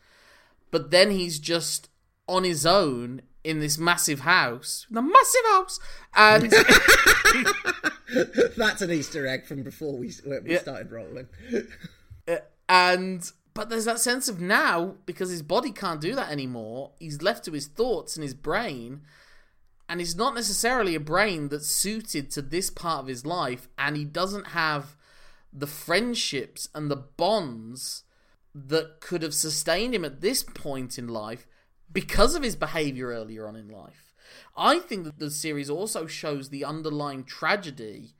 but 0.71 0.91
then 0.91 1.11
he's 1.11 1.41
just 1.41 1.89
on 2.29 2.45
his 2.45 2.65
own 2.65 3.23
in 3.43 3.61
this 3.61 3.79
massive 3.79 4.21
house, 4.21 4.87
the 4.91 5.03
massive 5.03 5.45
house, 5.47 5.81
and 6.15 6.51
That's 8.57 8.83
an 8.83 8.91
Easter 8.91 9.27
egg 9.27 9.47
from 9.47 9.63
before 9.63 9.97
we, 9.97 10.13
we 10.27 10.53
yeah. 10.53 10.59
started 10.59 10.91
rolling. 10.91 11.29
Uh, 12.29 12.37
and 12.69 13.33
but 13.55 13.71
there's 13.71 13.87
that 13.87 13.99
sense 13.99 14.29
of 14.29 14.41
now 14.41 14.95
because 15.07 15.31
his 15.31 15.43
body 15.43 15.73
can't 15.73 16.03
do 16.03 16.15
that 16.15 16.31
anymore. 16.31 16.93
He's 17.01 17.23
left 17.23 17.47
to 17.47 17.53
his 17.53 17.67
thoughts 17.67 18.15
and 18.15 18.23
his 18.23 18.35
brain, 18.35 19.01
and 19.89 20.03
it's 20.03 20.15
not 20.15 20.35
necessarily 20.35 20.95
a 20.95 21.01
brain 21.01 21.49
that's 21.49 21.71
suited 21.71 22.31
to 22.33 22.43
this 22.43 22.71
part 22.71 23.01
of 23.01 23.07
his 23.07 23.25
life, 23.25 23.69
and 23.79 23.97
he 23.97 24.05
doesn't 24.05 24.49
have 24.49 24.97
the 25.51 25.67
friendships 25.67 26.69
and 26.75 26.91
the 26.91 26.97
bonds 26.97 28.05
that 28.55 29.01
could 29.01 29.23
have 29.23 29.35
sustained 29.35 29.95
him 29.95 30.05
at 30.05 30.21
this 30.21 30.43
point 30.43 30.99
in 30.99 31.09
life 31.09 31.47
because 31.93 32.35
of 32.35 32.43
his 32.43 32.57
behavior 32.57 33.09
earlier 33.09 33.47
on 33.47 33.57
in 33.57 33.69
life. 33.69 34.15
I 34.57 34.79
think 34.79 35.05
that 35.05 35.19
the 35.19 35.31
series 35.31 35.71
also 35.71 36.07
shows 36.07 36.49
the 36.49 36.65
underlying 36.65 37.25
tragedy 37.25 38.15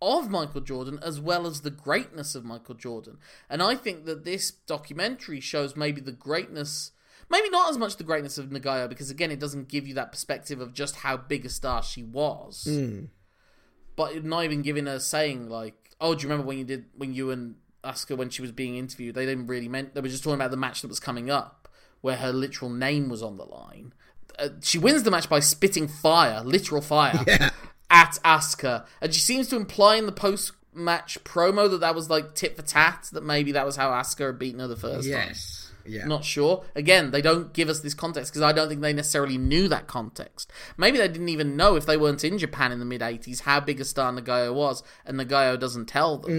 of 0.00 0.30
Michael 0.30 0.60
Jordan 0.60 0.98
as 1.02 1.20
well 1.20 1.46
as 1.46 1.62
the 1.62 1.70
greatness 1.70 2.34
of 2.34 2.44
Michael 2.44 2.74
Jordan. 2.74 3.18
And 3.48 3.62
I 3.62 3.74
think 3.74 4.04
that 4.04 4.24
this 4.24 4.50
documentary 4.50 5.40
shows 5.40 5.76
maybe 5.76 6.00
the 6.00 6.12
greatness, 6.12 6.92
maybe 7.30 7.48
not 7.50 7.70
as 7.70 7.78
much 7.78 7.96
the 7.96 8.04
greatness 8.04 8.38
of 8.38 8.50
Nagayo, 8.50 8.88
because 8.88 9.10
again, 9.10 9.30
it 9.30 9.40
doesn't 9.40 9.68
give 9.68 9.86
you 9.86 9.94
that 9.94 10.12
perspective 10.12 10.60
of 10.60 10.74
just 10.74 10.96
how 10.96 11.16
big 11.16 11.46
a 11.46 11.48
star 11.48 11.82
she 11.82 12.02
was. 12.02 12.66
Mm. 12.68 13.08
But 13.96 14.24
not 14.24 14.44
even 14.44 14.60
giving 14.60 14.86
her 14.86 14.98
saying, 14.98 15.48
like, 15.48 15.96
oh, 16.00 16.14
do 16.14 16.22
you 16.22 16.28
remember 16.28 16.46
when 16.46 16.58
you 16.58 16.64
did, 16.64 16.84
when 16.94 17.14
you 17.14 17.30
and 17.30 17.54
Asuka, 17.82 18.16
when 18.16 18.28
she 18.28 18.42
was 18.42 18.52
being 18.52 18.76
interviewed, 18.76 19.14
they 19.14 19.24
didn't 19.24 19.46
really 19.46 19.68
meant, 19.68 19.94
they 19.94 20.02
were 20.02 20.08
just 20.08 20.22
talking 20.22 20.34
about 20.34 20.50
the 20.50 20.58
match 20.58 20.82
that 20.82 20.88
was 20.88 21.00
coming 21.00 21.30
up, 21.30 21.55
where 22.06 22.16
her 22.16 22.32
literal 22.32 22.70
name 22.70 23.08
was 23.08 23.22
on 23.22 23.36
the 23.36 23.44
line 23.44 23.92
uh, 24.38 24.48
she 24.62 24.78
wins 24.78 25.02
the 25.02 25.10
match 25.10 25.28
by 25.28 25.40
spitting 25.40 25.88
fire, 25.88 26.42
literal 26.44 26.82
fire, 26.82 27.22
yeah. 27.26 27.50
at 27.90 28.18
Asuka, 28.24 28.86
and 29.00 29.14
she 29.14 29.20
seems 29.20 29.48
to 29.48 29.56
imply 29.56 29.96
in 29.96 30.06
the 30.06 30.12
post 30.12 30.52
match 30.74 31.22
promo 31.24 31.70
that 31.70 31.80
that 31.80 31.94
was 31.94 32.10
like 32.10 32.34
tit 32.34 32.56
for 32.56 32.62
tat, 32.62 33.08
that 33.12 33.24
maybe 33.24 33.52
that 33.52 33.64
was 33.64 33.76
how 33.76 33.90
Asuka 33.90 34.26
had 34.26 34.38
beaten 34.38 34.60
her 34.60 34.66
the 34.66 34.76
first 34.76 35.08
yes. 35.08 35.18
time. 35.18 35.28
Yes. 35.28 35.62
Yeah. 35.88 36.06
Not 36.06 36.24
sure. 36.24 36.64
Again, 36.74 37.12
they 37.12 37.22
don't 37.22 37.52
give 37.52 37.68
us 37.68 37.78
this 37.78 37.94
context 37.94 38.32
because 38.32 38.42
I 38.42 38.52
don't 38.52 38.68
think 38.68 38.80
they 38.80 38.92
necessarily 38.92 39.38
knew 39.38 39.68
that 39.68 39.86
context. 39.86 40.50
Maybe 40.76 40.98
they 40.98 41.06
didn't 41.06 41.28
even 41.28 41.56
know 41.56 41.76
if 41.76 41.86
they 41.86 41.96
weren't 41.96 42.24
in 42.24 42.38
Japan 42.38 42.72
in 42.72 42.80
the 42.80 42.84
mid 42.84 43.02
80s 43.02 43.42
how 43.42 43.60
big 43.60 43.80
a 43.80 43.84
star 43.84 44.12
Nagayo 44.12 44.52
was, 44.52 44.82
and 45.04 45.18
Nagayo 45.18 45.58
doesn't 45.58 45.86
tell 45.86 46.18
them. 46.18 46.30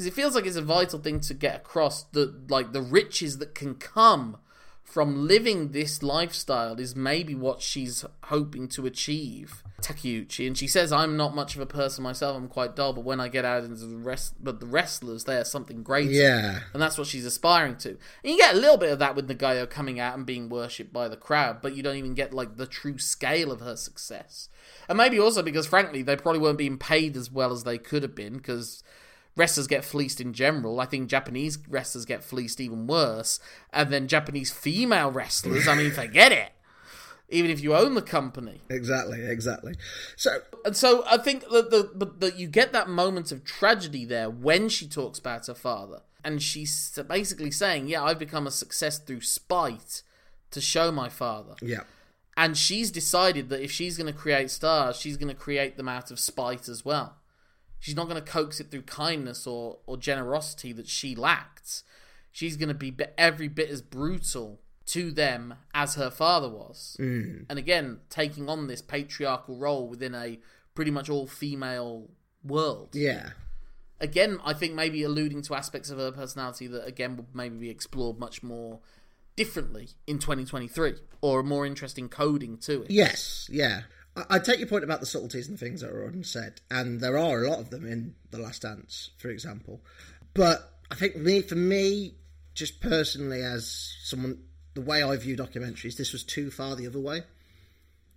Because 0.00 0.12
it 0.12 0.14
feels 0.14 0.34
like 0.34 0.46
it's 0.46 0.56
a 0.56 0.62
vital 0.62 0.98
thing 0.98 1.20
to 1.20 1.34
get 1.34 1.56
across 1.56 2.04
the 2.04 2.34
like 2.48 2.72
the 2.72 2.80
riches 2.80 3.36
that 3.36 3.54
can 3.54 3.74
come 3.74 4.38
from 4.82 5.28
living 5.28 5.72
this 5.72 6.02
lifestyle 6.02 6.80
is 6.80 6.96
maybe 6.96 7.34
what 7.34 7.60
she's 7.60 8.02
hoping 8.24 8.66
to 8.68 8.86
achieve. 8.86 9.62
Takeuchi, 9.82 10.46
and 10.46 10.56
she 10.56 10.66
says, 10.66 10.90
"I'm 10.90 11.18
not 11.18 11.34
much 11.34 11.54
of 11.54 11.60
a 11.60 11.66
person 11.66 12.02
myself. 12.02 12.34
I'm 12.34 12.48
quite 12.48 12.74
dull, 12.74 12.94
but 12.94 13.04
when 13.04 13.20
I 13.20 13.28
get 13.28 13.44
out 13.44 13.62
into 13.62 13.84
the 13.84 13.98
rest, 13.98 14.42
but 14.42 14.58
the 14.58 14.66
wrestlers, 14.66 15.24
they 15.24 15.36
are 15.36 15.44
something 15.44 15.82
greater. 15.82 16.10
Yeah, 16.12 16.60
and 16.72 16.80
that's 16.80 16.96
what 16.96 17.06
she's 17.06 17.26
aspiring 17.26 17.76
to. 17.78 17.90
And 17.90 17.98
you 18.32 18.38
get 18.38 18.54
a 18.54 18.58
little 18.58 18.78
bit 18.78 18.92
of 18.92 19.00
that 19.00 19.14
with 19.14 19.28
Nagayo 19.28 19.68
coming 19.68 20.00
out 20.00 20.16
and 20.16 20.24
being 20.24 20.48
worshipped 20.48 20.94
by 20.94 21.08
the 21.08 21.16
crowd, 21.18 21.60
but 21.60 21.76
you 21.76 21.82
don't 21.82 21.96
even 21.96 22.14
get 22.14 22.32
like 22.32 22.56
the 22.56 22.66
true 22.66 22.96
scale 22.96 23.52
of 23.52 23.60
her 23.60 23.76
success. 23.76 24.48
And 24.88 24.96
maybe 24.96 25.20
also 25.20 25.42
because, 25.42 25.66
frankly, 25.66 26.00
they 26.00 26.16
probably 26.16 26.40
weren't 26.40 26.56
being 26.56 26.78
paid 26.78 27.18
as 27.18 27.30
well 27.30 27.52
as 27.52 27.64
they 27.64 27.76
could 27.76 28.02
have 28.02 28.14
been 28.14 28.38
because 28.38 28.82
wrestlers 29.36 29.66
get 29.66 29.84
fleeced 29.84 30.20
in 30.20 30.32
general. 30.32 30.80
I 30.80 30.86
think 30.86 31.08
Japanese 31.08 31.58
wrestlers 31.68 32.04
get 32.04 32.22
fleeced 32.24 32.60
even 32.60 32.86
worse. 32.86 33.40
And 33.72 33.90
then 33.90 34.08
Japanese 34.08 34.50
female 34.50 35.10
wrestlers, 35.10 35.68
I 35.68 35.74
mean, 35.74 35.90
forget 35.90 36.32
it. 36.32 36.52
Even 37.28 37.50
if 37.50 37.60
you 37.62 37.76
own 37.76 37.94
the 37.94 38.02
company. 38.02 38.60
Exactly, 38.68 39.24
exactly. 39.24 39.74
So 40.16 40.40
and 40.64 40.76
so 40.76 41.04
I 41.06 41.16
think 41.16 41.48
that 41.48 41.70
the 41.70 41.90
but 41.94 42.18
that 42.20 42.38
you 42.38 42.48
get 42.48 42.72
that 42.72 42.88
moment 42.88 43.30
of 43.30 43.44
tragedy 43.44 44.04
there 44.04 44.28
when 44.28 44.68
she 44.68 44.88
talks 44.88 45.18
about 45.18 45.46
her 45.46 45.54
father. 45.54 46.02
And 46.24 46.42
she's 46.42 46.98
basically 47.08 47.50
saying, 47.50 47.88
Yeah, 47.88 48.02
I've 48.02 48.18
become 48.18 48.46
a 48.46 48.50
success 48.50 48.98
through 48.98 49.22
spite 49.22 50.02
to 50.50 50.60
show 50.60 50.90
my 50.90 51.08
father. 51.08 51.54
Yeah. 51.62 51.82
And 52.36 52.56
she's 52.56 52.90
decided 52.90 53.48
that 53.50 53.62
if 53.62 53.70
she's 53.70 53.96
going 53.96 54.12
to 54.12 54.18
create 54.18 54.50
stars, 54.50 54.96
she's 54.96 55.16
going 55.16 55.28
to 55.28 55.34
create 55.34 55.76
them 55.76 55.88
out 55.88 56.10
of 56.10 56.18
spite 56.18 56.68
as 56.68 56.84
well. 56.84 57.16
She's 57.80 57.96
not 57.96 58.08
going 58.08 58.22
to 58.22 58.30
coax 58.30 58.60
it 58.60 58.70
through 58.70 58.82
kindness 58.82 59.46
or, 59.46 59.78
or 59.86 59.96
generosity 59.96 60.72
that 60.74 60.86
she 60.86 61.16
lacked. 61.16 61.82
She's 62.30 62.56
going 62.56 62.68
to 62.68 62.74
be 62.74 62.94
every 63.18 63.48
bit 63.48 63.70
as 63.70 63.80
brutal 63.82 64.60
to 64.86 65.10
them 65.10 65.54
as 65.72 65.94
her 65.94 66.10
father 66.10 66.48
was. 66.48 66.96
Mm. 67.00 67.46
And 67.48 67.58
again, 67.58 68.00
taking 68.10 68.48
on 68.48 68.66
this 68.66 68.82
patriarchal 68.82 69.56
role 69.56 69.88
within 69.88 70.14
a 70.14 70.38
pretty 70.74 70.90
much 70.90 71.08
all 71.08 71.26
female 71.26 72.10
world. 72.44 72.90
Yeah. 72.92 73.30
Again, 74.00 74.38
I 74.44 74.52
think 74.52 74.74
maybe 74.74 75.02
alluding 75.02 75.42
to 75.42 75.54
aspects 75.54 75.90
of 75.90 75.98
her 75.98 76.12
personality 76.12 76.66
that 76.68 76.86
again 76.86 77.16
would 77.16 77.34
maybe 77.34 77.56
be 77.56 77.70
explored 77.70 78.18
much 78.18 78.42
more 78.42 78.80
differently 79.36 79.90
in 80.06 80.18
2023 80.18 80.94
or 81.20 81.40
a 81.40 81.44
more 81.44 81.66
interesting 81.66 82.08
coding 82.08 82.56
to 82.58 82.82
it. 82.82 82.90
Yes, 82.90 83.48
yeah. 83.50 83.82
I 84.28 84.38
take 84.38 84.58
your 84.58 84.68
point 84.68 84.84
about 84.84 85.00
the 85.00 85.06
subtleties 85.06 85.48
and 85.48 85.56
the 85.56 85.64
things 85.64 85.80
that 85.80 85.90
are 85.90 86.04
unsaid, 86.04 86.54
and 86.70 87.00
there 87.00 87.16
are 87.16 87.42
a 87.42 87.48
lot 87.48 87.60
of 87.60 87.70
them 87.70 87.86
in 87.86 88.14
The 88.30 88.38
Last 88.38 88.62
Dance, 88.62 89.10
for 89.18 89.28
example. 89.28 89.80
But 90.34 90.68
I 90.90 90.94
think 90.94 91.16
me, 91.16 91.42
for 91.42 91.54
me, 91.54 92.14
just 92.54 92.80
personally, 92.80 93.42
as 93.42 93.94
someone, 94.02 94.38
the 94.74 94.80
way 94.80 95.02
I 95.02 95.16
view 95.16 95.36
documentaries, 95.36 95.96
this 95.96 96.12
was 96.12 96.24
too 96.24 96.50
far 96.50 96.76
the 96.76 96.86
other 96.86 97.00
way. 97.00 97.22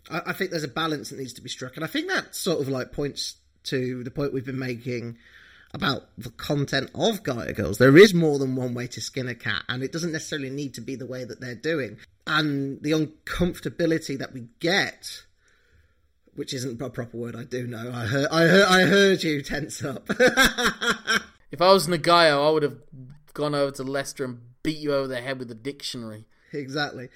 I, 0.09 0.21
I 0.27 0.33
think 0.33 0.51
there's 0.51 0.63
a 0.63 0.69
balance 0.69 1.09
that 1.09 1.19
needs 1.19 1.33
to 1.33 1.41
be 1.41 1.49
struck, 1.49 1.75
and 1.75 1.83
I 1.83 1.87
think 1.87 2.07
that 2.07 2.35
sort 2.35 2.61
of 2.61 2.67
like 2.67 2.91
points 2.91 3.35
to 3.65 4.03
the 4.03 4.11
point 4.11 4.33
we've 4.33 4.45
been 4.45 4.59
making 4.59 5.17
about 5.73 6.03
the 6.17 6.29
content 6.29 6.91
of 6.93 7.23
GAEA 7.23 7.55
Girls. 7.55 7.77
There 7.77 7.97
is 7.97 8.13
more 8.13 8.37
than 8.37 8.55
one 8.55 8.73
way 8.73 8.87
to 8.87 9.01
skin 9.01 9.27
a 9.27 9.35
cat, 9.35 9.63
and 9.67 9.83
it 9.83 9.91
doesn't 9.91 10.11
necessarily 10.11 10.49
need 10.49 10.75
to 10.75 10.81
be 10.81 10.95
the 10.95 11.05
way 11.05 11.23
that 11.23 11.41
they're 11.41 11.55
doing. 11.55 11.97
And 12.27 12.81
the 12.81 12.91
uncomfortability 12.91 14.17
that 14.19 14.33
we 14.33 14.47
get 14.59 15.23
which 16.35 16.53
isn't 16.53 16.81
a 16.81 16.89
proper 16.89 17.17
word. 17.17 17.35
I 17.35 17.43
do 17.43 17.67
know. 17.67 17.91
I 17.93 18.05
heard. 18.05 18.27
I 18.31 18.41
heard. 18.43 18.65
I 18.65 18.81
heard 18.83 19.23
you 19.23 19.41
tense 19.41 19.83
up. 19.83 20.09
if 21.51 21.61
I 21.61 21.71
was 21.71 21.87
Nagayo, 21.87 22.47
I 22.47 22.51
would 22.51 22.63
have 22.63 22.77
gone 23.33 23.55
over 23.55 23.71
to 23.71 23.83
Lester 23.83 24.25
and 24.25 24.39
beat 24.63 24.77
you 24.77 24.93
over 24.93 25.07
the 25.07 25.21
head 25.21 25.39
with 25.39 25.51
a 25.51 25.55
dictionary. 25.55 26.25
Exactly. 26.51 27.09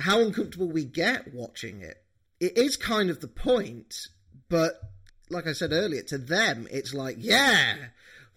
How 0.00 0.20
uncomfortable 0.20 0.68
we 0.68 0.84
get 0.84 1.32
watching 1.32 1.80
it. 1.80 2.02
It 2.38 2.58
is 2.58 2.76
kind 2.76 3.08
of 3.08 3.20
the 3.20 3.28
point, 3.28 4.08
but 4.48 4.78
like 5.30 5.46
I 5.46 5.52
said 5.52 5.72
earlier, 5.72 6.02
to 6.02 6.18
them, 6.18 6.68
it's 6.70 6.92
like, 6.92 7.16
yeah, 7.18 7.76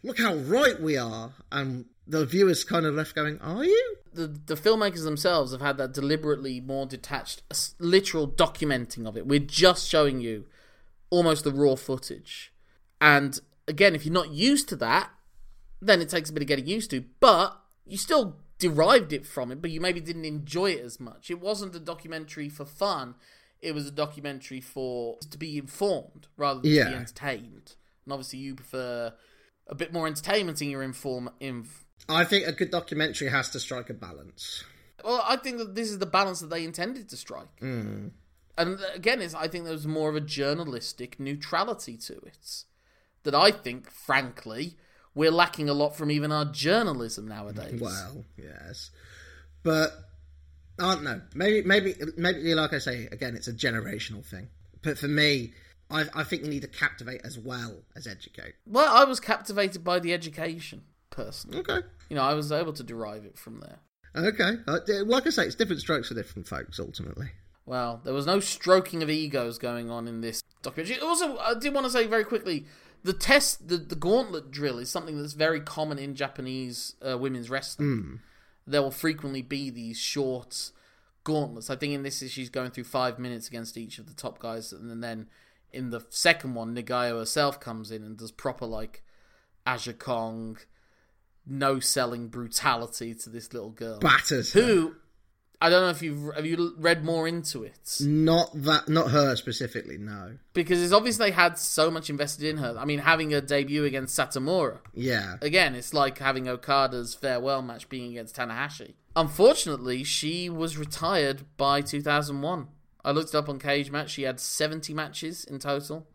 look 0.03 0.17
how 0.17 0.35
right 0.35 0.79
we 0.79 0.97
are, 0.97 1.33
and 1.51 1.85
the 2.07 2.25
viewers 2.25 2.63
kind 2.63 2.85
of 2.85 2.95
left 2.95 3.13
going, 3.13 3.39
"Are 3.39 3.65
you?" 3.65 3.97
The 4.19 4.55
the 4.55 4.55
filmmakers 4.55 5.03
themselves 5.03 5.51
have 5.51 5.61
had 5.61 5.77
that 5.77 5.93
deliberately 5.93 6.59
more 6.59 6.85
detached, 6.85 7.41
literal 7.79 8.27
documenting 8.27 9.07
of 9.07 9.17
it. 9.17 9.25
We're 9.25 9.39
just 9.39 9.87
showing 9.87 10.19
you 10.19 10.45
almost 11.09 11.43
the 11.43 11.51
raw 11.51 11.75
footage, 11.75 12.51
and 12.99 13.39
again, 13.67 13.95
if 13.95 14.05
you're 14.05 14.13
not 14.13 14.31
used 14.31 14.67
to 14.69 14.75
that, 14.77 15.09
then 15.81 16.01
it 16.01 16.09
takes 16.09 16.29
a 16.29 16.33
bit 16.33 16.43
of 16.43 16.47
getting 16.47 16.67
used 16.67 16.91
to. 16.91 17.05
But 17.19 17.57
you 17.85 17.97
still 17.97 18.37
derived 18.57 19.13
it 19.13 19.25
from 19.25 19.51
it, 19.51 19.61
but 19.61 19.71
you 19.71 19.79
maybe 19.79 20.01
didn't 20.01 20.25
enjoy 20.25 20.71
it 20.71 20.83
as 20.83 20.99
much. 20.99 21.31
It 21.31 21.39
wasn't 21.39 21.75
a 21.75 21.79
documentary 21.79 22.49
for 22.49 22.65
fun. 22.65 23.15
It 23.61 23.73
was 23.73 23.87
a 23.87 23.91
documentary 23.91 24.61
for 24.61 25.17
to 25.29 25.37
be 25.37 25.57
informed 25.57 26.27
rather 26.37 26.61
than 26.61 26.71
to 26.71 26.91
be 26.91 26.95
entertained. 26.95 27.75
And 28.05 28.13
obviously, 28.13 28.39
you 28.39 28.55
prefer 28.55 29.13
a 29.67 29.75
bit 29.75 29.93
more 29.93 30.07
entertainment 30.07 30.61
in 30.61 30.69
your 30.69 30.83
inform. 30.83 31.29
Inf- 31.39 31.85
I 32.09 32.23
think 32.23 32.47
a 32.47 32.51
good 32.51 32.71
documentary 32.71 33.29
has 33.29 33.49
to 33.51 33.59
strike 33.59 33.89
a 33.89 33.93
balance. 33.93 34.63
well, 35.03 35.23
I 35.27 35.37
think 35.37 35.57
that 35.59 35.75
this 35.75 35.89
is 35.89 35.99
the 35.99 36.05
balance 36.05 36.39
that 36.41 36.49
they 36.49 36.63
intended 36.63 37.09
to 37.09 37.17
strike. 37.17 37.59
Mm. 37.61 38.11
And 38.57 38.79
again, 38.93 39.21
is 39.21 39.33
I 39.33 39.47
think 39.47 39.65
there's 39.65 39.87
more 39.87 40.09
of 40.09 40.15
a 40.15 40.21
journalistic 40.21 41.19
neutrality 41.19 41.95
to 41.97 42.17
it 42.17 42.63
that 43.23 43.35
I 43.35 43.51
think, 43.51 43.89
frankly, 43.89 44.75
we're 45.15 45.31
lacking 45.31 45.69
a 45.69 45.73
lot 45.73 45.95
from 45.95 46.11
even 46.11 46.31
our 46.31 46.45
journalism 46.45 47.27
nowadays. 47.27 47.79
Well, 47.79 48.25
yes, 48.37 48.91
but 49.63 49.93
I 50.79 50.95
don't 50.95 51.03
know. 51.03 51.21
Maybe, 51.35 51.65
maybe, 51.65 51.95
maybe, 52.17 52.53
like 52.55 52.73
I 52.73 52.79
say 52.79 53.07
again, 53.11 53.35
it's 53.35 53.47
a 53.47 53.53
generational 53.53 54.25
thing. 54.25 54.49
But 54.81 54.97
for 54.97 55.07
me, 55.07 55.53
I, 55.89 56.05
I 56.13 56.23
think 56.23 56.43
you 56.43 56.49
need 56.49 56.61
to 56.61 56.67
captivate 56.67 57.21
as 57.23 57.37
well 57.37 57.83
as 57.95 58.07
educate. 58.07 58.55
Well, 58.65 58.93
I 58.93 59.03
was 59.03 59.19
captivated 59.19 59.83
by 59.83 59.99
the 59.99 60.13
education, 60.13 60.83
personally. 61.23 61.59
Okay, 61.59 61.79
You 62.09 62.15
know, 62.15 62.23
I 62.23 62.33
was 62.33 62.51
able 62.51 62.73
to 62.73 62.83
derive 62.83 63.25
it 63.25 63.37
from 63.37 63.59
there. 63.59 63.79
okay. 64.15 64.57
Uh, 64.67 64.79
Like 65.05 65.27
I 65.27 65.29
say, 65.29 65.45
it's 65.45 65.55
different 65.55 65.81
strokes 65.81 66.07
for 66.07 66.13
different 66.15 66.47
folks. 66.47 66.79
Ultimately, 66.79 67.27
Well, 67.65 68.01
there 68.03 68.13
was 68.13 68.25
no 68.25 68.39
stroking 68.39 69.03
of 69.03 69.09
egos 69.09 69.57
going 69.57 69.89
on 69.91 70.07
in 70.07 70.21
this 70.21 70.41
documentary. 70.61 70.99
Also, 70.99 71.37
I 71.37 71.53
did 71.53 71.73
want 71.73 71.85
to 71.85 71.91
say 71.91 72.07
very 72.07 72.23
quickly 72.23 72.65
the 73.03 73.13
test, 73.13 73.67
the, 73.67 73.77
the 73.77 73.95
gauntlet 73.95 74.51
drill 74.51 74.79
is 74.79 74.89
something 74.89 75.17
that's 75.21 75.33
very 75.33 75.61
common 75.61 75.99
in 75.99 76.15
Japanese 76.15 76.95
uh, 77.07 77.17
women's 77.17 77.49
wrestling. 77.49 78.19
There 78.67 78.81
will 78.81 78.91
frequently 78.91 79.41
be 79.41 79.69
these 79.69 79.97
short 79.97 80.71
gauntlets. 81.23 81.69
I 81.69 81.75
think 81.75 81.93
in 81.93 82.03
this, 82.03 82.19
she's 82.29 82.49
going 82.49 82.71
through 82.71 82.83
five 82.85 83.19
minutes 83.19 83.47
against 83.47 83.77
each 83.77 83.99
of 83.99 84.07
the 84.07 84.13
top 84.13 84.39
guys, 84.39 84.73
and 84.73 85.03
then 85.03 85.27
in 85.71 85.91
the 85.91 86.01
second 86.09 86.55
one, 86.55 86.75
Nagayo 86.75 87.19
herself 87.19 87.59
comes 87.59 87.91
in 87.91 88.03
and 88.03 88.17
does 88.17 88.31
proper 88.31 88.65
like 88.65 89.03
Aja 89.65 89.93
Kong, 89.93 90.57
no 91.49 91.79
selling 91.79 92.27
brutality 92.27 93.13
to 93.13 93.29
this 93.29 93.53
little 93.53 93.71
girl 93.71 93.99
batters. 93.99 94.53
her. 94.53 94.61
who 94.61 94.95
I 95.61 95.69
don't 95.69 95.81
know 95.81 95.89
if 95.89 96.01
you've 96.01 96.33
have 96.35 96.45
you 96.45 96.73
read 96.77 97.03
more 97.03 97.27
into 97.27 97.63
it 97.63 97.97
Not 97.99 98.49
that, 98.53 98.87
not 98.87 99.11
her 99.11 99.35
specifically. 99.35 99.97
No. 99.97 100.37
because 100.53 100.81
it's 100.81 100.93
obvious 100.93 101.17
they 101.17 101.31
had 101.31 101.57
so 101.57 101.91
much 101.91 102.09
invested 102.09 102.45
in 102.45 102.57
her. 102.57 102.75
I 102.79 102.85
mean, 102.85 102.99
having 102.99 103.33
a 103.33 103.41
debut 103.41 103.83
against 103.83 104.17
Satomura 104.17 104.77
Yeah. 104.93 105.35
again, 105.41 105.75
it's 105.75 105.93
like 105.93 106.17
having 106.19 106.47
Okada's 106.47 107.13
farewell 107.13 107.61
match 107.61 107.89
being 107.89 108.11
against 108.11 108.37
Tanahashi. 108.37 108.93
Unfortunately, 109.15 110.03
she 110.05 110.49
was 110.49 110.77
retired 110.77 111.41
by 111.57 111.81
2001. 111.81 112.67
I 113.03 113.11
looked 113.11 113.29
it 113.29 113.35
up 113.35 113.49
on 113.49 113.59
Cage 113.59 113.91
Match. 113.91 114.11
She 114.11 114.23
had 114.23 114.39
70 114.39 114.93
matches 114.93 115.43
in 115.43 115.59
total, 115.59 116.07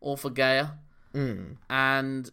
all 0.00 0.16
for 0.16 0.30
GAEA, 0.30 0.72
hmm. 1.12 1.52
and 1.70 2.30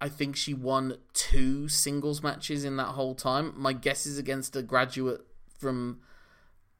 I 0.00 0.08
think 0.08 0.36
she 0.36 0.54
won 0.54 0.96
two 1.12 1.68
singles 1.68 2.22
matches 2.22 2.64
in 2.64 2.76
that 2.76 2.88
whole 2.88 3.14
time. 3.14 3.52
My 3.56 3.72
guess 3.72 4.06
is 4.06 4.18
against 4.18 4.56
a 4.56 4.62
graduate 4.62 5.26
from 5.58 6.00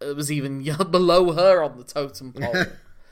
it 0.00 0.16
was 0.16 0.32
even 0.32 0.62
below 0.90 1.32
her 1.32 1.62
on 1.62 1.76
the 1.76 1.84
totem 1.84 2.32
pole. 2.32 2.64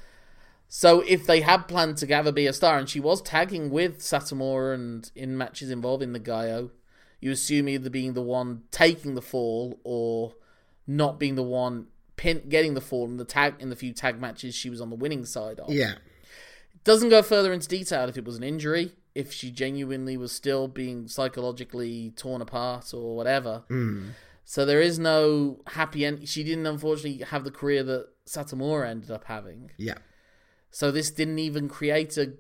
so 0.69 1.01
if 1.01 1.27
they 1.27 1.43
had 1.43 1.69
planned 1.69 1.99
to 1.99 2.07
have 2.07 2.25
her 2.25 2.33
be 2.33 2.47
a 2.47 2.53
star, 2.53 2.79
and 2.79 2.89
she 2.89 3.01
was 3.01 3.21
tagging 3.21 3.71
with 3.71 4.01
Satomura 4.01 4.75
and 4.75 5.11
in 5.15 5.37
matches 5.37 5.71
involving 5.71 6.13
the 6.13 6.21
Gaio, 6.21 6.71
you 7.21 7.31
assume 7.31 7.69
either 7.69 7.91
being 7.91 8.15
the 8.15 8.23
one 8.23 8.63
taking 8.71 9.15
the 9.15 9.23
fall 9.23 9.79
or 9.85 10.35
not 10.87 11.19
being 11.19 11.35
the 11.35 11.43
one 11.43 11.89
pin- 12.17 12.49
getting 12.49 12.75
the 12.75 12.81
fall 12.81 13.07
in 13.07 13.17
the 13.17 13.25
tag 13.25 13.55
in 13.59 13.71
the 13.71 13.77
few 13.77 13.93
tag 13.93 14.21
matches 14.21 14.55
she 14.55 14.71
was 14.71 14.81
on 14.81 14.89
the 14.91 14.97
winning 14.97 15.25
side 15.25 15.61
of. 15.61 15.71
Yeah. 15.71 15.95
Doesn't 16.85 17.11
go 17.11 17.23
further 17.23 17.53
into 17.53 17.69
detail 17.69 18.09
if 18.09 18.17
it 18.17 18.25
was 18.25 18.37
an 18.37 18.45
injury, 18.45 18.93
if 19.19 19.33
she 19.33 19.51
genuinely 19.51 20.17
was 20.17 20.31
still 20.31 20.69
being 20.69 21.09
psychologically 21.09 22.13
torn 22.15 22.41
apart 22.41 22.95
or 22.95 23.17
whatever. 23.17 23.65
Hmm. 23.67 24.11
So 24.45 24.65
there 24.65 24.81
is 24.81 24.97
no 24.97 25.59
happy 25.67 26.07
end. 26.07 26.29
She 26.29 26.45
didn't 26.45 26.67
unfortunately 26.67 27.25
have 27.25 27.43
the 27.43 27.51
career 27.51 27.83
that 27.83 28.07
Satomura 28.27 28.89
ended 28.89 29.11
up 29.11 29.25
having. 29.25 29.73
Yeah. 29.77 29.99
So 30.71 30.93
this 30.93 31.11
didn't 31.11 31.41
even 31.41 31.69
create 31.69 32.17
a. 32.17 32.35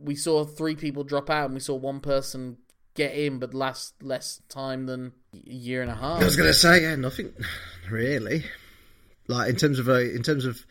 We 0.00 0.14
saw 0.14 0.44
three 0.44 0.76
people 0.76 1.02
drop 1.02 1.30
out, 1.30 1.46
and 1.46 1.54
we 1.54 1.60
saw 1.60 1.74
one 1.74 1.98
person 1.98 2.58
get 2.94 3.12
in, 3.12 3.40
but 3.40 3.52
last 3.52 4.00
less 4.00 4.40
time 4.48 4.86
than 4.86 5.10
a 5.34 5.50
year 5.50 5.82
and 5.82 5.90
a 5.90 5.96
half. 5.96 6.20
I 6.20 6.24
was 6.24 6.36
gonna 6.36 6.52
say, 6.52 6.82
yeah, 6.82 6.94
nothing 6.94 7.32
really. 7.90 8.44
Like 9.26 9.50
in 9.50 9.56
terms 9.56 9.80
of 9.80 9.88
a 9.88 10.14
in 10.14 10.22
terms 10.22 10.44
of 10.44 10.64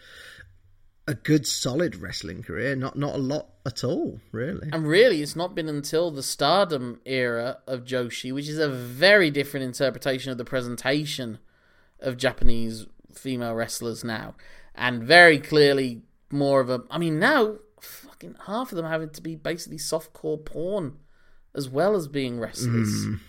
a 1.10 1.16
good 1.16 1.48
solid 1.48 1.96
wrestling 1.96 2.44
career, 2.44 2.76
not 2.76 2.96
not 2.96 3.16
a 3.16 3.18
lot 3.18 3.48
at 3.66 3.84
all, 3.84 4.20
really. 4.32 4.70
And 4.72 4.88
really, 4.88 5.24
it's 5.24 5.36
not 5.36 5.56
been 5.56 5.68
until 5.68 6.12
the 6.12 6.22
Stardom 6.22 7.02
era 7.04 7.58
of 7.66 7.84
Joshi, 7.84 8.32
which 8.32 8.48
is 8.48 8.60
a 8.60 8.70
very 8.70 9.32
different 9.32 9.66
interpretation 9.66 10.32
of 10.32 10.38
the 10.38 10.46
presentation 10.46 11.40
of 12.00 12.16
Japanese 12.16 12.86
female 13.12 13.56
wrestlers 13.56 14.04
now, 14.04 14.36
and 14.76 15.04
very 15.04 15.40
clearly 15.40 16.04
more 16.30 16.62
of 16.62 16.70
a. 16.70 16.84
I 16.92 17.00
mean, 17.00 17.18
now 17.18 17.56
fucking 17.82 18.36
half 18.46 18.72
of 18.72 18.76
them 18.76 18.86
having 18.86 19.10
to 19.10 19.22
be 19.22 19.36
basically 19.36 19.80
softcore 19.80 20.46
porn 20.46 20.98
as 21.56 21.68
well 21.68 21.96
as 21.96 22.08
being 22.08 22.40
wrestlers. 22.40 23.08
Mm. 23.08 23.20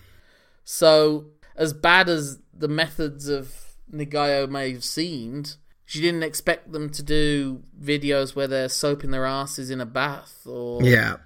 So, 0.64 1.28
as 1.56 1.72
bad 1.72 2.10
as 2.10 2.38
the 2.52 2.68
methods 2.68 3.26
of 3.26 3.54
Nagayo 3.90 4.48
may 4.48 4.72
have 4.72 4.84
seemed, 4.84 5.56
she 5.90 6.00
didn't 6.00 6.22
expect 6.22 6.70
them 6.70 6.88
to 6.90 7.02
do 7.02 7.62
videos 7.82 8.36
where 8.36 8.46
they're 8.46 8.68
soaping 8.68 9.10
their 9.10 9.24
asses 9.26 9.70
in 9.70 9.80
a 9.80 9.86
bath 9.86 10.46
or 10.46 10.80
Yeah. 10.84 11.16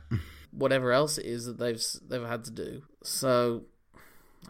whatever 0.53 0.91
else 0.91 1.19
it 1.19 1.27
is 1.27 1.45
that 1.45 1.59
they've 1.59 1.83
they've 2.09 2.27
had 2.27 2.45
to 2.45 2.51
do. 2.51 2.83
So, 3.03 3.65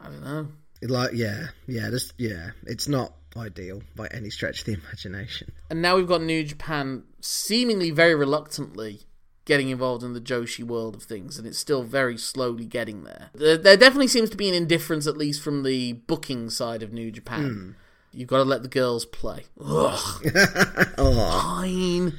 I 0.00 0.04
don't 0.06 0.22
know. 0.22 0.48
Like 0.82 1.12
yeah, 1.14 1.48
yeah, 1.66 1.90
this 1.90 2.12
yeah, 2.16 2.50
it's 2.66 2.86
not 2.86 3.12
ideal 3.36 3.82
by 3.96 4.06
any 4.12 4.30
stretch 4.30 4.60
of 4.60 4.66
the 4.66 4.72
imagination. 4.84 5.50
And 5.68 5.82
now 5.82 5.96
we've 5.96 6.06
got 6.06 6.22
New 6.22 6.44
Japan 6.44 7.02
seemingly 7.20 7.90
very 7.90 8.14
reluctantly 8.14 9.00
getting 9.46 9.68
involved 9.70 10.04
in 10.04 10.12
the 10.14 10.20
Joshi 10.20 10.62
world 10.62 10.94
of 10.94 11.02
things, 11.02 11.38
and 11.38 11.46
it's 11.46 11.58
still 11.58 11.82
very 11.82 12.16
slowly 12.16 12.64
getting 12.64 13.02
there. 13.04 13.30
There, 13.34 13.56
there 13.58 13.76
definitely 13.76 14.08
seems 14.08 14.30
to 14.30 14.36
be 14.36 14.48
an 14.48 14.54
indifference, 14.54 15.06
at 15.08 15.16
least 15.18 15.42
from 15.42 15.64
the 15.64 15.94
booking 15.94 16.48
side 16.50 16.82
of 16.84 16.92
New 16.92 17.10
Japan. 17.10 17.42
Hmm. 17.50 17.70
You've 18.14 18.28
got 18.28 18.38
to 18.38 18.44
let 18.44 18.62
the 18.62 18.68
girls 18.68 19.04
play. 19.04 19.44
Ugh, 19.60 20.24
fine. 20.96 22.14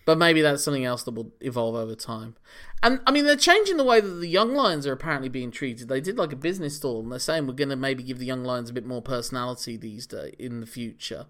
But 0.07 0.19
maybe 0.19 0.43
that's 0.43 0.65
something 0.65 0.85
else 0.85 1.05
that 1.05 1.15
will 1.15 1.31
evolve 1.41 1.77
over 1.77 1.95
time. 1.95 2.35
And 2.83 3.01
I 3.07 3.13
mean, 3.13 3.27
they're 3.27 3.37
changing 3.37 3.77
the 3.77 3.85
way 3.85 4.01
that 4.01 4.09
the 4.09 4.27
young 4.27 4.55
lions 4.55 4.85
are 4.85 4.93
apparently 4.93 5.29
being 5.29 5.53
treated. 5.53 5.89
They 5.89 6.01
did 6.01 6.19
like 6.19 6.33
a 6.33 6.37
business 6.37 6.77
stall, 6.77 7.01
and 7.01 7.13
they're 7.13 7.21
saying 7.21 7.47
we're 7.47 7.53
going 7.53 7.69
to 7.69 7.77
maybe 7.77 8.03
give 8.03 8.19
the 8.19 8.27
young 8.27 8.43
lions 8.43 8.71
a 8.71 8.73
bit 8.73 8.87
more 8.87 9.03
personality 9.03 9.77
these 9.77 10.07
days 10.07 10.35
in 10.37 10.59
the 10.59 10.67
future. 10.67 11.27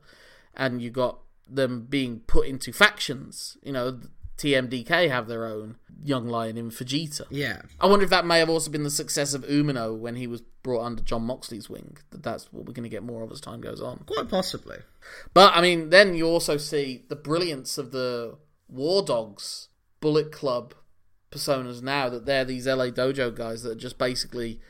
And 0.54 0.80
you 0.80 0.88
got 0.88 1.18
them 1.46 1.88
being 1.90 2.20
put 2.20 2.46
into 2.46 2.72
factions. 2.72 3.58
You 3.62 3.72
know, 3.72 4.00
TMDK 4.40 5.10
have 5.10 5.28
their 5.28 5.44
own 5.44 5.76
young 6.02 6.26
lion 6.26 6.56
in 6.56 6.70
Vegeta. 6.70 7.26
yeah. 7.30 7.60
I 7.78 7.86
wonder 7.86 8.04
if 8.04 8.10
that 8.10 8.24
may 8.24 8.38
have 8.38 8.48
also 8.48 8.70
been 8.70 8.84
the 8.84 8.90
success 8.90 9.34
of 9.34 9.42
Umino 9.44 9.94
when 9.96 10.16
he 10.16 10.26
was 10.26 10.40
brought 10.62 10.82
under 10.82 11.02
John 11.02 11.22
Moxley's 11.22 11.68
wing. 11.68 11.98
That 12.10 12.22
that's 12.22 12.50
what 12.52 12.64
we're 12.64 12.72
going 12.72 12.84
to 12.84 12.88
get 12.88 13.02
more 13.02 13.22
of 13.22 13.30
as 13.30 13.40
time 13.40 13.60
goes 13.60 13.82
on. 13.82 14.04
Quite 14.06 14.30
possibly. 14.30 14.78
But 15.34 15.54
I 15.54 15.60
mean, 15.60 15.90
then 15.90 16.14
you 16.14 16.26
also 16.26 16.56
see 16.56 17.04
the 17.08 17.16
brilliance 17.16 17.76
of 17.76 17.90
the 17.90 18.38
War 18.68 19.02
Dogs 19.02 19.68
Bullet 20.00 20.32
Club 20.32 20.74
personas 21.30 21.82
now 21.82 22.08
that 22.08 22.24
they're 22.24 22.44
these 22.44 22.66
LA 22.66 22.86
Dojo 22.86 23.34
guys 23.34 23.62
that 23.62 23.76
just 23.76 23.98
basically 23.98 24.60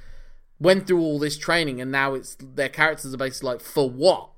went 0.59 0.87
through 0.87 1.01
all 1.01 1.19
this 1.19 1.39
training 1.39 1.81
and 1.81 1.91
now 1.93 2.15
it's 2.15 2.37
their 2.41 2.69
characters 2.69 3.15
are 3.15 3.19
basically 3.19 3.51
like, 3.51 3.61
for 3.61 3.89
what? 3.89 4.31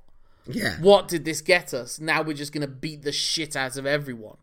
Yeah. 0.45 0.75
What 0.79 1.07
did 1.07 1.25
this 1.25 1.41
get 1.41 1.73
us? 1.73 1.99
Now 1.99 2.21
we're 2.21 2.33
just 2.33 2.53
going 2.53 2.61
to 2.61 2.67
beat 2.67 3.01
the 3.01 3.11
shit 3.11 3.55
out 3.55 3.77
of 3.77 3.85
everyone. 3.85 4.37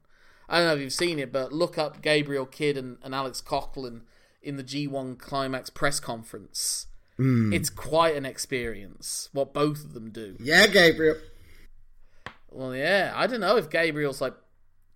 I 0.50 0.58
don't 0.58 0.66
know 0.66 0.74
if 0.74 0.80
you've 0.80 0.92
seen 0.92 1.18
it, 1.18 1.32
but 1.32 1.52
look 1.52 1.78
up 1.78 2.02
Gabriel 2.02 2.44
Kidd 2.44 2.76
and, 2.76 2.98
and 3.02 3.14
Alex 3.14 3.40
Coughlin 3.40 4.02
in 4.42 4.56
the 4.56 4.64
G1 4.64 5.18
Climax 5.18 5.70
press 5.70 6.00
conference. 6.00 6.86
Hmm. 7.16 7.52
It's 7.52 7.70
quite 7.70 8.16
an 8.16 8.26
experience 8.26 9.28
what 9.32 9.54
both 9.54 9.84
of 9.84 9.94
them 9.94 10.10
do. 10.10 10.36
Yeah, 10.40 10.66
Gabriel. 10.66 11.16
Well, 12.50 12.74
yeah, 12.74 13.12
I 13.14 13.26
don't 13.26 13.40
know 13.40 13.56
if 13.56 13.70
Gabriel's 13.70 14.20
like 14.20 14.34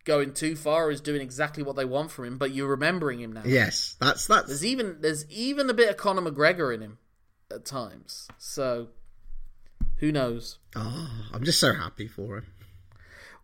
going 0.05 0.35
too 0.35 0.57
far 0.57 0.87
or 0.87 0.91
is 0.91 1.01
doing 1.01 1.21
exactly 1.21 1.63
what 1.63 1.77
they 1.77 1.85
want 1.85 2.11
from 2.11 2.25
him, 2.25 2.39
but 2.39 2.51
you're 2.53 2.69
remembering 2.69 3.21
him 3.21 3.33
now. 3.33 3.43
Yes, 3.45 3.97
that's 4.01 4.27
that's 4.27 4.49
There's 4.49 4.65
even 4.65 4.97
there's 5.01 5.25
even 5.31 5.71
a 5.71 5.75
bit 5.75 5.89
of 5.89 5.97
Conor 5.97 6.23
McGregor 6.23 6.75
in 6.75 6.81
him. 6.81 6.99
at 7.55 7.65
times. 7.65 8.27
So 8.39 8.89
who 9.99 10.11
knows? 10.11 10.59
Oh, 10.75 11.11
I'm 11.33 11.45
just 11.45 11.61
so 11.61 11.73
happy 11.73 12.09
for 12.09 12.39
him. 12.39 12.47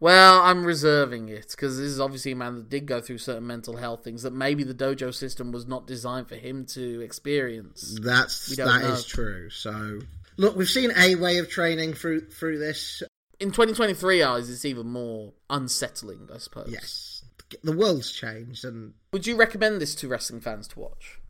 Well, 0.00 0.40
I'm 0.40 0.64
reserving 0.64 1.28
it 1.28 1.48
because 1.50 1.76
this 1.76 1.86
is 1.86 2.00
obviously 2.00 2.32
a 2.32 2.36
man 2.36 2.56
that 2.56 2.70
did 2.70 2.86
go 2.86 3.02
through 3.02 3.18
certain 3.18 3.46
mental 3.46 3.76
health 3.76 4.02
things 4.02 4.22
that 4.22 4.32
maybe 4.32 4.64
the 4.64 4.74
dojo 4.74 5.14
system 5.14 5.52
was 5.52 5.66
not 5.66 5.86
designed 5.86 6.28
for 6.28 6.36
him 6.36 6.64
to 6.66 7.00
experience. 7.02 7.98
That's 8.02 8.56
that 8.56 8.64
don't 8.64 8.92
is 8.92 9.04
true. 9.04 9.50
So 9.50 10.00
look, 10.38 10.56
we've 10.56 10.68
seen 10.68 10.90
a 10.96 11.16
way 11.16 11.36
of 11.38 11.50
training 11.50 11.92
through 11.94 12.28
through 12.30 12.58
this. 12.58 13.02
In 13.38 13.48
2023 13.48 14.22
eyes, 14.22 14.50
it's 14.50 14.64
even 14.64 14.86
more 14.86 15.32
unsettling, 15.50 16.28
I 16.34 16.38
suppose. 16.38 16.68
Yes, 16.70 17.22
the 17.62 17.76
world's 17.76 18.10
changed, 18.10 18.64
and 18.64 18.94
Would 19.12 19.26
you 19.26 19.36
recommend 19.36 19.80
this 19.80 19.94
to 19.96 20.08
wrestling 20.08 20.40
fans 20.40 20.66
to 20.68 20.78
watch? 20.80 21.20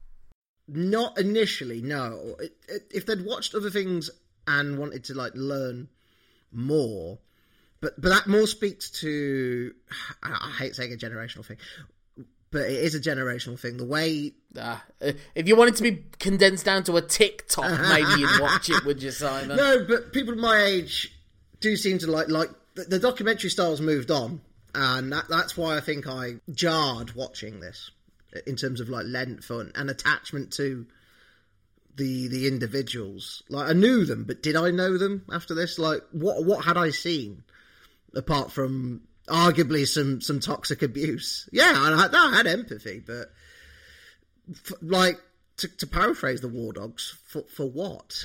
not 0.73 1.19
initially. 1.19 1.83
No, 1.83 2.37
if 2.91 3.07
they'd 3.07 3.25
watched 3.25 3.55
other 3.55 3.71
things 3.71 4.11
and 4.47 4.79
wanted 4.79 5.05
to 5.05 5.15
like 5.15 5.33
learn 5.35 5.89
more, 6.53 7.19
but 7.81 8.01
but 8.01 8.11
that 8.11 8.27
more 8.27 8.47
speaks 8.47 8.91
to. 9.01 9.75
I, 10.23 10.37
I 10.41 10.51
hate 10.59 10.77
saying 10.77 10.93
a 10.93 10.97
generational 10.97 11.45
thing, 11.45 11.59
but 12.51 12.63
it 12.63 12.85
is 12.85 12.95
a 12.95 13.01
generational 13.01 13.59
thing. 13.59 13.77
The 13.77 13.85
way 13.85 14.33
Ah, 14.59 14.83
uh, 15.01 15.13
if 15.35 15.47
you 15.47 15.55
wanted 15.55 15.77
to 15.77 15.83
be 15.83 16.05
condensed 16.19 16.65
down 16.65 16.83
to 16.85 16.97
a 16.97 17.03
TikTok, 17.03 17.81
maybe 17.89 18.21
you'd 18.21 18.41
watch 18.41 18.69
it, 18.69 18.85
would 18.85 19.01
you, 19.03 19.13
Simon? 19.13 19.57
No, 19.57 19.85
but 19.87 20.13
people 20.13 20.35
my 20.35 20.57
age 20.63 21.15
do 21.61 21.77
seem 21.77 21.99
to 21.99 22.11
like 22.11 22.29
like 22.29 22.51
the, 22.75 22.85
the 22.85 22.99
documentary 22.99 23.51
style's 23.51 23.81
moved 23.81 24.11
on, 24.11 24.41
and 24.75 25.13
that, 25.13 25.27
that's 25.29 25.57
why 25.57 25.77
I 25.77 25.81
think 25.81 26.09
I 26.09 26.37
jarred 26.51 27.15
watching 27.15 27.61
this 27.61 27.93
in 28.45 28.57
terms 28.57 28.81
of 28.81 28.89
like 28.89 29.07
length 29.07 29.51
and, 29.51 29.71
and 29.77 29.89
attachment 29.89 30.53
to 30.55 30.85
the 31.95 32.27
the 32.27 32.49
individuals. 32.49 33.45
Like 33.49 33.71
I 33.71 33.73
knew 33.73 34.05
them, 34.05 34.25
but 34.25 34.43
did 34.43 34.57
I 34.57 34.73
know 34.73 34.99
them 34.99 35.25
after 35.33 35.55
this? 35.55 35.79
Like 35.79 36.03
what 36.11 36.45
what 36.45 36.65
had 36.65 36.77
I 36.77 36.91
seen 36.91 37.45
apart 38.15 38.51
from 38.53 39.03
arguably 39.29 39.87
some 39.87 40.21
some 40.21 40.41
toxic 40.41 40.83
abuse? 40.83 41.49
Yeah, 41.53 41.73
I 41.77 42.01
had, 42.03 42.15
I 42.15 42.37
had 42.37 42.47
empathy, 42.47 43.03
but 43.05 43.31
f- 44.51 44.73
like 44.83 45.21
to, 45.59 45.69
to 45.77 45.87
paraphrase 45.87 46.41
the 46.41 46.49
War 46.49 46.73
Dogs, 46.73 47.17
for 47.27 47.43
for 47.43 47.69
what? 47.71 48.25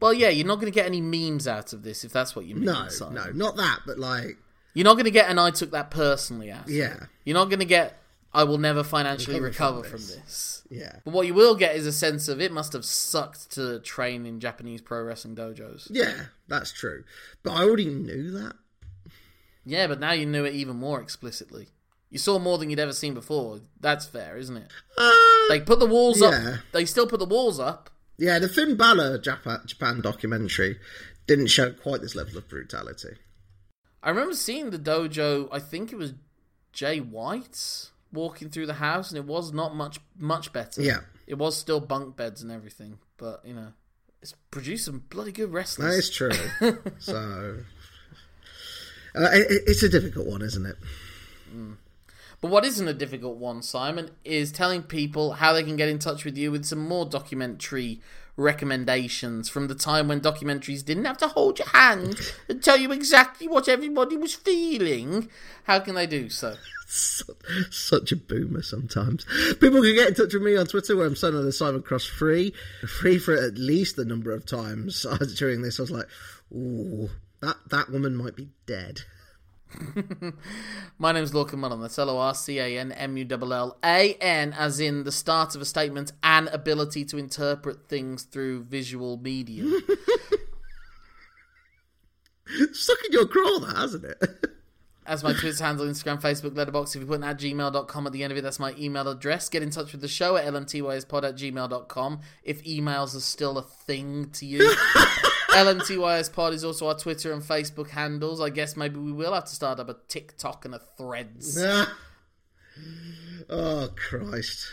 Well, 0.00 0.12
yeah, 0.12 0.28
you're 0.28 0.46
not 0.46 0.56
going 0.56 0.70
to 0.70 0.74
get 0.74 0.86
any 0.86 1.00
memes 1.00 1.48
out 1.48 1.72
of 1.72 1.82
this 1.82 2.04
if 2.04 2.12
that's 2.12 2.36
what 2.36 2.44
you 2.44 2.54
mean. 2.56 2.64
No, 2.64 2.88
Simon. 2.88 3.14
no, 3.14 3.30
not 3.32 3.56
that, 3.56 3.80
but 3.86 3.98
like 3.98 4.36
You're 4.74 4.84
not 4.84 4.94
going 4.94 5.04
to 5.06 5.10
get 5.10 5.30
an 5.30 5.38
I 5.38 5.50
took 5.50 5.70
that 5.70 5.90
personally 5.90 6.50
out. 6.50 6.68
it. 6.68 6.74
Yeah. 6.74 6.96
You're 7.24 7.34
not 7.34 7.48
going 7.48 7.60
to 7.60 7.64
get 7.64 7.96
I 8.34 8.44
will 8.44 8.58
never 8.58 8.82
financially 8.82 9.38
Recover 9.40 9.76
recover 9.78 9.88
from 9.88 9.98
from 10.00 10.08
this. 10.08 10.14
this. 10.16 10.62
Yeah. 10.70 10.96
But 11.04 11.14
what 11.14 11.26
you 11.26 11.34
will 11.34 11.54
get 11.54 11.76
is 11.76 11.86
a 11.86 11.92
sense 11.92 12.26
of 12.28 12.40
it 12.40 12.50
must 12.52 12.72
have 12.72 12.84
sucked 12.84 13.50
to 13.52 13.78
train 13.80 14.26
in 14.26 14.40
Japanese 14.40 14.80
pro 14.80 15.02
wrestling 15.02 15.36
dojos. 15.36 15.86
Yeah, 15.90 16.14
that's 16.48 16.72
true. 16.72 17.04
But 17.42 17.52
I 17.52 17.62
already 17.62 17.86
knew 17.90 18.30
that. 18.32 18.56
Yeah, 19.64 19.86
but 19.86 20.00
now 20.00 20.12
you 20.12 20.26
knew 20.26 20.44
it 20.44 20.54
even 20.54 20.76
more 20.76 21.00
explicitly. 21.00 21.68
You 22.10 22.18
saw 22.18 22.38
more 22.38 22.58
than 22.58 22.70
you'd 22.70 22.78
ever 22.78 22.92
seen 22.92 23.14
before. 23.14 23.60
That's 23.80 24.06
fair, 24.06 24.36
isn't 24.36 24.56
it? 24.56 24.70
Uh, 24.98 25.10
They 25.48 25.60
put 25.60 25.78
the 25.78 25.86
walls 25.86 26.20
Yeah. 26.20 26.28
up. 26.28 26.60
They 26.72 26.84
still 26.84 27.06
put 27.06 27.18
the 27.20 27.24
walls 27.26 27.58
up. 27.58 27.90
yeah, 28.18 28.38
the 28.38 28.48
Finn 28.48 28.76
Balor 28.76 29.18
Japan, 29.18 29.60
Japan 29.66 30.00
documentary 30.00 30.78
didn't 31.26 31.46
show 31.48 31.72
quite 31.72 32.00
this 32.02 32.14
level 32.14 32.36
of 32.38 32.48
brutality. 32.48 33.16
I 34.02 34.10
remember 34.10 34.34
seeing 34.34 34.70
the 34.70 34.78
dojo. 34.78 35.48
I 35.50 35.58
think 35.58 35.92
it 35.92 35.96
was 35.96 36.12
Jay 36.72 37.00
White 37.00 37.88
walking 38.14 38.48
through 38.48 38.66
the 38.66 38.74
house, 38.74 39.10
and 39.10 39.18
it 39.18 39.26
was 39.26 39.52
not 39.52 39.74
much 39.74 40.00
much 40.18 40.52
better. 40.52 40.80
Yeah. 40.80 41.00
it 41.26 41.34
was 41.34 41.56
still 41.56 41.80
bunk 41.80 42.16
beds 42.16 42.42
and 42.42 42.50
everything, 42.50 42.98
but 43.18 43.42
you 43.44 43.54
know, 43.54 43.72
it's 44.22 44.34
produced 44.50 44.86
some 44.86 45.04
bloody 45.10 45.32
good 45.32 45.52
wrestlers. 45.52 45.92
That 45.92 45.98
is 45.98 46.10
true. 46.10 46.80
so. 46.98 47.58
Uh, 49.16 49.28
it, 49.32 49.62
it's 49.68 49.82
a 49.84 49.88
difficult 49.88 50.26
one, 50.26 50.42
isn't 50.42 50.66
it? 50.66 50.76
But 52.40 52.50
what 52.50 52.64
isn't 52.64 52.88
a 52.88 52.92
difficult 52.92 53.38
one, 53.38 53.62
Simon, 53.62 54.10
is 54.24 54.52
telling 54.52 54.82
people 54.82 55.32
how 55.32 55.52
they 55.52 55.62
can 55.62 55.76
get 55.76 55.88
in 55.88 55.98
touch 55.98 56.24
with 56.24 56.36
you 56.36 56.50
with 56.50 56.64
some 56.64 56.86
more 56.86 57.06
documentary 57.06 58.00
recommendations 58.36 59.48
from 59.48 59.68
the 59.68 59.74
time 59.74 60.08
when 60.08 60.20
documentaries 60.20 60.84
didn't 60.84 61.04
have 61.04 61.18
to 61.18 61.28
hold 61.28 61.58
your 61.58 61.68
hand 61.68 62.20
and 62.48 62.62
tell 62.62 62.76
you 62.76 62.90
exactly 62.92 63.46
what 63.46 63.68
everybody 63.68 64.16
was 64.16 64.34
feeling. 64.34 65.28
How 65.64 65.78
can 65.80 65.94
they 65.94 66.06
do 66.06 66.28
so? 66.28 66.56
Such 66.86 68.12
a 68.12 68.16
boomer 68.16 68.62
sometimes. 68.62 69.24
People 69.60 69.82
can 69.82 69.94
get 69.94 70.08
in 70.08 70.14
touch 70.14 70.34
with 70.34 70.42
me 70.42 70.56
on 70.56 70.66
Twitter 70.66 70.96
where 70.96 71.06
I'm 71.06 71.16
signing 71.16 71.44
the 71.44 71.52
Simon 71.52 71.82
Cross 71.82 72.06
free. 72.06 72.52
Free 72.86 73.18
for 73.18 73.34
at 73.34 73.56
least 73.56 73.96
the 73.96 74.04
number 74.04 74.32
of 74.32 74.46
times 74.46 75.06
I 75.06 75.16
was 75.16 75.34
during 75.38 75.62
this. 75.62 75.78
I 75.78 75.82
was 75.82 75.90
like, 75.90 76.06
ooh, 76.52 77.10
that, 77.40 77.56
that 77.70 77.90
woman 77.90 78.16
might 78.16 78.36
be 78.36 78.50
dead. 78.66 79.02
My 80.98 81.12
name's 81.12 81.32
Lorcan 81.32 81.54
Mullan. 81.54 81.80
That's 81.80 81.98
L 81.98 82.10
O 82.10 82.18
R 82.18 82.34
C 82.34 82.58
A 82.58 82.78
N 82.78 82.92
M 82.92 83.16
U 83.16 83.26
L 83.30 83.52
L 83.52 83.78
A 83.84 84.14
N, 84.14 84.52
as 84.52 84.80
in 84.80 85.04
the 85.04 85.12
start 85.12 85.54
of 85.54 85.62
a 85.62 85.64
statement 85.64 86.12
and 86.22 86.48
ability 86.48 87.04
to 87.06 87.16
interpret 87.16 87.88
things 87.88 88.24
through 88.24 88.64
visual 88.64 89.16
medium. 89.16 89.72
Stuck 92.72 92.98
in 93.06 93.12
your 93.12 93.26
craw, 93.26 93.58
that, 93.60 93.76
hasn't 93.76 94.04
it? 94.04 94.22
As 95.06 95.22
my 95.22 95.34
Twitter 95.34 95.62
handle, 95.62 95.84
Instagram, 95.84 96.18
Facebook, 96.18 96.56
letterbox. 96.56 96.94
If 96.94 97.02
you 97.02 97.06
put 97.06 97.18
an 97.18 97.24
at 97.24 97.38
gmail.com 97.38 98.06
at 98.06 98.12
the 98.14 98.22
end 98.22 98.30
of 98.32 98.38
it, 98.38 98.40
that's 98.40 98.58
my 98.58 98.74
email 98.78 99.06
address. 99.06 99.50
Get 99.50 99.62
in 99.62 99.68
touch 99.68 99.92
with 99.92 100.00
the 100.00 100.08
show 100.08 100.36
at 100.36 100.46
lmtyspod 100.46 101.24
at 101.24 101.36
gmail.com 101.36 102.20
if 102.42 102.64
emails 102.64 103.14
are 103.14 103.20
still 103.20 103.58
a 103.58 103.62
thing 103.62 104.30
to 104.30 104.46
you. 104.46 104.74
Lmtyspod 105.54 106.52
is 106.52 106.64
also 106.64 106.88
our 106.88 106.94
Twitter 106.94 107.32
and 107.32 107.42
Facebook 107.42 107.90
handles. 107.90 108.40
I 108.40 108.50
guess 108.50 108.76
maybe 108.76 108.98
we 108.98 109.12
will 109.12 109.32
have 109.32 109.44
to 109.44 109.54
start 109.54 109.80
up 109.80 109.88
a 109.88 109.96
TikTok 110.08 110.64
and 110.64 110.74
a 110.74 110.80
Threads. 110.98 111.62
oh 113.50 113.88
Christ! 113.96 114.66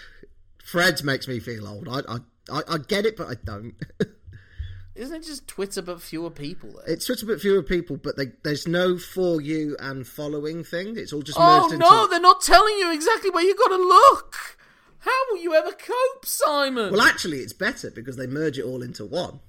Threads 0.63 1.03
makes 1.03 1.27
me 1.27 1.39
feel 1.39 1.67
old. 1.67 1.87
I 1.87 1.99
I 2.07 2.17
I, 2.51 2.61
I 2.73 2.77
get 2.77 3.05
it, 3.05 3.15
but 3.17 3.27
I 3.27 3.35
don't. 3.43 3.75
Isn't 4.95 5.15
it 5.23 5.25
just 5.25 5.47
Twitter 5.47 5.81
but 5.81 6.01
fewer 6.01 6.29
people 6.29 6.69
there? 6.73 6.93
it's 6.93 7.05
Twitter 7.05 7.25
but 7.25 7.39
fewer 7.39 7.63
people, 7.63 7.95
but 7.95 8.17
they, 8.17 8.33
there's 8.43 8.67
no 8.67 8.97
for 8.97 9.39
you 9.39 9.77
and 9.79 10.05
following 10.05 10.65
thing. 10.65 10.97
It's 10.97 11.13
all 11.13 11.21
just 11.21 11.37
Oh 11.39 11.61
merged 11.61 11.73
into. 11.75 11.85
no, 11.85 12.07
they're 12.07 12.19
not 12.19 12.41
telling 12.41 12.75
you 12.77 12.93
exactly 12.93 13.29
where 13.29 13.43
you 13.43 13.55
gotta 13.55 13.77
look! 13.81 14.57
How 14.99 15.11
will 15.31 15.41
you 15.41 15.53
ever 15.55 15.71
cope, 15.71 16.25
Simon? 16.25 16.91
Well, 16.91 17.01
actually, 17.01 17.39
it's 17.39 17.53
better 17.53 17.89
because 17.89 18.17
they 18.17 18.27
merge 18.27 18.59
it 18.59 18.65
all 18.65 18.83
into 18.83 19.05
one, 19.05 19.39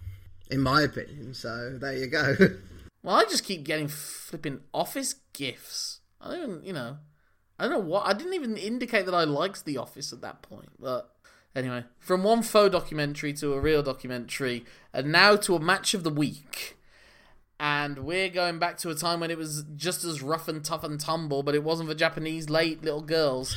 in 0.53 0.61
my 0.61 0.83
opinion. 0.83 1.35
So 1.35 1.79
there 1.81 1.97
you 1.97 2.07
go. 2.07 2.37
Well, 3.05 3.17
I 3.17 3.25
just 3.25 3.43
keep 3.43 3.65
getting 3.65 3.89
flipping 3.89 4.61
office 4.73 5.17
gifts. 5.33 5.99
I 6.21 6.37
don't, 6.37 6.65
you 6.65 6.73
know, 6.73 6.99
I 7.59 7.65
don't 7.65 7.73
know 7.73 7.79
what. 7.81 8.07
I 8.07 8.13
didn't 8.13 8.35
even 8.35 8.57
indicate 8.57 9.07
that 9.07 9.15
I 9.15 9.25
liked 9.25 9.65
The 9.65 9.77
Office 9.77 10.13
at 10.13 10.21
that 10.21 10.43
point. 10.43 10.69
But 10.79 11.13
anyway, 11.55 11.83
from 11.99 12.23
one 12.23 12.43
faux 12.43 12.71
documentary 12.71 13.33
to 13.35 13.55
a 13.55 13.61
real 13.61 13.83
documentary, 13.83 14.65
and 14.93 15.11
now 15.11 15.35
to 15.35 15.57
a 15.57 15.61
match 15.61 15.95
of 15.95 16.05
the 16.05 16.11
week. 16.11 16.79
And 17.59 17.99
we're 17.99 18.29
going 18.29 18.59
back 18.59 18.77
to 18.79 18.91
a 18.91 18.95
time 18.95 19.21
when 19.21 19.31
it 19.31 19.39
was 19.39 19.65
just 19.77 20.03
as 20.03 20.21
rough 20.21 20.49
and 20.49 20.65
tough 20.65 20.83
and 20.83 20.99
tumble, 20.99 21.45
but 21.45 21.55
it 21.55 21.63
wasn't 21.63 21.89
for 21.89 21.95
Japanese 21.95 22.51
late 22.51 22.83
little 22.83 23.03
girls. 23.03 23.57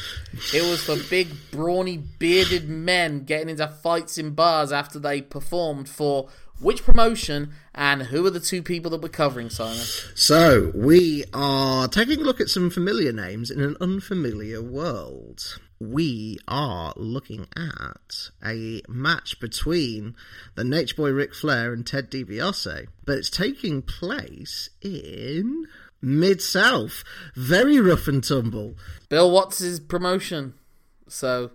It 0.54 0.62
was 0.62 0.84
for 0.84 0.96
big, 1.10 1.30
brawny, 1.50 1.98
bearded 1.98 2.70
men 2.70 3.24
getting 3.24 3.50
into 3.50 3.68
fights 3.68 4.20
in 4.20 4.36
bars 4.36 4.72
after 4.72 5.00
they 5.00 5.22
performed 5.22 5.89
for 5.89 6.30
which 6.60 6.84
promotion 6.84 7.51
and 7.74 8.03
who 8.03 8.26
are 8.26 8.30
the 8.32 8.39
two 8.39 8.64
people 8.64 8.91
that 8.91 9.01
we're 9.01 9.10
covering, 9.10 9.49
Simon? 9.49 9.86
so 10.16 10.72
we 10.74 11.24
are 11.34 11.88
taking 11.88 12.22
a 12.22 12.24
look 12.24 12.39
at 12.39 12.49
some 12.49 12.70
familiar 12.70 13.12
names 13.12 13.51
in 13.51 13.62
an 13.62 13.76
unfamiliar 13.82 14.62
world. 14.62 15.60
We 15.80 16.39
are 16.47 16.93
looking 16.95 17.47
at 17.58 18.30
a 18.43 18.82
match 18.88 19.39
between 19.41 20.16
the 20.56 20.64
Nature 20.64 20.95
Boy 20.95 21.10
Ric 21.12 21.36
Flair 21.36 21.74
and 21.74 21.86
Ted 21.86 22.10
DiBiase, 22.10 22.88
but 23.03 23.18
it's 23.18 23.30
taking 23.30 23.82
place 23.82 24.70
in 24.82 25.68
Mid 26.01 26.41
South. 26.41 27.03
Very 27.36 27.80
rough 27.82 28.08
and 28.08 28.24
tumble. 28.24 28.76
Bill 29.10 29.30
Watts' 29.30 29.80
promotion. 29.82 30.53
So 31.10 31.51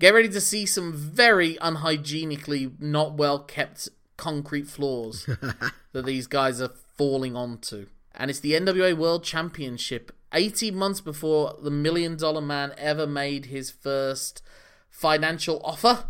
get 0.00 0.12
ready 0.12 0.28
to 0.30 0.40
see 0.40 0.66
some 0.66 0.92
very 0.92 1.54
unhygienically 1.56 2.72
not 2.80 3.14
well 3.14 3.38
kept 3.38 3.88
concrete 4.16 4.66
floors 4.66 5.24
that 5.92 6.06
these 6.06 6.26
guys 6.26 6.60
are 6.60 6.72
falling 6.96 7.36
onto. 7.36 7.86
And 8.14 8.30
it's 8.30 8.40
the 8.40 8.52
NWA 8.52 8.96
World 8.96 9.24
Championship 9.24 10.12
18 10.32 10.74
months 10.74 11.00
before 11.00 11.56
the 11.60 11.70
Million 11.70 12.16
Dollar 12.16 12.40
Man 12.40 12.72
ever 12.78 13.06
made 13.06 13.46
his 13.46 13.70
first 13.70 14.42
financial 14.90 15.60
offer 15.64 16.04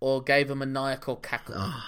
or 0.00 0.22
gave 0.22 0.50
a 0.50 0.56
maniacal 0.56 1.16
cackle. 1.16 1.54
Ah. 1.56 1.86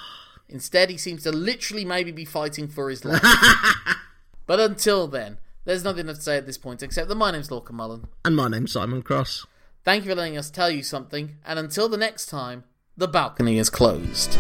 Instead, 0.49 0.91
he 0.91 0.97
seems 0.97 1.25
to 1.25 1.33
literally 1.33 1.85
maybe 1.85 2.13
be 2.13 2.25
fighting 2.25 2.69
for 2.69 2.89
his 2.89 3.05
life. 3.05 3.23
but 4.47 4.61
until 4.61 5.09
then, 5.09 5.39
there's 5.65 5.83
nothing 5.83 6.07
to 6.07 6.15
say 6.15 6.37
at 6.37 6.47
this 6.47 6.59
point 6.59 6.83
except 6.83 7.09
that 7.09 7.17
my 7.17 7.33
name's 7.33 7.49
Lorcan 7.49 7.73
Mullan. 7.73 8.05
And 8.25 8.37
my 8.37 8.49
name's 8.49 8.73
Simon 8.73 9.03
Cross. 9.03 9.47
Thank 9.85 10.05
you 10.05 10.11
for 10.11 10.17
letting 10.17 10.39
us 10.39 10.51
tell 10.51 10.71
you 10.71 10.83
something, 10.83 11.37
and 11.45 11.59
until 11.59 11.89
the 11.89 11.97
next 11.97 12.27
time, 12.27 12.65
The 12.97 13.07
balcony 13.07 13.59
is 13.59 13.69
closed. 13.69 14.39